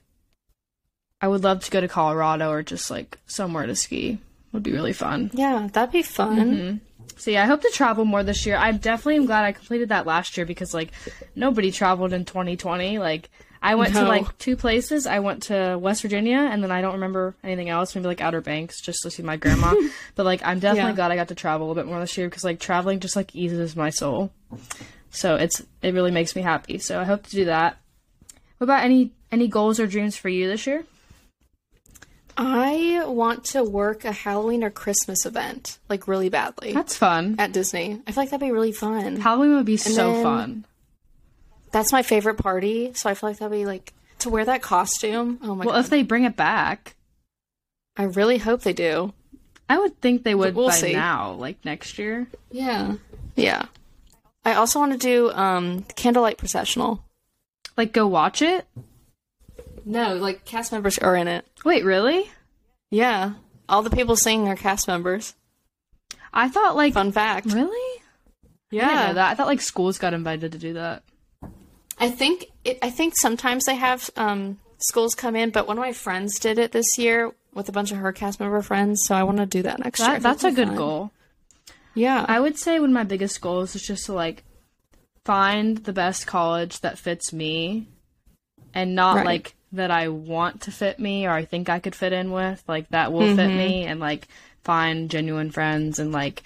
I 1.22 1.28
would 1.28 1.44
love 1.44 1.64
to 1.64 1.72
go 1.72 1.82
to 1.82 1.88
Colorado 1.88 2.50
or 2.52 2.62
just 2.64 2.92
like 2.92 3.18
somewhere 3.26 3.66
to 3.66 3.76
ski. 3.76 4.20
Would 4.52 4.64
be 4.64 4.72
really 4.72 4.94
fun. 4.94 5.32
Yeah, 5.34 5.68
that'd 5.74 5.92
be 5.92 6.02
fun. 6.02 6.38
Mm-hmm. 6.40 6.78
So 7.18 7.32
yeah, 7.32 7.44
I 7.44 7.46
hope 7.46 7.62
to 7.62 7.72
travel 7.74 8.06
more 8.06 8.24
this 8.24 8.46
year. 8.46 8.56
I 8.58 8.72
definitely 8.72 9.18
am 9.18 9.26
glad 9.26 9.44
I 9.46 9.52
completed 9.52 9.90
that 9.90 10.06
last 10.06 10.38
year 10.38 10.46
because 10.46 10.74
like 10.74 10.92
nobody 11.36 11.72
traveled 11.72 12.14
in 12.14 12.24
2020. 12.26 12.98
Like 13.00 13.30
I 13.66 13.76
went 13.76 13.94
to 13.94 14.04
like 14.04 14.38
two 14.38 14.56
places. 14.56 15.08
I 15.08 15.20
went 15.20 15.44
to 15.44 15.78
West 15.82 16.02
Virginia 16.04 16.38
and 16.38 16.64
then 16.64 16.72
I 16.72 16.82
don't 16.82 16.94
remember 16.94 17.36
anything 17.44 17.70
else. 17.70 17.96
Maybe 17.96 18.08
like 18.08 18.22
Outer 18.22 18.42
Banks 18.42 18.80
just 18.82 19.00
to 19.04 19.12
see 19.12 19.24
my 19.24 19.38
grandma. 19.38 19.74
but 20.16 20.26
like 20.26 20.42
I'm 20.46 20.60
definitely 20.60 20.92
Yeah. 20.92 20.96
glad 20.96 21.12
I 21.12 21.16
got 21.16 21.30
to 21.30 21.36
travel 21.36 21.66
a 21.66 21.68
little 21.68 21.84
bit 21.84 21.90
more 21.90 22.00
this 22.00 22.18
year 22.18 22.28
because 22.30 22.44
like 22.44 22.60
traveling 22.60 23.00
just 23.00 23.16
like 23.16 23.36
eases 23.36 23.76
my 23.76 23.90
soul. 23.90 24.32
So 25.10 25.36
it's 25.36 25.62
it 25.82 25.94
really 25.94 26.12
makes 26.12 26.36
me 26.36 26.42
happy. 26.42 26.78
So 26.78 27.00
I 27.00 27.04
hope 27.06 27.24
to 27.24 27.32
do 27.32 27.46
that. 27.46 27.78
What 28.58 28.66
about 28.66 28.84
any 28.84 29.12
any 29.32 29.48
goals 29.48 29.80
or 29.80 29.88
dreams 29.88 30.16
for 30.16 30.30
you 30.30 30.48
this 30.48 30.68
year? 30.68 30.84
I 32.38 33.04
want 33.08 33.46
to 33.46 33.64
work 33.64 34.04
a 34.04 34.12
Halloween 34.12 34.64
or 34.64 34.70
Christmas 34.70 35.26
event, 35.26 35.80
like 35.88 36.08
really 36.08 36.28
badly, 36.30 36.74
That's 36.74 36.98
fun. 36.98 37.36
at 37.40 37.54
Disney. 37.54 38.02
I 38.06 38.12
feel 38.12 38.24
like 38.24 38.30
that'd 38.30 38.46
be 38.46 38.52
really 38.52 38.74
fun. 38.74 39.16
Halloween 39.22 39.56
would 39.56 39.66
be 39.66 39.78
so 39.78 40.14
then- 40.14 40.24
fun. 40.24 40.66
That's 41.72 41.92
my 41.92 42.04
favorite 42.04 42.36
party, 42.36 42.94
so 42.94 43.10
I 43.10 43.14
feel 43.16 43.30
like 43.30 43.40
that'd 43.40 43.52
be 43.52 43.66
like 43.66 43.94
to 44.20 44.30
wear 44.30 44.46
that 44.46 44.62
costume. 44.62 45.40
Oh 45.44 45.48
my 45.48 45.50
Well, 45.50 45.58
god! 45.58 45.66
Well, 45.68 45.80
if 45.80 45.90
they 45.90 46.04
bring 46.04 46.24
it 46.24 46.36
back, 46.36 46.96
I 47.98 48.04
really 48.04 48.38
hope 48.38 48.62
they 48.62 48.74
do. 48.74 49.14
I 49.68 49.80
would 49.80 50.00
think 50.00 50.24
they 50.24 50.36
would 50.36 50.56
We'll 50.56 50.68
by 50.70 50.76
see. 50.76 50.94
now, 50.94 51.32
like 51.34 51.64
next 51.66 51.98
year. 51.98 52.28
Yeah, 52.52 52.96
yeah. 53.36 53.66
I 54.46 54.54
also 54.54 54.80
want 54.80 54.92
to 54.94 54.98
do 54.98 55.32
um 55.32 55.84
candlelight 55.96 56.38
processional. 56.38 57.04
Like 57.76 57.92
go 57.92 58.08
watch 58.08 58.42
it. 58.42 58.66
No, 59.84 60.16
like 60.16 60.46
cast 60.46 60.72
members 60.72 60.98
are 60.98 61.16
in 61.16 61.28
it. 61.28 61.46
Wait, 61.66 61.84
really? 61.84 62.30
Yeah, 62.92 63.34
all 63.68 63.82
the 63.82 63.90
people 63.90 64.16
singing 64.16 64.48
are 64.48 64.56
cast 64.56 64.88
members. 64.88 65.34
I 66.34 66.48
thought 66.50 66.76
like 66.76 66.94
fun 66.94 67.12
fact. 67.12 67.48
Really? 67.48 68.02
Yeah, 68.72 69.10
I, 69.10 69.14
that. 69.14 69.32
I 69.32 69.36
thought 69.36 69.48
like 69.48 69.62
schools 69.62 69.98
got 69.98 70.14
invited 70.14 70.52
to 70.54 70.58
do 70.58 70.74
that. 70.74 71.04
I 71.98 72.10
think 72.10 72.48
it, 72.64 72.80
I 72.82 72.90
think 72.90 73.14
sometimes 73.18 73.66
they 73.66 73.76
have 73.76 74.10
um, 74.16 74.60
schools 74.80 75.16
come 75.16 75.36
in, 75.36 75.50
but 75.52 75.68
one 75.68 75.78
of 75.78 75.82
my 75.82 75.94
friends 75.94 76.40
did 76.40 76.58
it 76.58 76.72
this 76.72 76.98
year 76.98 77.34
with 77.54 77.70
a 77.70 77.72
bunch 77.72 77.92
of 77.92 77.98
her 77.98 78.12
cast 78.12 78.40
member 78.40 78.62
friends. 78.62 79.02
So 79.06 79.16
I 79.16 79.24
want 79.24 79.38
to 79.38 79.46
do 79.46 79.62
that 79.64 79.80
next 79.80 80.00
that, 80.00 80.12
year. 80.12 80.20
That's 80.20 80.44
a 80.44 80.52
good 80.52 80.70
fun. 80.70 80.78
goal. 80.78 81.12
Yeah, 81.94 82.26
I 82.28 82.40
would 82.40 82.58
say 82.58 82.80
one 82.80 82.90
of 82.90 82.94
my 82.94 83.06
biggest 83.06 83.40
goals 83.40 83.76
is 83.76 83.82
just 83.82 84.06
to 84.08 84.14
like 84.14 84.44
find 85.24 85.78
the 85.78 85.94
best 85.94 86.28
college 86.28 86.82
that 86.82 87.00
fits 87.00 87.32
me, 87.32 87.88
and 88.74 88.96
not 88.96 89.18
right. 89.18 89.26
like 89.26 89.56
that 89.72 89.92
I 89.92 90.10
want 90.10 90.62
to 90.64 90.72
fit 90.72 91.00
me 91.00 91.26
or 91.26 91.32
I 91.32 91.46
think 91.46 91.70
I 91.70 91.80
could 91.80 91.96
fit 91.96 92.12
in 92.14 92.32
with. 92.32 92.62
Like 92.68 92.90
that 92.90 93.14
will 93.14 93.22
mm-hmm. 93.22 93.38
fit 93.38 93.48
me, 93.48 93.86
and 93.86 94.02
like 94.02 94.28
find 94.64 95.10
genuine 95.10 95.52
friends 95.52 96.00
and 96.00 96.12
like 96.12 96.44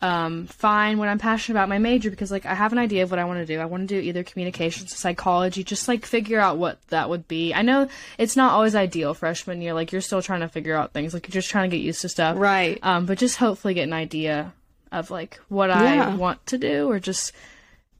um, 0.00 0.46
find 0.46 0.98
what 0.98 1.08
I'm 1.08 1.18
passionate 1.18 1.56
about 1.58 1.68
my 1.68 1.78
major 1.78 2.10
because 2.10 2.30
like 2.30 2.46
I 2.46 2.54
have 2.54 2.72
an 2.72 2.78
idea 2.78 3.02
of 3.02 3.10
what 3.10 3.18
I 3.18 3.24
want 3.24 3.40
to 3.40 3.46
do. 3.46 3.60
I 3.60 3.64
want 3.64 3.88
to 3.88 3.94
do 3.94 4.00
either 4.00 4.22
communications 4.22 4.92
or 4.92 4.96
psychology, 4.96 5.64
just 5.64 5.88
like 5.88 6.06
figure 6.06 6.38
out 6.38 6.58
what 6.58 6.80
that 6.88 7.08
would 7.08 7.26
be. 7.26 7.52
I 7.52 7.62
know 7.62 7.88
it's 8.16 8.36
not 8.36 8.52
always 8.52 8.74
ideal 8.74 9.14
freshman 9.14 9.60
year, 9.60 9.74
like 9.74 9.92
you're 9.92 10.00
still 10.00 10.22
trying 10.22 10.40
to 10.40 10.48
figure 10.48 10.76
out 10.76 10.92
things, 10.92 11.14
like 11.14 11.26
you're 11.26 11.32
just 11.32 11.50
trying 11.50 11.70
to 11.70 11.76
get 11.76 11.82
used 11.82 12.00
to 12.02 12.08
stuff. 12.08 12.36
Right. 12.38 12.78
Um, 12.82 13.06
but 13.06 13.18
just 13.18 13.36
hopefully 13.36 13.74
get 13.74 13.84
an 13.84 13.92
idea 13.92 14.52
of 14.92 15.10
like 15.10 15.40
what 15.48 15.68
yeah. 15.70 16.08
I 16.08 16.14
want 16.14 16.44
to 16.46 16.58
do 16.58 16.88
or 16.88 17.00
just 17.00 17.32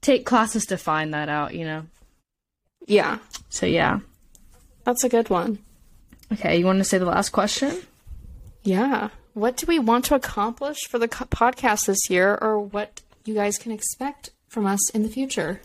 take 0.00 0.24
classes 0.24 0.66
to 0.66 0.78
find 0.78 1.14
that 1.14 1.28
out, 1.28 1.54
you 1.54 1.64
know. 1.64 1.86
Yeah. 2.86 3.18
So 3.50 3.66
yeah. 3.66 4.00
That's 4.84 5.04
a 5.04 5.08
good 5.08 5.28
one. 5.28 5.58
Okay, 6.32 6.58
you 6.58 6.64
want 6.64 6.78
to 6.78 6.84
say 6.84 6.98
the 6.98 7.04
last 7.04 7.30
question? 7.30 7.76
Yeah 8.62 9.08
what 9.38 9.56
do 9.56 9.66
we 9.66 9.78
want 9.78 10.04
to 10.06 10.14
accomplish 10.14 10.78
for 10.88 10.98
the 10.98 11.08
co- 11.08 11.26
podcast 11.26 11.86
this 11.86 12.10
year, 12.10 12.36
or 12.40 12.60
what 12.60 13.02
you 13.24 13.34
guys 13.34 13.56
can 13.56 13.72
expect 13.72 14.30
from 14.48 14.66
us 14.66 14.90
in 14.90 15.02
the 15.02 15.08
future? 15.08 15.60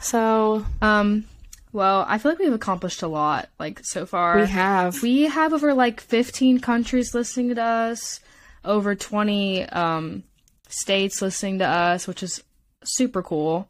So, 0.00 0.66
um, 0.82 1.24
well, 1.72 2.04
I 2.06 2.18
feel 2.18 2.32
like 2.32 2.38
we've 2.38 2.52
accomplished 2.52 3.02
a 3.02 3.08
lot, 3.08 3.48
like 3.58 3.80
so 3.84 4.06
far. 4.06 4.38
We 4.38 4.46
have. 4.46 5.02
We 5.02 5.22
have 5.22 5.52
over 5.52 5.74
like 5.74 6.00
15 6.00 6.60
countries 6.60 7.14
listening 7.14 7.54
to 7.54 7.62
us, 7.62 8.20
over 8.64 8.94
20 8.94 9.64
um, 9.70 10.22
states 10.68 11.22
listening 11.22 11.58
to 11.60 11.66
us, 11.66 12.06
which 12.06 12.22
is 12.22 12.42
super 12.84 13.22
cool. 13.22 13.68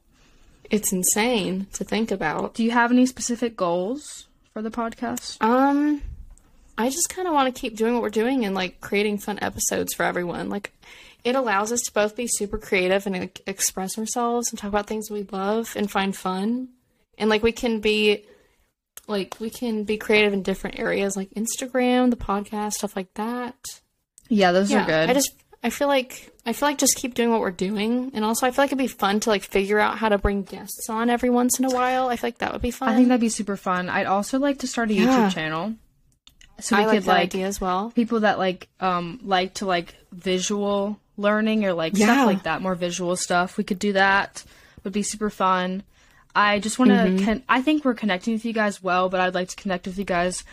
It's 0.70 0.92
insane 0.92 1.68
to 1.74 1.84
think 1.84 2.10
about. 2.10 2.54
Do 2.54 2.64
you 2.64 2.72
have 2.72 2.90
any 2.90 3.06
specific 3.06 3.56
goals 3.56 4.26
for 4.52 4.62
the 4.62 4.70
podcast? 4.70 5.40
Um, 5.40 6.02
I 6.78 6.90
just 6.90 7.08
kind 7.08 7.26
of 7.26 7.34
want 7.34 7.54
to 7.54 7.60
keep 7.60 7.76
doing 7.76 7.94
what 7.94 8.02
we're 8.02 8.10
doing 8.10 8.44
and 8.44 8.54
like 8.54 8.80
creating 8.80 9.18
fun 9.18 9.38
episodes 9.40 9.94
for 9.94 10.02
everyone. 10.04 10.50
Like 10.50 10.72
it 11.24 11.34
allows 11.34 11.72
us 11.72 11.80
to 11.82 11.92
both 11.92 12.16
be 12.16 12.26
super 12.26 12.58
creative 12.58 13.06
and 13.06 13.18
like, 13.18 13.40
express 13.46 13.98
ourselves 13.98 14.50
and 14.50 14.58
talk 14.58 14.68
about 14.68 14.86
things 14.86 15.10
we 15.10 15.24
love 15.24 15.74
and 15.76 15.90
find 15.90 16.14
fun. 16.14 16.68
And 17.18 17.30
like 17.30 17.42
we 17.42 17.52
can 17.52 17.80
be 17.80 18.24
like 19.08 19.36
we 19.40 19.50
can 19.50 19.84
be 19.84 19.96
creative 19.96 20.32
in 20.32 20.42
different 20.42 20.78
areas 20.78 21.16
like 21.16 21.30
Instagram, 21.30 22.10
the 22.10 22.16
podcast, 22.16 22.74
stuff 22.74 22.96
like 22.96 23.12
that. 23.14 23.56
Yeah, 24.28 24.52
those 24.52 24.70
yeah, 24.70 24.82
are 24.82 24.86
good. 24.86 25.10
I 25.10 25.14
just 25.14 25.32
I 25.64 25.70
feel 25.70 25.88
like 25.88 26.32
I 26.44 26.52
feel 26.52 26.68
like 26.68 26.78
just 26.78 26.96
keep 26.96 27.14
doing 27.14 27.30
what 27.30 27.40
we're 27.40 27.50
doing, 27.50 28.10
and 28.12 28.24
also 28.24 28.46
I 28.46 28.50
feel 28.50 28.64
like 28.64 28.68
it'd 28.68 28.78
be 28.78 28.86
fun 28.86 29.20
to 29.20 29.30
like 29.30 29.42
figure 29.42 29.78
out 29.78 29.98
how 29.98 30.10
to 30.10 30.18
bring 30.18 30.42
guests 30.42 30.88
on 30.90 31.10
every 31.10 31.30
once 31.30 31.58
in 31.58 31.64
a 31.64 31.70
while. 31.70 32.08
I 32.08 32.16
feel 32.16 32.28
like 32.28 32.38
that 32.38 32.52
would 32.52 32.62
be 32.62 32.70
fun. 32.70 32.90
I 32.90 32.94
think 32.94 33.08
that'd 33.08 33.20
be 33.20 33.30
super 33.30 33.56
fun. 33.56 33.88
I'd 33.88 34.06
also 34.06 34.38
like 34.38 34.58
to 34.58 34.66
start 34.66 34.90
a 34.90 34.94
yeah. 34.94 35.06
YouTube 35.06 35.32
channel 35.32 35.74
so 36.60 36.76
we 36.76 36.82
I 36.82 36.86
like 36.86 36.98
could 36.98 37.06
like 37.06 37.22
idea 37.22 37.46
as 37.46 37.60
well. 37.60 37.92
People 37.94 38.20
that 38.20 38.38
like 38.38 38.68
um 38.80 39.20
like 39.22 39.54
to 39.54 39.66
like 39.66 39.94
visual 40.12 40.98
learning 41.16 41.64
or 41.64 41.72
like 41.72 41.96
yeah. 41.96 42.06
stuff 42.06 42.26
like 42.26 42.42
that, 42.44 42.62
more 42.62 42.74
visual 42.74 43.16
stuff. 43.16 43.56
We 43.56 43.64
could 43.64 43.78
do 43.78 43.92
that. 43.94 44.44
Would 44.84 44.92
be 44.92 45.02
super 45.02 45.30
fun. 45.30 45.82
I 46.34 46.58
just 46.58 46.78
want 46.78 46.90
to. 46.90 46.96
Mm-hmm. 46.96 47.24
Con- 47.24 47.42
I 47.48 47.62
think 47.62 47.84
we're 47.84 47.94
connecting 47.94 48.34
with 48.34 48.44
you 48.44 48.52
guys 48.52 48.82
well, 48.82 49.08
but 49.08 49.20
I'd 49.20 49.34
like 49.34 49.48
to 49.48 49.56
connect 49.56 49.86
with 49.86 49.98
you 49.98 50.04
guys 50.04 50.44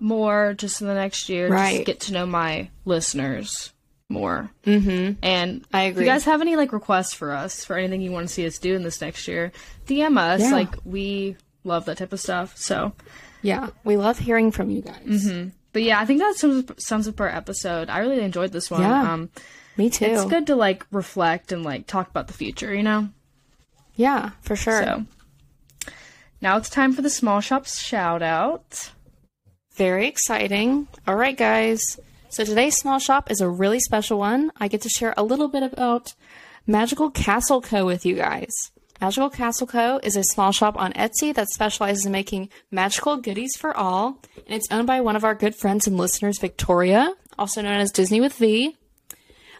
more 0.00 0.54
just 0.54 0.80
in 0.80 0.86
the 0.86 0.94
next 0.94 1.28
year. 1.28 1.48
Right. 1.48 1.76
Just 1.76 1.86
get 1.86 2.00
to 2.00 2.12
know 2.12 2.26
my 2.26 2.70
listeners 2.84 3.72
more. 4.08 4.50
Mm-hmm. 4.64 5.14
And 5.22 5.64
I 5.72 5.82
agree. 5.84 6.02
If 6.02 6.06
you 6.06 6.12
guys 6.12 6.24
have 6.24 6.40
any 6.40 6.56
like 6.56 6.72
requests 6.72 7.14
for 7.14 7.32
us 7.32 7.64
for 7.64 7.76
anything 7.76 8.00
you 8.00 8.10
want 8.10 8.28
to 8.28 8.34
see 8.34 8.46
us 8.46 8.58
do 8.58 8.74
in 8.74 8.82
this 8.82 9.00
next 9.00 9.28
year, 9.28 9.52
DM 9.86 10.18
us. 10.18 10.40
Yeah. 10.40 10.52
Like 10.52 10.74
we 10.84 11.36
love 11.64 11.84
that 11.86 11.98
type 11.98 12.12
of 12.12 12.20
stuff. 12.20 12.56
So 12.56 12.92
yeah, 13.42 13.68
we 13.84 13.96
love 13.96 14.18
hearing 14.18 14.50
from 14.50 14.70
you 14.70 14.82
guys. 14.82 15.04
Mm-hmm. 15.04 15.48
But 15.72 15.82
yeah, 15.82 16.00
I 16.00 16.06
think 16.06 16.20
that 16.20 16.36
sums 16.36 16.64
sums 16.78 17.08
up 17.08 17.20
our 17.20 17.28
episode. 17.28 17.88
I 17.88 17.98
really 17.98 18.20
enjoyed 18.20 18.52
this 18.52 18.70
one. 18.70 18.82
Yeah, 18.82 19.12
um, 19.12 19.30
me 19.76 19.90
too. 19.90 20.06
It's 20.06 20.24
good 20.24 20.46
to 20.48 20.56
like 20.56 20.86
reflect 20.90 21.52
and 21.52 21.62
like 21.62 21.86
talk 21.86 22.10
about 22.10 22.26
the 22.26 22.32
future, 22.32 22.74
you 22.74 22.82
know? 22.82 23.08
Yeah, 23.94 24.30
for 24.40 24.56
sure. 24.56 24.82
So 24.82 25.06
now 26.40 26.56
it's 26.56 26.70
time 26.70 26.92
for 26.92 27.02
the 27.02 27.10
small 27.10 27.40
shops 27.40 27.80
shout 27.80 28.22
out. 28.22 28.90
Very 29.74 30.08
exciting. 30.08 30.88
All 31.06 31.14
right, 31.14 31.36
guys. 31.36 31.80
So 32.28 32.44
today's 32.44 32.76
small 32.76 32.98
shop 32.98 33.30
is 33.30 33.40
a 33.40 33.48
really 33.48 33.80
special 33.80 34.18
one. 34.18 34.50
I 34.58 34.68
get 34.68 34.82
to 34.82 34.88
share 34.88 35.14
a 35.16 35.22
little 35.22 35.48
bit 35.48 35.62
about 35.62 36.14
Magical 36.66 37.10
Castle 37.10 37.60
Co. 37.60 37.86
with 37.86 38.04
you 38.04 38.14
guys. 38.14 38.52
Magical 39.00 39.30
Castle 39.30 39.66
Co. 39.68 40.00
is 40.02 40.16
a 40.16 40.24
small 40.24 40.50
shop 40.50 40.76
on 40.76 40.92
Etsy 40.94 41.32
that 41.34 41.48
specializes 41.50 42.04
in 42.04 42.10
making 42.10 42.48
magical 42.72 43.16
goodies 43.16 43.54
for 43.56 43.76
all, 43.76 44.20
and 44.44 44.56
it's 44.56 44.66
owned 44.72 44.88
by 44.88 45.00
one 45.00 45.14
of 45.14 45.22
our 45.22 45.36
good 45.36 45.54
friends 45.54 45.86
and 45.86 45.96
listeners, 45.96 46.40
Victoria, 46.40 47.14
also 47.38 47.62
known 47.62 47.78
as 47.78 47.92
Disney 47.92 48.20
with 48.20 48.34
V. 48.34 48.76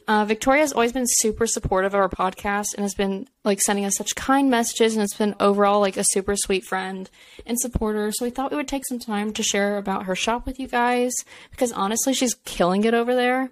Uh, 0.08 0.24
Victoria 0.24 0.62
has 0.62 0.72
always 0.72 0.92
been 0.92 1.04
super 1.06 1.46
supportive 1.46 1.94
of 1.94 2.00
our 2.00 2.08
podcast 2.08 2.74
and 2.74 2.82
has 2.82 2.94
been 2.94 3.28
like 3.44 3.60
sending 3.60 3.84
us 3.84 3.94
such 3.94 4.16
kind 4.16 4.50
messages, 4.50 4.94
and 4.94 5.04
it's 5.04 5.14
been 5.14 5.36
overall 5.38 5.78
like 5.80 5.96
a 5.96 6.04
super 6.04 6.34
sweet 6.34 6.64
friend 6.64 7.08
and 7.46 7.60
supporter. 7.60 8.10
So 8.10 8.24
we 8.24 8.30
thought 8.30 8.50
we 8.50 8.56
would 8.56 8.66
take 8.66 8.86
some 8.86 8.98
time 8.98 9.32
to 9.34 9.42
share 9.42 9.76
about 9.76 10.06
her 10.06 10.16
shop 10.16 10.46
with 10.46 10.58
you 10.58 10.66
guys 10.66 11.12
because 11.52 11.70
honestly, 11.70 12.12
she's 12.12 12.34
killing 12.44 12.84
it 12.84 12.94
over 12.94 13.14
there. 13.14 13.50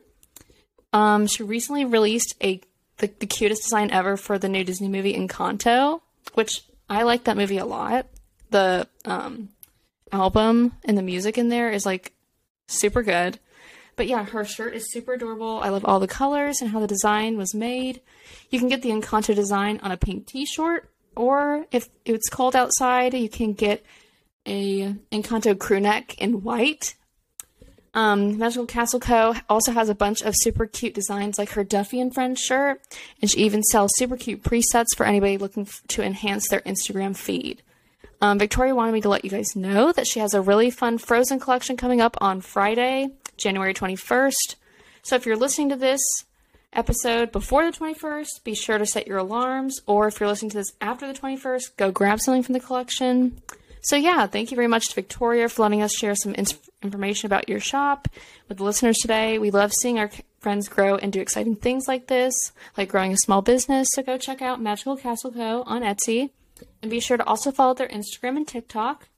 Um, 0.93 1.27
she 1.27 1.43
recently 1.43 1.85
released 1.85 2.35
a 2.43 2.61
the, 2.99 3.11
the 3.19 3.27
cutest 3.27 3.63
design 3.63 3.91
ever 3.91 4.17
for 4.17 4.39
the 4.39 4.49
new 4.49 4.65
Disney 4.65 4.89
movie 4.89 5.15
Encanto, 5.15 6.01
which 6.35 6.63
I 6.89 7.03
like 7.03 7.25
that 7.25 7.37
movie 7.37 7.59
a 7.59 7.67
lot. 7.67 8.07
The 8.51 8.89
um, 9.05 9.51
album 10.13 10.73
and 10.85 10.97
the 10.97 11.03
music 11.03 11.39
in 11.39 11.49
there 11.49 11.71
is 11.71 11.85
like 11.85 12.13
super 12.69 13.03
good. 13.03 13.39
But 13.97 14.07
yeah, 14.07 14.25
her 14.25 14.45
shirt 14.45 14.75
is 14.75 14.93
super 14.93 15.15
adorable. 15.15 15.59
I 15.63 15.71
love 15.71 15.85
all 15.85 16.01
the 16.01 16.07
colors 16.07 16.61
and 16.61 16.71
how 16.71 16.81
the 16.81 16.87
design 16.87 17.39
was 17.39 17.55
made. 17.55 18.03
You 18.51 18.59
can 18.59 18.69
get 18.69 18.83
the 18.83 18.91
Encanto 18.91 19.35
design 19.35 19.81
on 19.83 19.91
a 19.91 19.97
pink 19.97 20.27
t-shirt, 20.27 20.91
or 21.17 21.67
if 21.73 21.89
it's 22.05 22.29
cold 22.29 22.55
outside, 22.55 23.15
you 23.15 23.31
can 23.31 23.55
get 23.55 23.83
a 24.47 24.93
Encanto 25.11 25.59
crew 25.59 25.81
neck 25.81 26.21
in 26.21 26.43
white 26.43 26.95
um, 27.97 28.37
Magical 28.37 28.67
Castle 28.67 29.01
Co. 29.01 29.35
also 29.49 29.73
has 29.73 29.89
a 29.89 29.95
bunch 29.95 30.21
of 30.21 30.35
super 30.37 30.67
cute 30.67 30.93
designs 30.93 31.39
like 31.39 31.49
her 31.53 31.65
Duffy 31.65 31.99
and 31.99 32.13
Friends 32.13 32.41
shirt, 32.43 32.83
and 33.23 33.31
she 33.31 33.39
even 33.39 33.63
sells 33.63 33.91
super 33.97 34.19
cute 34.19 34.43
presets 34.43 34.95
for 34.95 35.07
anybody 35.07 35.39
looking 35.39 35.63
f- 35.63 35.81
to 35.89 36.03
enhance 36.03 36.47
their 36.49 36.61
Instagram 36.61 37.17
feed. 37.17 37.63
Um, 38.21 38.39
Victoria 38.39 38.75
wanted 38.75 38.93
me 38.93 39.01
to 39.01 39.09
let 39.09 39.25
you 39.25 39.31
guys 39.31 39.57
know 39.57 39.93
that 39.93 40.07
she 40.07 40.21
has 40.21 40.35
a 40.35 40.43
really 40.43 40.71
fun 40.71 40.99
Frozen 40.99 41.41
collection 41.41 41.79
coming 41.79 42.03
up 42.03 42.19
on 42.21 42.43
Friday, 42.43 43.09
January 43.39 43.73
21st. 43.73 44.57
So 45.03 45.17
if 45.17 45.25
you're 45.25 45.37
listening 45.37 45.71
to 45.71 45.77
this 45.77 46.03
episode 46.75 47.33
before 47.33 47.65
the 47.65 47.77
21st, 47.77 48.45
be 48.45 48.55
sure 48.55 48.77
to 48.77 48.85
set 48.85 49.07
your 49.07 49.19
alarms, 49.19 49.81
or 49.87 50.07
if 50.07 50.21
you're 50.21 50.29
listening 50.29 50.51
to 50.51 50.59
this 50.59 50.73
after 50.83 51.11
the 51.11 51.19
21st, 51.19 51.77
go 51.79 51.91
grab 51.91 52.21
something 52.21 52.43
from 52.43 52.53
the 52.53 52.61
collection. 52.61 53.41
So, 53.81 53.97
yeah, 53.97 54.27
thank 54.27 54.51
you 54.51 54.57
very 54.57 54.67
much 54.67 54.89
to 54.89 54.95
Victoria 54.95 55.49
for 55.49 55.63
letting 55.63 55.81
us 55.81 55.95
share 55.95 56.15
some 56.15 56.35
ins- 56.37 56.59
information 56.87 57.27
about 57.27 57.49
your 57.49 57.61
shop 57.61 58.09
with 58.49 58.59
the 58.59 58.65
listeners 58.65 58.99
today. 58.99 59.39
We 59.39 59.51
love 59.51 59.73
seeing 59.73 59.99
our 59.99 60.11
friends 60.41 60.69
grow 60.69 60.97
and 60.97 61.13
do 61.13 61.21
exciting 61.21 61.57
things 61.57 61.87
like 61.89 62.07
this, 62.07 62.35
like 62.77 62.89
growing 62.89 63.13
a 63.13 63.17
small 63.19 63.43
business. 63.43 63.89
So, 63.93 64.03
go 64.03 64.17
check 64.17 64.41
out 64.41 64.61
Magical 64.61 64.97
Castle 64.97 65.33
Co. 65.33 65.63
on 65.67 65.83
Etsy. 65.83 66.31
And 66.81 66.91
be 66.91 67.01
sure 67.01 67.17
to 67.17 67.25
also 67.25 67.51
follow 67.51 67.75
their 67.75 67.89
Instagram 67.89 68.37
and 68.37 68.49
TikTok 68.49 69.09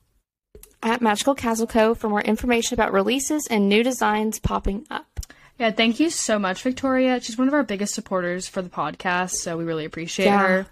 at 0.83 1.01
Magical 1.01 1.35
Castle 1.35 1.66
Co. 1.66 1.95
for 1.95 2.09
more 2.09 2.21
information 2.21 2.75
about 2.75 2.93
releases 2.93 3.47
and 3.49 3.69
new 3.69 3.83
designs 3.83 4.39
popping 4.39 4.87
up. 4.91 5.21
Yeah, 5.59 5.73
thank 5.73 5.99
you 5.99 6.09
so 6.09 6.39
much, 6.39 6.62
Victoria. 6.62 7.21
She's 7.21 7.37
one 7.37 7.49
of 7.49 7.55
our 7.55 7.64
biggest 7.64 7.95
supporters 7.95 8.47
for 8.47 8.62
the 8.62 8.69
podcast, 8.69 9.33
so 9.33 9.57
we 9.57 9.64
really 9.64 9.85
appreciate 9.85 10.27
yeah. 10.27 10.47
her. 10.47 10.66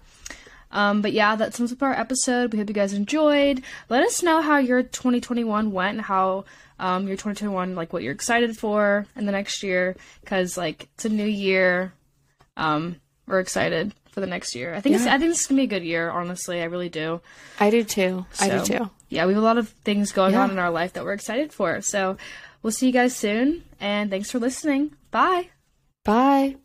Um, 0.71 1.01
but 1.01 1.11
yeah, 1.11 1.35
that 1.35 1.53
sums 1.53 1.73
up 1.73 1.83
our 1.83 1.93
episode. 1.93 2.53
We 2.53 2.59
hope 2.59 2.69
you 2.69 2.73
guys 2.73 2.93
enjoyed. 2.93 3.63
Let 3.89 4.03
us 4.03 4.23
know 4.23 4.41
how 4.41 4.57
your 4.57 4.83
2021 4.83 5.71
went, 5.71 5.97
and 5.97 6.05
how 6.05 6.45
um, 6.79 7.07
your 7.07 7.15
2021, 7.15 7.75
like 7.75 7.93
what 7.93 8.03
you're 8.03 8.13
excited 8.13 8.57
for 8.57 9.05
in 9.15 9.25
the 9.25 9.31
next 9.31 9.63
year, 9.63 9.95
because 10.21 10.57
like 10.57 10.89
it's 10.95 11.05
a 11.05 11.09
new 11.09 11.25
year. 11.25 11.93
Um, 12.55 12.97
we're 13.27 13.39
excited 13.39 13.93
for 14.11 14.21
the 14.21 14.27
next 14.27 14.55
year. 14.55 14.73
I 14.73 14.81
think 14.81 14.99
yeah. 14.99 15.13
I 15.13 15.17
think 15.17 15.31
this 15.31 15.41
is 15.41 15.47
gonna 15.47 15.59
be 15.59 15.65
a 15.65 15.67
good 15.67 15.83
year. 15.83 16.09
Honestly, 16.09 16.61
I 16.61 16.65
really 16.65 16.89
do. 16.89 17.21
I 17.59 17.69
do 17.69 17.83
too. 17.83 18.25
So, 18.31 18.45
I 18.45 18.49
do 18.57 18.65
too. 18.65 18.89
yeah, 19.09 19.25
we 19.25 19.33
have 19.33 19.41
a 19.41 19.45
lot 19.45 19.57
of 19.57 19.69
things 19.69 20.11
going 20.11 20.33
yeah. 20.33 20.41
on 20.41 20.51
in 20.51 20.59
our 20.59 20.71
life 20.71 20.93
that 20.93 21.03
we're 21.03 21.13
excited 21.13 21.53
for. 21.53 21.81
So 21.81 22.17
we'll 22.63 22.71
see 22.71 22.87
you 22.87 22.93
guys 22.93 23.15
soon, 23.15 23.63
and 23.79 24.09
thanks 24.09 24.31
for 24.31 24.39
listening. 24.39 24.95
Bye. 25.11 25.49
Bye. 26.03 26.55